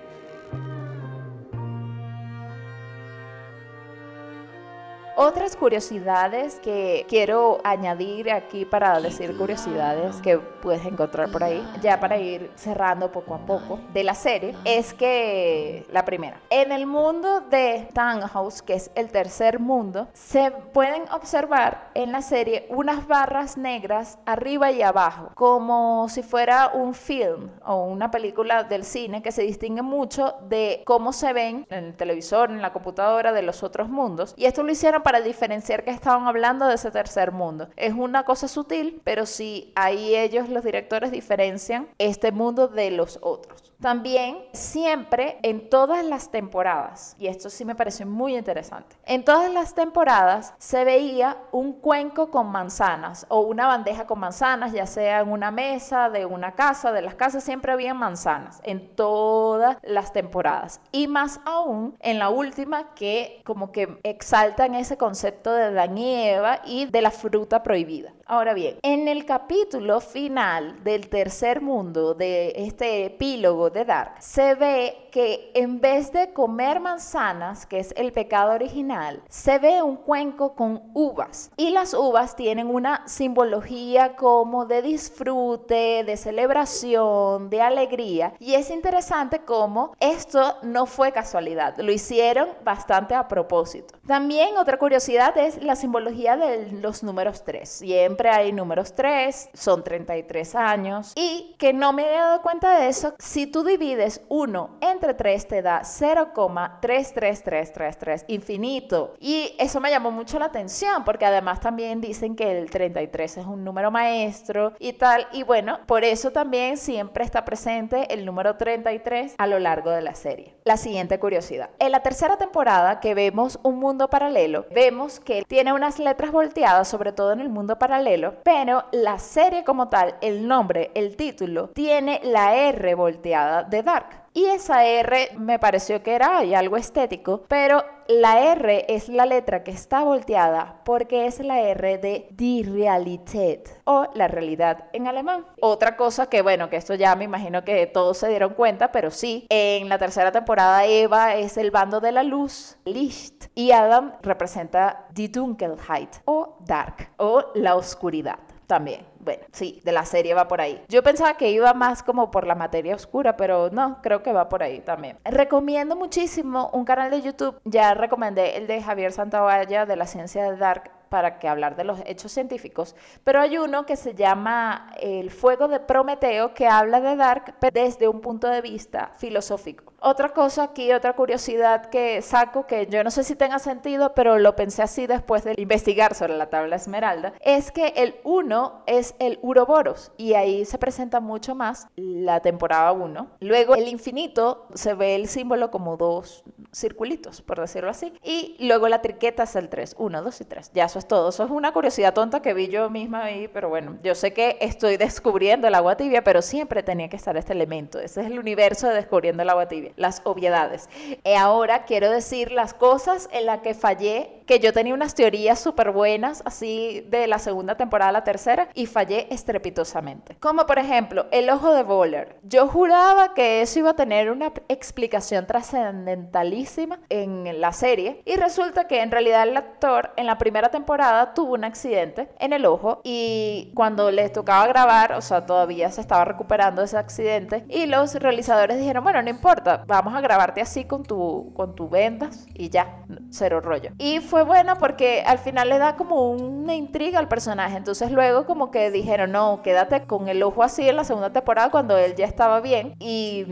Otras 5.16 5.56
curiosidades 5.56 6.60
que 6.60 7.06
quiero 7.08 7.60
añadir 7.64 8.32
aquí 8.32 8.66
para 8.66 9.00
decir 9.00 9.38
curiosidades 9.38 10.16
que 10.22 10.40
puedes 10.40 10.84
encontrar 10.88 11.30
por 11.30 11.44
ahí, 11.44 11.64
ya 11.84 12.00
para 12.00 12.18
ir 12.18 12.50
cerrando 12.56 13.12
poco 13.12 13.36
a 13.36 13.46
poco 13.46 13.80
de 13.94 14.04
la 14.04 14.16
serie, 14.16 14.56
es 14.66 14.94
que 14.94 15.86
la 15.92 16.04
primera, 16.04 16.40
en 16.50 16.72
el 16.72 16.88
mundo 16.88 17.42
de 17.42 17.88
Townhouse, 17.94 18.64
que 18.64 18.74
es 18.74 18.90
el 18.96 19.12
tercer 19.12 19.60
mundo, 19.60 20.08
se 20.14 20.50
pueden 20.50 21.04
observar 21.12 21.92
en 21.94 22.12
la 22.12 22.24
serie 22.24 22.66
unas 22.70 23.06
barras 23.06 23.56
negras 23.56 24.18
arriba 24.26 24.72
y 24.72 24.82
abajo, 24.82 25.30
como 25.36 26.10
si 26.10 26.24
fuera 26.24 26.72
un 26.74 26.96
film 26.96 27.52
o 27.64 27.84
una 27.84 28.10
película 28.10 28.64
del 28.64 28.84
cine 28.84 29.22
que 29.22 29.32
se 29.32 29.44
distingue 29.44 29.84
mucho 29.84 30.36
de 30.50 30.82
cómo 30.86 31.14
se 31.14 31.34
ven 31.34 31.68
en 31.70 31.86
el 31.86 31.96
televisor, 31.96 32.50
en 32.50 32.64
la 32.64 32.74
computadora 32.74 33.32
de 33.32 33.44
los 33.44 33.62
otros 33.62 33.90
mundos. 33.90 34.34
Y 34.38 34.46
esto 34.46 34.64
lo 34.64 34.72
hicieron 34.72 35.03
para 35.04 35.22
diferenciar 35.22 35.84
que 35.84 35.92
estaban 35.92 36.28
hablando 36.28 36.68
de 36.68 36.76
ese 36.76 36.92
tercer 36.92 37.32
mundo. 37.32 37.70
Es 37.76 37.94
una 37.94 38.24
cosa 38.24 38.48
sutil, 38.48 39.02
pero 39.04 39.26
sí 39.26 39.72
ahí 39.76 40.16
ellos, 40.16 40.50
los 40.50 40.64
directores, 40.64 41.12
diferencian 41.12 41.88
este 41.98 42.32
mundo 42.32 42.68
de 42.68 42.92
los 42.92 43.20
otros. 43.22 43.73
También 43.84 44.38
siempre 44.54 45.40
en 45.44 45.70
todas 45.70 46.06
las 46.06 46.32
temporadas, 46.32 47.18
y 47.20 47.28
esto 47.28 47.50
sí 47.50 47.66
me 47.66 47.76
parece 47.76 48.06
muy 48.06 48.38
interesante, 48.38 48.96
en 49.06 49.26
todas 49.26 49.52
las 49.52 49.76
temporadas 49.76 50.54
se 50.58 50.86
veía 50.86 51.36
un 51.52 51.74
cuenco 51.74 52.32
con 52.32 52.50
manzanas 52.50 53.26
o 53.28 53.42
una 53.42 53.68
bandeja 53.68 54.08
con 54.08 54.20
manzanas, 54.20 54.72
ya 54.72 54.86
sea 54.86 55.20
en 55.20 55.30
una 55.30 55.52
mesa 55.52 56.10
de 56.10 56.26
una 56.26 56.54
casa, 56.54 56.94
de 56.94 57.02
las 57.02 57.16
casas 57.16 57.44
siempre 57.44 57.74
había 57.74 57.94
manzanas 57.94 58.62
en 58.64 58.96
todas 58.96 59.76
las 59.82 60.14
temporadas. 60.14 60.80
Y 60.94 61.08
más 61.08 61.42
aún 61.44 61.98
en 62.00 62.20
la 62.20 62.30
última 62.30 62.94
que 62.94 63.42
como 63.44 63.74
que 63.74 64.00
exaltan 64.04 64.76
ese 64.76 64.96
concepto 64.96 65.52
de 65.52 65.72
la 65.72 65.88
nieva 65.88 66.62
y 66.64 66.86
de 66.86 67.02
la 67.02 67.12
fruta 67.12 67.64
prohibida. 67.64 68.14
Ahora 68.34 68.56
bien, 68.56 68.80
en 68.82 69.08
el 69.08 69.26
capítulo 69.26 70.02
final 70.02 70.84
del 70.84 71.08
tercer 71.08 71.62
mundo 71.62 72.16
de 72.16 72.52
este 72.56 73.06
epílogo 73.06 73.70
de 73.70 73.86
Dark, 73.86 74.16
se 74.22 74.56
ve 74.56 75.03
que 75.14 75.52
en 75.54 75.80
vez 75.80 76.12
de 76.12 76.34
comer 76.34 76.80
manzanas, 76.80 77.68
que 77.68 77.78
es 77.78 77.94
el 77.96 78.12
pecado 78.12 78.52
original, 78.52 79.22
se 79.30 79.60
ve 79.60 79.84
un 79.84 79.96
cuenco 79.96 80.56
con 80.56 80.90
uvas. 80.96 81.52
Y 81.56 81.70
las 81.70 81.94
uvas 81.94 82.36
tienen 82.36 82.68
una 82.68 83.08
simbología 83.08 84.16
como 84.16 84.66
de 84.66 84.82
disfrute, 84.82 86.04
de 86.04 86.18
celebración, 86.18 87.52
de 87.52 87.62
alegría. 87.62 88.34
Y 88.40 88.56
es 88.56 88.72
interesante 88.72 89.42
cómo 89.46 89.96
esto 90.00 90.58
no 90.64 90.88
fue 90.88 91.12
casualidad, 91.12 91.78
lo 91.78 91.92
hicieron 91.92 92.50
bastante 92.64 93.14
a 93.14 93.28
propósito. 93.28 93.94
También 94.08 94.58
otra 94.58 94.80
curiosidad 94.80 95.38
es 95.38 95.62
la 95.62 95.76
simbología 95.76 96.38
de 96.38 96.72
los 96.72 97.04
números 97.04 97.44
3. 97.44 97.70
Siempre 97.70 98.30
hay 98.30 98.52
números 98.52 98.96
3, 98.96 99.52
son 99.54 99.84
33 99.84 100.56
años. 100.56 101.14
Y 101.16 101.56
que 101.60 101.72
no 101.72 101.94
me 101.94 102.10
he 102.10 102.18
dado 102.18 102.42
cuenta 102.42 102.80
de 102.80 102.88
eso, 102.88 103.14
si 103.20 103.46
tú 103.46 103.64
divides 103.64 104.22
1 104.30 104.78
entre 104.82 105.03
3 105.14 105.48
te 105.48 105.62
da 105.62 105.82
0,33333, 105.82 108.24
infinito. 108.28 109.16
Y 109.20 109.54
eso 109.60 109.82
me 109.82 109.90
llamó 109.90 110.12
mucho 110.12 110.40
la 110.40 110.46
atención 110.46 111.04
porque 111.04 111.26
además 111.26 111.60
también 111.60 112.00
dicen 112.00 112.38
que 112.38 112.58
el 112.58 112.70
33 112.70 113.38
es 113.38 113.46
un 113.46 113.66
número 113.66 113.92
maestro 113.92 114.72
y 114.80 114.94
tal. 114.94 115.28
Y 115.34 115.44
bueno, 115.44 115.80
por 115.86 116.06
eso 116.06 116.32
también 116.32 116.78
siempre 116.78 117.26
está 117.26 117.44
presente 117.44 118.14
el 118.14 118.26
número 118.26 118.56
33 118.56 119.36
a 119.38 119.48
lo 119.48 119.60
largo 119.60 119.90
de 119.90 120.02
la 120.02 120.16
serie. 120.16 120.56
La 120.64 120.78
siguiente 120.78 121.20
curiosidad. 121.20 121.70
En 121.80 121.92
la 121.92 122.02
tercera 122.02 122.38
temporada 122.38 123.00
que 123.00 123.16
vemos 123.16 123.60
un 123.64 123.80
mundo 123.80 124.10
paralelo, 124.10 124.66
vemos 124.74 125.20
que 125.20 125.44
tiene 125.48 125.74
unas 125.74 126.00
letras 126.00 126.32
volteadas, 126.32 126.88
sobre 126.88 127.12
todo 127.12 127.34
en 127.34 127.40
el 127.40 127.50
mundo 127.50 127.80
paralelo, 127.80 128.36
pero 128.44 128.86
la 128.92 129.20
serie 129.20 129.64
como 129.64 129.90
tal, 129.90 130.16
el 130.22 130.48
nombre, 130.48 130.92
el 130.94 131.16
título, 131.16 131.70
tiene 131.70 132.22
la 132.24 132.56
R 132.56 132.96
volteada 132.96 133.64
de 133.64 133.84
Dark. 133.84 134.23
Y 134.36 134.46
esa 134.46 134.84
R 134.84 135.30
me 135.38 135.60
pareció 135.60 136.02
que 136.02 136.16
era 136.16 136.40
algo 136.40 136.76
estético, 136.76 137.44
pero 137.48 137.84
la 138.08 138.40
R 138.54 138.86
es 138.90 139.08
la 139.08 139.28
letra 139.28 139.64
que 139.64 139.70
está 139.70 140.04
volteada 140.04 140.82
porque 140.86 141.28
es 141.28 141.40
la 141.40 141.62
R 141.62 142.00
de 142.00 142.28
Die 142.32 142.64
Realität 142.64 143.70
o 143.86 144.08
la 144.16 144.28
realidad 144.28 144.86
en 144.92 145.08
alemán. 145.08 145.46
Otra 145.62 145.96
cosa 145.96 146.30
que, 146.30 146.42
bueno, 146.42 146.70
que 146.70 146.78
esto 146.78 146.96
ya 146.96 147.16
me 147.16 147.26
imagino 147.26 147.64
que 147.64 147.86
todos 147.86 148.18
se 148.18 148.28
dieron 148.28 148.56
cuenta, 148.56 148.92
pero 148.92 149.12
sí, 149.12 149.46
en 149.50 149.88
la 149.88 150.00
tercera 150.00 150.32
temporada 150.32 150.84
Eva 150.86 151.36
es 151.36 151.58
el 151.58 151.70
bando 151.70 152.00
de 152.00 152.12
la 152.12 152.24
luz, 152.24 152.78
Licht, 152.86 153.46
y 153.54 153.72
Adam 153.72 154.14
representa 154.24 155.06
Die 155.12 155.28
Dunkelheit 155.28 156.10
o 156.26 156.58
Dark 156.66 157.12
o 157.18 157.46
la 157.54 157.76
oscuridad 157.76 158.40
también. 158.74 159.06
Bueno, 159.20 159.44
sí, 159.52 159.82
de 159.84 159.92
la 159.92 160.04
serie 160.04 160.34
va 160.34 160.48
por 160.48 160.60
ahí. 160.60 160.84
Yo 160.90 161.04
pensaba 161.04 161.36
que 161.36 161.52
iba 161.52 161.76
más 161.76 162.02
como 162.02 162.32
por 162.32 162.48
la 162.48 162.56
materia 162.56 162.96
oscura, 162.96 163.38
pero 163.38 163.70
no, 163.72 164.02
creo 164.02 164.24
que 164.24 164.34
va 164.34 164.50
por 164.50 164.64
ahí 164.64 164.80
también. 164.80 165.20
Recomiendo 165.26 165.96
muchísimo 165.96 166.72
un 166.74 166.84
canal 166.84 167.12
de 167.12 167.22
YouTube, 167.22 167.62
ya 167.66 167.94
recomendé 167.94 168.58
el 168.58 168.66
de 168.66 168.82
Javier 168.82 169.12
Santavalla 169.12 169.86
de 169.86 169.96
la 169.96 170.08
ciencia 170.08 170.50
de 170.50 170.58
Dark 170.58 170.90
para 171.10 171.38
que 171.38 171.48
hablar 171.48 171.76
de 171.76 171.84
los 171.84 172.00
hechos 172.08 172.32
científicos, 172.32 172.96
pero 173.24 173.40
hay 173.40 173.60
uno 173.60 173.86
que 173.86 173.96
se 173.96 174.16
llama 174.16 174.90
El 175.00 175.30
fuego 175.30 175.68
de 175.68 175.80
Prometeo 175.80 176.56
que 176.56 176.66
habla 176.66 177.00
de 177.00 177.16
Dark 177.16 177.54
desde 177.72 178.08
un 178.08 178.22
punto 178.22 178.48
de 178.48 178.62
vista 178.62 179.12
filosófico. 179.18 179.93
Otra 180.06 180.30
cosa 180.30 180.64
aquí, 180.64 180.92
otra 180.92 181.14
curiosidad 181.14 181.86
que 181.86 182.22
saco, 182.22 182.68
que 182.68 182.88
yo 182.88 183.06
no 183.06 183.10
sé 183.10 183.24
si 183.24 183.36
tenga 183.36 183.58
sentido, 183.58 184.14
pero 184.14 184.38
lo 184.38 184.54
pensé 184.54 184.82
así 184.82 185.08
después 185.08 185.46
de 185.46 185.54
investigar 185.58 186.14
sobre 186.14 186.36
la 186.36 186.50
tabla 186.50 186.76
esmeralda, 186.76 187.32
es 187.40 187.72
que 187.72 187.94
el 187.96 188.16
1 188.26 188.84
es 188.86 189.16
el 189.20 189.40
Uroboros 189.42 190.12
y 190.18 190.34
ahí 190.34 190.66
se 190.66 190.78
presenta 190.78 191.22
mucho 191.22 191.56
más 191.56 191.88
la 191.96 192.42
temporada 192.42 192.92
1. 192.92 193.28
Luego 193.40 193.76
el 193.76 193.88
infinito 193.88 194.68
se 194.74 194.94
ve 194.94 195.16
el 195.16 195.30
símbolo 195.30 195.72
como 195.72 195.96
dos 195.96 196.44
circulitos, 196.74 197.42
por 197.42 197.62
decirlo 197.62 197.90
así, 197.90 198.14
y 198.22 198.58
luego 198.60 198.90
la 198.90 199.02
triqueta 199.02 199.44
es 199.44 199.56
el 199.56 199.70
3, 199.70 199.96
1, 199.98 200.22
2 200.22 200.42
y 200.42 200.44
3. 200.44 200.72
Ya 200.74 200.84
eso 200.84 201.00
es 201.00 201.08
todo. 201.08 201.30
Eso 201.30 201.46
es 201.46 201.52
una 201.52 201.72
curiosidad 201.72 202.14
tonta 202.14 202.42
que 202.42 202.54
vi 202.54 202.68
yo 202.68 202.90
misma 202.90 203.24
ahí, 203.24 203.48
pero 203.48 203.70
bueno, 203.70 203.98
yo 204.04 204.16
sé 204.16 204.34
que 204.34 204.58
estoy 204.60 204.98
descubriendo 204.98 205.66
el 205.68 205.76
agua 205.76 205.96
tibia, 205.96 206.26
pero 206.26 206.42
siempre 206.42 206.84
tenía 206.84 207.08
que 207.08 207.16
estar 207.16 207.38
este 207.38 207.54
elemento. 207.54 208.00
Ese 208.00 208.20
es 208.20 208.28
el 208.28 208.38
universo 208.38 208.90
de 208.90 208.96
descubriendo 208.96 209.44
el 209.44 209.50
agua 209.50 209.68
tibia, 209.68 209.93
las 209.96 210.22
obviedades. 210.26 210.90
Y 211.24 211.34
ahora 211.34 211.86
quiero 211.86 212.10
decir 212.10 212.52
las 212.52 212.74
cosas 212.74 213.30
en 213.32 213.46
las 213.46 213.60
que 213.60 213.74
fallé 213.74 214.44
que 214.46 214.60
yo 214.60 214.74
tenía 214.74 214.94
unas 214.94 215.16
teorías 215.16 215.60
súper 215.60 215.92
buenas, 215.92 216.44
así 216.46 217.06
de 217.10 217.28
la 217.28 217.40
segunda 217.40 217.76
temporada 217.76 218.10
a 218.10 218.14
la 218.14 218.24
tercera, 218.24 218.68
y 218.74 218.88
fallé 218.88 219.28
estrepitosamente. 219.34 220.36
Como 220.40 220.66
por 220.66 220.80
ejemplo, 220.80 221.28
el 221.32 221.50
ojo 221.50 221.74
de 221.74 221.84
Bowler. 221.84 222.36
Yo 222.44 222.68
juraba 222.68 223.34
que 223.34 223.62
eso 223.62 223.80
iba 223.80 223.92
a 223.92 223.96
tener 223.96 224.30
una 224.30 224.52
explicación 224.68 225.48
trascendentalísima 225.48 227.00
en 227.10 227.62
la 227.62 227.72
serie, 227.72 228.22
y 228.26 228.36
resulta 228.36 228.86
que 228.86 229.02
en 229.02 229.12
realidad 229.12 229.44
el 229.44 229.56
actor 229.56 230.12
en 230.18 230.26
la 230.26 230.38
primera 230.38 230.70
temporada 230.70 231.34
tuvo 231.34 231.54
un 231.54 231.64
accidente 231.64 232.28
en 232.40 232.52
el 232.52 232.66
ojo, 232.66 233.00
y 233.04 233.72
cuando 233.76 234.12
le 234.12 234.28
tocaba 234.30 234.68
grabar, 234.68 235.14
o 235.14 235.22
sea, 235.22 235.46
todavía 235.46 235.90
se 235.90 236.02
estaba 236.02 236.26
recuperando 236.26 236.84
ese 236.84 236.98
accidente, 236.98 237.64
y 237.70 237.86
los 237.86 238.16
realizadores 238.16 238.78
dijeron, 238.78 239.06
bueno, 239.06 239.22
no 239.22 239.30
importa, 239.30 239.83
vamos 239.88 240.14
a 240.16 240.22
grabarte 240.22 240.62
así 240.62 240.86
con 240.86 241.04
tu, 241.04 241.52
con 241.56 241.74
vendas, 241.90 242.48
y 242.54 242.70
ya, 242.70 243.04
cero 243.30 243.62
rollo. 243.62 243.92
Y 243.98 244.20
fue 244.20 244.44
bueno 244.44 244.78
porque 244.78 245.24
al 245.26 245.40
final 245.40 245.70
le 245.70 245.78
da 245.78 245.96
como 245.96 246.30
una 246.32 246.76
intriga 246.76 247.20
al 247.20 247.28
personaje. 247.28 247.78
Entonces 247.78 248.12
luego 248.12 248.46
como 248.46 248.72
que 248.72 248.92
dijeron, 248.92 249.32
no, 249.32 249.62
quédate 249.64 250.04
con 250.06 250.28
el 250.28 250.44
ojo 250.44 250.64
así 250.64 250.88
en 250.88 250.96
la 250.96 251.04
segunda 251.04 251.32
temporada 251.32 251.70
cuando 251.72 251.98
él 251.98 252.16
ya 252.16 252.26
estaba 252.26 252.62
bien. 252.62 252.96
Y, 253.00 253.46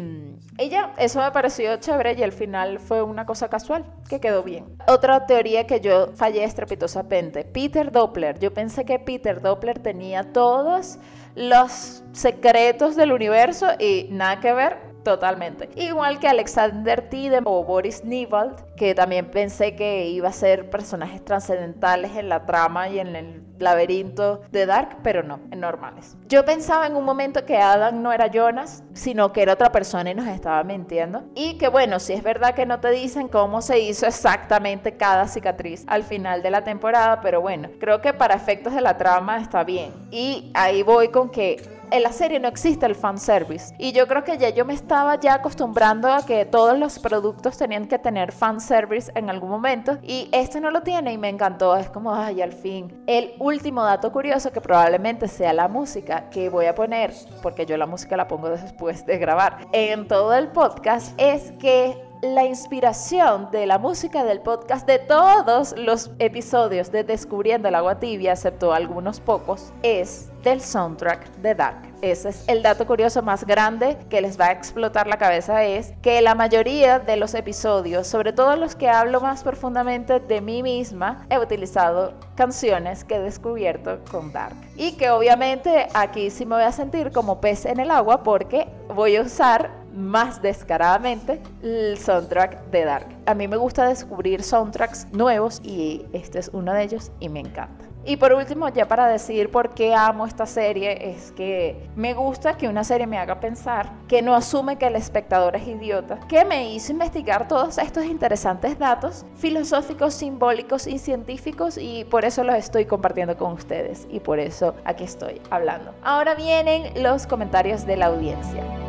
ella 0.58 0.94
eso 0.98 1.20
me 1.20 1.32
pareció 1.32 1.78
chévere 1.78 2.14
y 2.14 2.24
al 2.24 2.32
final 2.32 2.80
fue 2.80 3.02
una 3.02 3.26
cosa 3.26 3.50
casual 3.50 3.86
que 4.08 4.20
quedó 4.20 4.44
bien. 4.44 4.66
Otra 4.88 5.26
teoría 5.26 5.66
que 5.66 5.80
yo 5.80 6.08
fallé 6.14 6.44
estrepitosamente, 6.44 7.44
Peter 7.44 7.92
Doppler. 7.92 8.38
Yo 8.38 8.54
pensé 8.54 8.86
que 8.86 9.00
Peter 9.00 9.42
Doppler 9.42 9.80
tenía 9.80 10.32
todos 10.32 11.00
los 11.36 12.04
secretos 12.12 12.96
del 12.96 13.12
universo 13.12 13.68
y 13.80 14.08
nada 14.12 14.40
que 14.40 14.54
ver 14.54 14.91
Totalmente. 15.04 15.70
Igual 15.76 16.20
que 16.20 16.28
Alexander 16.28 17.10
Tiden 17.10 17.44
o 17.46 17.64
Boris 17.64 18.04
Nivald, 18.04 18.56
que 18.76 18.94
también 18.94 19.32
pensé 19.32 19.76
que 19.76 20.08
iba 20.08 20.30
a 20.30 20.34
ser 20.34 20.70
personajes 20.70 21.24
trascendentales 21.26 22.16
en 22.16 22.30
la 22.30 22.46
trama 22.46 22.90
y 22.90 23.00
en 23.00 23.16
el 23.16 23.44
laberinto 23.58 24.42
de 24.52 24.66
Dark, 24.66 24.98
pero 25.04 25.24
no, 25.24 25.40
en 25.52 25.60
normales. 25.60 26.18
Yo 26.28 26.46
pensaba 26.46 26.88
en 26.88 26.96
un 26.96 27.06
momento 27.06 27.46
que 27.46 27.58
Adam 27.58 28.02
no 28.02 28.12
era 28.12 28.28
Jonas, 28.28 28.84
sino 28.94 29.32
que 29.32 29.42
era 29.42 29.54
otra 29.54 29.72
persona 29.72 30.12
y 30.12 30.16
nos 30.16 30.28
estaba 30.28 30.64
mintiendo. 30.64 31.24
Y 31.36 31.58
que 31.58 31.68
bueno, 31.68 32.00
si 32.00 32.14
es 32.14 32.24
verdad 32.24 32.56
que 32.56 32.66
no 32.66 32.80
te 32.80 32.92
dicen 32.92 33.28
cómo 33.28 33.62
se 33.62 33.80
hizo 33.80 34.06
exactamente 34.08 34.98
cada 34.98 35.28
cicatriz 35.28 35.84
al 35.88 36.04
final 36.04 36.42
de 36.42 36.52
la 36.52 36.64
temporada, 36.64 37.22
pero 37.22 37.42
bueno, 37.42 37.70
creo 37.80 38.02
que 38.02 38.14
para 38.14 38.36
efectos 38.36 38.74
de 38.74 38.82
la 38.82 38.98
trama 38.98 39.40
está 39.40 39.64
bien. 39.64 39.94
Y 40.12 40.52
ahí 40.54 40.84
voy 40.84 41.10
con 41.10 41.30
que 41.30 41.81
en 41.92 42.04
la 42.04 42.12
serie 42.12 42.40
no 42.40 42.48
existe 42.48 42.86
el 42.86 42.96
fanservice. 42.96 43.76
Y 43.78 43.92
yo 43.92 44.08
creo 44.08 44.24
que 44.24 44.38
ya 44.38 44.50
yo 44.50 44.66
me 44.66 44.74
estaba 44.74 45.20
ya 45.20 45.36
acostumbrando 45.36 46.12
a 46.12 46.26
que 46.26 46.46
todos 46.46 46.78
los 46.78 47.00
productos 47.00 47.58
tenían 47.58 47.88
que 47.88 48.00
tener 48.00 48.32
fanservice 48.32 49.12
en 49.16 49.30
algún 49.30 49.50
momento. 49.50 49.98
Y 50.02 50.30
este 50.32 50.62
no 50.62 50.72
lo 50.72 50.82
tiene 50.82 51.14
y 51.14 51.18
me 51.18 51.30
encantó. 51.30 51.76
Es 51.76 51.90
como, 51.90 52.14
ay, 52.14 52.42
al 52.42 52.54
fin. 52.54 53.04
El 53.08 53.34
último 53.40 53.84
dato 53.84 54.12
curioso 54.12 54.52
que 54.52 54.62
probablemente 54.62 55.28
sea 55.28 55.54
la 55.54 55.68
música 55.68 56.30
que 56.30 56.50
voy 56.50 56.66
a 56.66 56.76
poner, 56.76 57.14
porque 57.42 57.66
yo 57.66 57.78
la 57.78 57.86
música 57.86 58.16
la 58.18 58.28
pongo 58.28 58.50
después 58.50 59.06
de 59.06 59.18
grabar, 59.18 59.68
en 59.72 60.08
todo 60.08 60.34
el 60.34 60.50
podcast, 60.50 61.14
es 61.20 61.52
que 61.54 62.11
la 62.22 62.46
inspiración 62.46 63.50
de 63.52 63.66
la 63.66 63.80
música 63.80 64.24
del 64.24 64.42
podcast 64.42 64.86
de 64.86 65.00
todos 65.00 65.74
los 65.76 66.12
episodios 66.20 66.92
de 66.92 67.04
Descubriendo 67.04 67.68
el 67.68 67.76
agua 67.76 68.00
tibia, 68.00 68.34
excepto 68.34 68.74
algunos 68.74 69.20
pocos, 69.20 69.74
es 69.82 70.30
del 70.44 70.62
soundtrack 70.62 71.36
de 71.38 71.56
Dark. 71.56 71.92
Ese 72.02 72.30
es 72.30 72.48
el 72.48 72.62
dato 72.64 72.86
curioso 72.86 73.22
más 73.22 73.46
grande 73.46 73.98
que 74.10 74.22
les 74.22 74.40
va 74.40 74.48
a 74.48 74.52
explotar 74.52 75.08
la 75.08 75.18
cabeza 75.18 75.64
es 75.64 75.94
que 76.02 76.22
la 76.22 76.36
mayoría 76.36 77.00
de 77.00 77.16
los 77.16 77.34
episodios, 77.34 78.08
sobre 78.08 78.34
todo 78.34 78.56
los 78.56 78.76
que 78.76 78.90
hablo 78.90 79.22
más 79.22 79.44
profundamente 79.44 80.20
de 80.20 80.42
mí 80.42 80.64
misma, 80.64 81.26
he 81.30 81.38
utilizado 81.40 82.14
canciones 82.36 83.04
que 83.04 83.16
he 83.16 83.20
descubierto 83.20 84.00
con 84.12 84.32
Dark. 84.32 84.56
Y 84.76 84.94
que 84.94 85.10
obviamente 85.10 85.88
aquí 85.94 86.30
sí 86.30 86.46
me 86.46 86.56
voy 86.56 86.66
a 86.66 86.72
sentir 86.72 87.12
como 87.12 87.42
pez 87.42 87.66
en 87.66 87.80
el 87.80 87.92
agua 87.92 88.24
porque 88.24 88.68
voy 88.94 89.16
a 89.16 89.22
usar 89.22 89.81
más 89.94 90.42
descaradamente 90.42 91.42
el 91.62 91.98
soundtrack 91.98 92.66
de 92.72 92.86
Dark. 92.86 93.08
A 93.26 93.34
mí 93.34 93.48
me 93.48 93.58
gusta 93.58 93.88
descubrir 93.88 94.44
soundtracks 94.44 95.08
nuevos 95.12 95.62
y 95.64 96.06
este 96.14 96.40
es 96.40 96.50
uno 96.54 96.74
de 96.74 96.84
ellos 96.84 97.12
y 97.20 97.30
me 97.30 97.40
encanta. 97.40 97.92
Y 98.04 98.18
por 98.18 98.34
último, 98.34 98.68
ya 98.70 98.88
para 98.88 99.08
decir 99.08 99.52
por 99.52 99.76
qué 99.76 99.94
amo 99.94 100.26
esta 100.26 100.48
serie, 100.48 101.12
es 101.12 101.32
que 101.34 101.88
me 101.96 102.16
gusta 102.16 102.58
que 102.58 102.68
una 102.68 102.84
serie 102.84 103.06
me 103.06 103.20
haga 103.20 103.40
pensar, 103.40 103.92
que 104.08 104.24
no 104.24 104.34
asume 104.34 104.78
que 104.78 104.88
el 104.88 104.96
espectador 104.96 105.56
es 105.56 105.68
idiota, 105.68 106.20
que 106.28 106.44
me 106.44 106.74
hizo 106.74 106.92
investigar 106.92 107.48
todos 107.48 107.78
estos 107.78 108.06
interesantes 108.06 108.80
datos 108.80 109.26
filosóficos, 109.36 110.16
simbólicos 110.16 110.88
y 110.88 110.98
científicos 110.98 111.78
y 111.78 112.06
por 112.06 112.26
eso 112.26 112.44
los 112.44 112.56
estoy 112.56 112.86
compartiendo 112.86 113.38
con 113.38 113.54
ustedes 113.54 114.08
y 114.10 114.20
por 114.20 114.40
eso 114.40 114.74
aquí 114.84 115.04
estoy 115.04 115.40
hablando. 115.52 115.94
Ahora 116.02 116.34
vienen 116.34 117.04
los 117.04 117.28
comentarios 117.28 117.86
de 117.86 117.98
la 117.98 118.08
audiencia. 118.08 118.81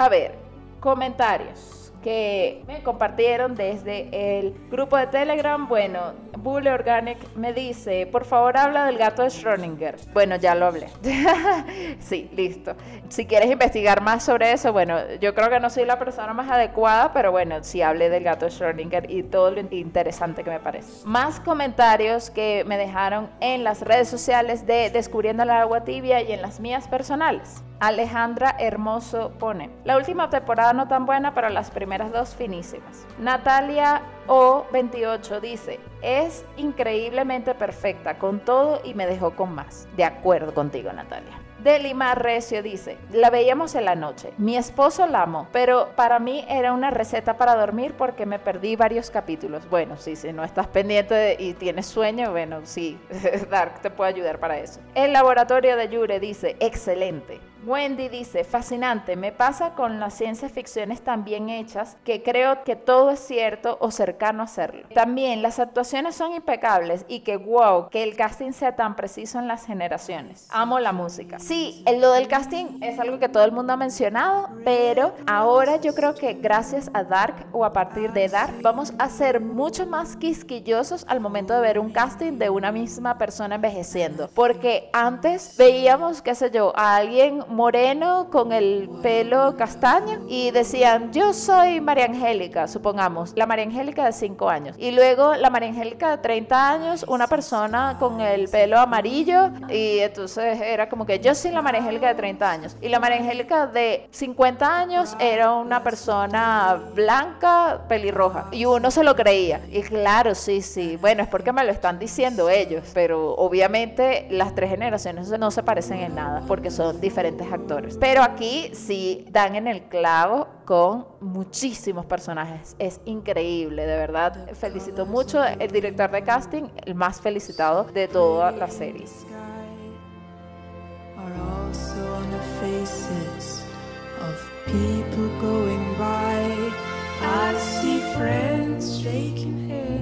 A 0.00 0.08
ver, 0.08 0.32
comentarios 0.80 1.92
que 2.02 2.64
me 2.66 2.82
compartieron 2.82 3.54
desde 3.54 4.38
el 4.38 4.54
grupo 4.70 4.96
de 4.96 5.08
Telegram. 5.08 5.68
Bueno, 5.68 6.14
Bulle 6.38 6.70
Organic 6.70 7.18
me 7.36 7.52
dice, 7.52 8.06
por 8.06 8.24
favor 8.24 8.56
habla 8.56 8.86
del 8.86 8.96
gato 8.96 9.20
de 9.22 9.28
Schrödinger. 9.28 9.96
Bueno, 10.14 10.36
ya 10.36 10.54
lo 10.54 10.64
hablé. 10.64 10.88
sí, 12.00 12.30
listo. 12.32 12.76
Si 13.10 13.26
quieres 13.26 13.50
investigar 13.50 14.00
más 14.00 14.24
sobre 14.24 14.52
eso, 14.52 14.72
bueno, 14.72 14.96
yo 15.20 15.34
creo 15.34 15.50
que 15.50 15.60
no 15.60 15.68
soy 15.68 15.84
la 15.84 15.98
persona 15.98 16.32
más 16.32 16.48
adecuada, 16.48 17.12
pero 17.12 17.30
bueno, 17.30 17.62
sí 17.62 17.82
hablé 17.82 18.08
del 18.08 18.24
gato 18.24 18.46
de 18.46 18.52
Schrödinger 18.52 19.04
y 19.06 19.24
todo 19.24 19.50
lo 19.50 19.60
interesante 19.60 20.42
que 20.42 20.48
me 20.48 20.60
parece. 20.60 21.06
Más 21.06 21.40
comentarios 21.40 22.30
que 22.30 22.64
me 22.66 22.78
dejaron 22.78 23.28
en 23.40 23.64
las 23.64 23.82
redes 23.82 24.08
sociales 24.08 24.66
de 24.66 24.88
Descubriendo 24.88 25.44
la 25.44 25.60
agua 25.60 25.84
tibia 25.84 26.22
y 26.22 26.32
en 26.32 26.40
las 26.40 26.58
mías 26.58 26.88
personales. 26.88 27.62
Alejandra 27.80 28.56
Hermoso 28.58 29.30
pone, 29.38 29.70
la 29.84 29.96
última 29.96 30.28
temporada 30.28 30.74
no 30.74 30.86
tan 30.86 31.06
buena, 31.06 31.32
pero 31.32 31.48
las 31.48 31.70
primeras 31.70 32.12
dos 32.12 32.34
finísimas. 32.34 33.06
Natalia 33.18 34.02
O28 34.28 35.40
dice, 35.40 35.80
es 36.02 36.44
increíblemente 36.58 37.54
perfecta 37.54 38.18
con 38.18 38.40
todo 38.40 38.82
y 38.84 38.92
me 38.92 39.06
dejó 39.06 39.30
con 39.30 39.54
más. 39.54 39.88
De 39.96 40.04
acuerdo 40.04 40.52
contigo, 40.52 40.92
Natalia. 40.92 41.40
Delimar 41.62 42.22
Recio 42.22 42.62
dice, 42.62 42.96
la 43.12 43.28
veíamos 43.28 43.74
en 43.74 43.84
la 43.86 43.94
noche. 43.94 44.32
Mi 44.38 44.56
esposo 44.56 45.06
la 45.06 45.22
amó, 45.22 45.48
pero 45.52 45.90
para 45.96 46.18
mí 46.18 46.44
era 46.48 46.72
una 46.72 46.90
receta 46.90 47.36
para 47.36 47.54
dormir 47.54 47.94
porque 47.96 48.24
me 48.24 48.38
perdí 48.38 48.76
varios 48.76 49.10
capítulos. 49.10 49.68
Bueno, 49.68 49.96
sí, 49.96 50.16
si 50.16 50.32
no 50.32 50.44
estás 50.44 50.66
pendiente 50.68 51.36
y 51.38 51.54
tienes 51.54 51.86
sueño, 51.86 52.30
bueno, 52.30 52.60
sí, 52.64 52.98
Dark 53.50 53.80
te 53.80 53.90
puede 53.90 54.10
ayudar 54.10 54.38
para 54.38 54.58
eso. 54.58 54.80
El 54.94 55.12
laboratorio 55.12 55.76
de 55.76 55.88
Yure 55.88 56.20
dice, 56.20 56.56
excelente. 56.60 57.40
Wendy 57.66 58.08
dice, 58.08 58.44
fascinante, 58.44 59.16
me 59.16 59.32
pasa 59.32 59.74
con 59.74 60.00
las 60.00 60.14
ciencias 60.14 60.50
ficciones 60.52 61.02
tan 61.02 61.24
bien 61.24 61.50
hechas 61.50 61.96
que 62.04 62.22
creo 62.22 62.64
que 62.64 62.74
todo 62.74 63.10
es 63.10 63.20
cierto 63.20 63.76
o 63.80 63.90
cercano 63.90 64.42
a 64.42 64.46
serlo. 64.46 64.88
También 64.94 65.42
las 65.42 65.58
actuaciones 65.58 66.14
son 66.14 66.32
impecables 66.32 67.04
y 67.06 67.20
que 67.20 67.36
wow, 67.36 67.90
que 67.90 68.02
el 68.02 68.16
casting 68.16 68.52
sea 68.52 68.76
tan 68.76 68.96
preciso 68.96 69.38
en 69.38 69.46
las 69.46 69.66
generaciones. 69.66 70.48
Amo 70.50 70.80
la 70.80 70.92
música. 70.92 71.38
Sí, 71.38 71.84
lo 71.98 72.12
del 72.12 72.28
casting 72.28 72.82
es 72.82 72.98
algo 72.98 73.18
que 73.18 73.28
todo 73.28 73.44
el 73.44 73.52
mundo 73.52 73.74
ha 73.74 73.76
mencionado, 73.76 74.48
pero 74.64 75.14
ahora 75.26 75.76
yo 75.76 75.94
creo 75.94 76.14
que 76.14 76.34
gracias 76.34 76.90
a 76.94 77.04
Dark 77.04 77.46
o 77.52 77.64
a 77.64 77.72
partir 77.72 78.12
de 78.12 78.28
Dark 78.28 78.62
vamos 78.62 78.94
a 78.98 79.08
ser 79.10 79.40
mucho 79.40 79.86
más 79.86 80.16
quisquillosos 80.16 81.04
al 81.08 81.20
momento 81.20 81.54
de 81.54 81.60
ver 81.60 81.78
un 81.78 81.90
casting 81.92 82.38
de 82.38 82.48
una 82.48 82.72
misma 82.72 83.18
persona 83.18 83.56
envejeciendo. 83.56 84.30
Porque 84.34 84.88
antes 84.92 85.56
veíamos, 85.58 86.22
qué 86.22 86.34
sé 86.34 86.50
yo, 86.50 86.72
a 86.76 86.96
alguien 86.96 87.44
moreno 87.50 88.28
con 88.30 88.52
el 88.52 88.88
pelo 89.02 89.56
castaño 89.56 90.20
y 90.28 90.50
decían, 90.50 91.12
yo 91.12 91.32
soy 91.32 91.80
María 91.80 92.06
Angélica, 92.06 92.68
supongamos, 92.68 93.32
la 93.36 93.46
María 93.46 93.64
Angélica 93.64 94.04
de 94.04 94.12
5 94.12 94.48
años. 94.48 94.76
Y 94.78 94.90
luego 94.92 95.34
la 95.34 95.50
María 95.50 95.68
Angélica 95.68 96.10
de 96.10 96.18
30 96.18 96.70
años, 96.70 97.04
una 97.08 97.26
persona 97.26 97.96
con 97.98 98.20
el 98.20 98.48
pelo 98.48 98.78
amarillo 98.78 99.50
y 99.68 99.98
entonces 99.98 100.60
era 100.60 100.88
como 100.88 101.06
que 101.06 101.20
yo 101.20 101.34
soy 101.34 101.50
la 101.50 101.62
María 101.62 101.80
Angélica 101.80 102.08
de 102.08 102.14
30 102.14 102.50
años. 102.50 102.76
Y 102.80 102.88
la 102.88 103.00
María 103.00 103.18
Angélica 103.18 103.66
de 103.66 104.08
50 104.10 104.78
años 104.78 105.16
era 105.18 105.52
una 105.52 105.82
persona 105.82 106.80
blanca, 106.94 107.82
pelirroja. 107.88 108.46
Y 108.52 108.64
uno 108.64 108.90
se 108.90 109.04
lo 109.04 109.14
creía. 109.16 109.60
Y 109.70 109.82
claro, 109.82 110.34
sí, 110.34 110.62
sí. 110.62 110.96
Bueno, 110.96 111.22
es 111.22 111.28
porque 111.28 111.52
me 111.52 111.64
lo 111.64 111.72
están 111.72 111.98
diciendo 111.98 112.48
ellos. 112.48 112.90
Pero 112.94 113.34
obviamente 113.34 114.26
las 114.30 114.54
tres 114.54 114.70
generaciones 114.70 115.28
no 115.38 115.50
se 115.50 115.62
parecen 115.62 116.00
en 116.00 116.14
nada 116.14 116.42
porque 116.46 116.70
son 116.70 117.00
diferentes 117.00 117.39
actores. 117.52 117.96
Pero 117.98 118.22
aquí 118.22 118.70
sí 118.74 119.26
dan 119.30 119.54
en 119.54 119.66
el 119.66 119.84
clavo 119.84 120.48
con 120.64 121.06
muchísimos 121.20 122.06
personajes. 122.06 122.76
Es 122.78 123.00
increíble, 123.04 123.86
de 123.86 123.96
verdad. 123.96 124.50
Felicito 124.54 125.06
mucho 125.06 125.42
el 125.44 125.70
director 125.70 126.10
de 126.10 126.22
casting, 126.22 126.64
el 126.84 126.94
más 126.94 127.20
felicitado 127.20 127.84
de 127.84 128.08
toda 128.08 128.52
la 128.52 128.68
serie. 128.68 129.06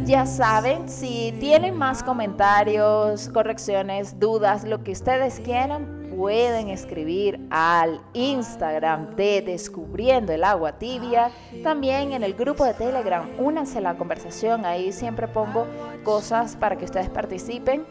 Ya 0.04 0.24
saben, 0.26 0.88
si 0.88 1.34
tienen 1.38 1.76
más 1.76 2.02
comentarios, 2.02 3.28
correcciones, 3.28 4.18
dudas, 4.18 4.64
lo 4.64 4.82
que 4.82 4.92
ustedes 4.92 5.40
quieran, 5.40 5.97
pueden 6.18 6.68
escribir 6.68 7.38
al 7.48 8.00
Instagram 8.12 9.14
de 9.14 9.40
Descubriendo 9.40 10.32
el 10.32 10.42
Agua 10.42 10.72
Tibia. 10.72 11.30
También 11.62 12.12
en 12.12 12.24
el 12.24 12.34
grupo 12.34 12.64
de 12.64 12.74
Telegram, 12.74 13.30
únanse 13.38 13.78
a 13.78 13.82
la 13.82 13.94
conversación. 13.96 14.66
Ahí 14.66 14.90
siempre 14.90 15.28
pongo 15.28 15.64
cosas 16.02 16.56
para 16.56 16.76
que 16.76 16.86
ustedes 16.86 17.08
participen 17.08 17.86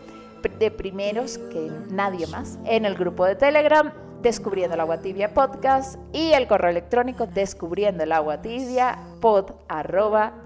de 0.60 0.72
primeros 0.72 1.38
que 1.38 1.72
nadie 1.90 2.28
más. 2.28 2.60
En 2.66 2.84
el 2.84 2.96
grupo 2.96 3.24
de 3.24 3.38
Telegram 3.38 3.94
Descubriendo 4.22 4.74
el 4.74 4.82
Agua 4.82 5.00
Tibia 5.00 5.34
Podcast 5.34 6.00
y 6.12 6.32
el 6.32 6.48
correo 6.48 6.72
electrónico 6.72 7.28
descubriendo 7.28 8.04
el 8.04 8.12
agua 8.12 8.42
tibia 8.42 8.98
pod 9.22 9.52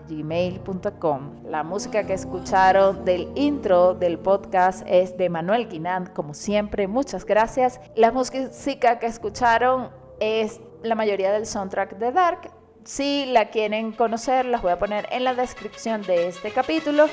gmail.com. 0.09 1.43
La 1.45 1.63
música 1.63 2.05
que 2.05 2.13
escucharon 2.13 3.05
del 3.05 3.29
intro 3.35 3.93
del 3.93 4.19
podcast 4.19 4.83
es 4.87 5.17
de 5.17 5.29
Manuel 5.29 5.69
Guinán, 5.69 6.07
como 6.07 6.33
siempre, 6.33 6.87
muchas 6.87 7.25
gracias. 7.25 7.79
La 7.95 8.11
música 8.11 8.99
que 8.99 9.05
escucharon 9.05 9.89
es 10.19 10.59
la 10.83 10.95
mayoría 10.95 11.31
del 11.31 11.45
soundtrack 11.45 11.97
de 11.97 12.11
Dark. 12.11 12.51
Si 12.83 13.25
la 13.27 13.51
quieren 13.51 13.93
conocer, 13.93 14.45
las 14.45 14.61
voy 14.61 14.71
a 14.71 14.79
poner 14.79 15.07
en 15.11 15.23
la 15.23 15.33
descripción 15.33 16.01
de 16.01 16.27
este 16.27 16.51
capítulo. 16.51 17.05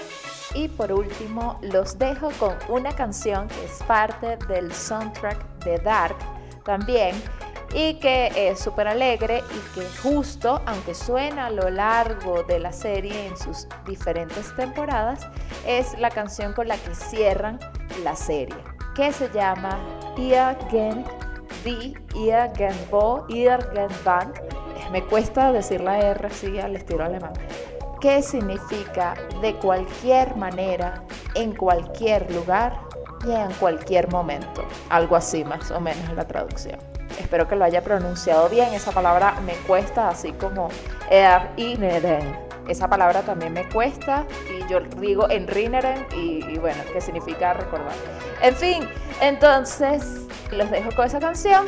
Y 0.54 0.68
por 0.68 0.92
último, 0.92 1.58
los 1.62 1.98
dejo 1.98 2.30
con 2.38 2.54
una 2.68 2.90
canción 2.92 3.48
que 3.48 3.64
es 3.64 3.82
parte 3.84 4.38
del 4.48 4.72
soundtrack 4.72 5.64
de 5.64 5.78
Dark 5.78 6.16
también 6.68 7.16
y 7.72 7.94
que 7.94 8.30
es 8.36 8.60
súper 8.60 8.88
alegre 8.88 9.42
y 9.50 9.74
que 9.74 9.86
justo, 10.02 10.60
aunque 10.66 10.94
suena 10.94 11.46
a 11.46 11.50
lo 11.50 11.70
largo 11.70 12.42
de 12.42 12.58
la 12.58 12.72
serie 12.72 13.26
en 13.26 13.36
sus 13.38 13.66
diferentes 13.86 14.54
temporadas, 14.54 15.26
es 15.66 15.98
la 15.98 16.10
canción 16.10 16.52
con 16.52 16.68
la 16.68 16.76
que 16.76 16.94
cierran 16.94 17.58
la 18.04 18.14
serie, 18.14 18.56
que 18.94 19.12
se 19.12 19.30
llama 19.30 19.78
Ia 20.18 20.58
Gen 20.70 21.04
Gen 21.64 22.76
Bo, 22.90 23.26
Ia 23.28 23.58
Gen. 23.58 24.32
Me 24.92 25.02
cuesta 25.04 25.52
decir 25.52 25.80
la 25.80 25.98
R 25.98 26.26
así 26.26 26.58
al 26.58 26.76
estilo 26.76 27.04
alemán. 27.04 27.32
¿Qué 28.00 28.22
significa 28.22 29.14
de 29.40 29.54
cualquier 29.54 30.36
manera, 30.36 31.02
en 31.34 31.54
cualquier 31.54 32.30
lugar, 32.30 32.87
y 33.26 33.32
en 33.32 33.52
cualquier 33.54 34.10
momento. 34.10 34.64
Algo 34.90 35.16
así 35.16 35.44
más 35.44 35.70
o 35.70 35.80
menos 35.80 36.08
en 36.08 36.16
la 36.16 36.26
traducción. 36.26 36.78
Espero 37.18 37.48
que 37.48 37.56
lo 37.56 37.64
haya 37.64 37.82
pronunciado 37.82 38.48
bien. 38.48 38.72
Esa 38.74 38.92
palabra 38.92 39.34
me 39.44 39.54
cuesta, 39.66 40.08
así 40.08 40.32
como 40.32 40.68
er 41.10 41.48
y 41.56 41.78
Esa 42.68 42.88
palabra 42.88 43.22
también 43.22 43.52
me 43.52 43.68
cuesta 43.68 44.24
y 44.50 44.70
yo 44.70 44.80
digo 45.00 45.28
en 45.30 45.46
Rineren 45.48 46.06
y, 46.14 46.44
y 46.44 46.58
bueno, 46.58 46.82
que 46.92 47.00
significa 47.00 47.54
recordar. 47.54 47.94
En 48.42 48.54
fin, 48.54 48.88
entonces 49.20 50.26
los 50.50 50.70
dejo 50.70 50.90
con 50.94 51.06
esa 51.06 51.18
canción 51.18 51.66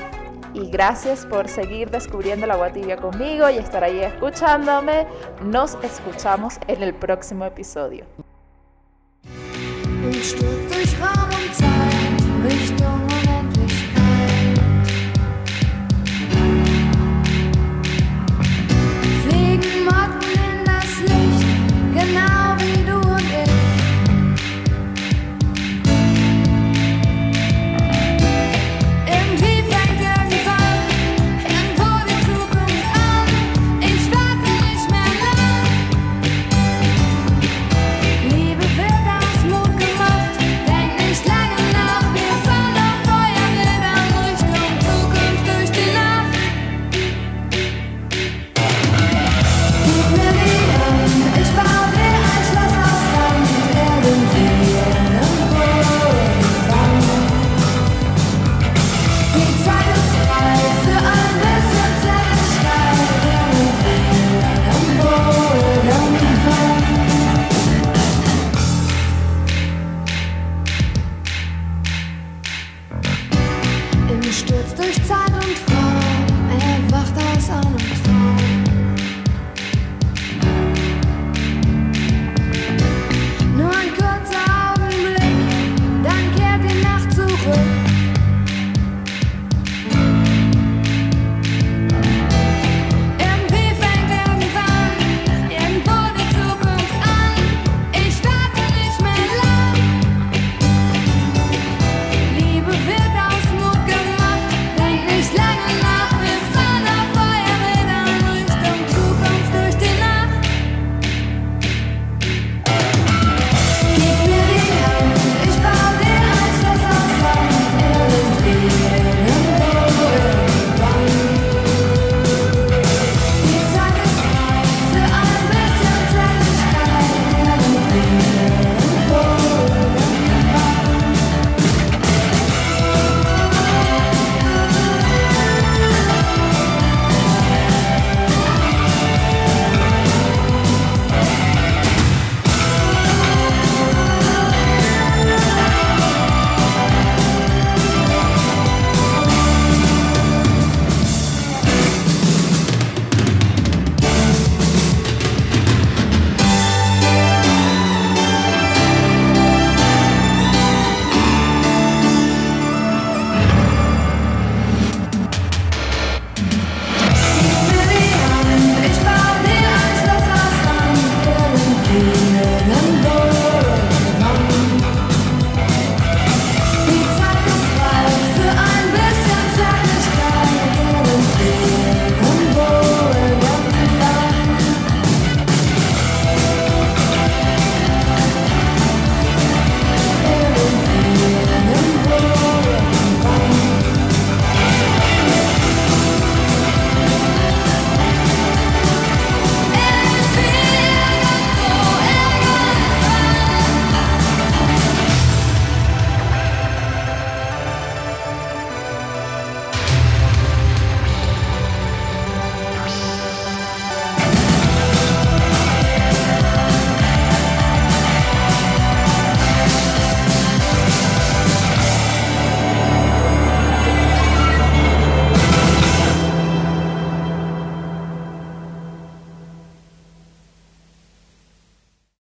y 0.55 0.71
gracias 0.71 1.27
por 1.27 1.49
seguir 1.49 1.91
descubriendo 1.91 2.47
la 2.47 2.55
agua 2.55 2.71
tibia 2.71 2.97
conmigo 2.97 3.49
y 3.51 3.59
estar 3.59 3.85
ahí 3.85 4.01
escuchándome. 4.01 5.07
Nos 5.43 5.77
escuchamos 5.83 6.59
en 6.67 6.83
el 6.83 6.95
próximo 6.95 7.45
episodio. 7.45 8.05
Stück 10.15 10.69
durch 10.69 11.01
Raum 11.01 11.29
und 11.29 11.55
Zeit 11.55 12.53
Richtung 12.53 13.00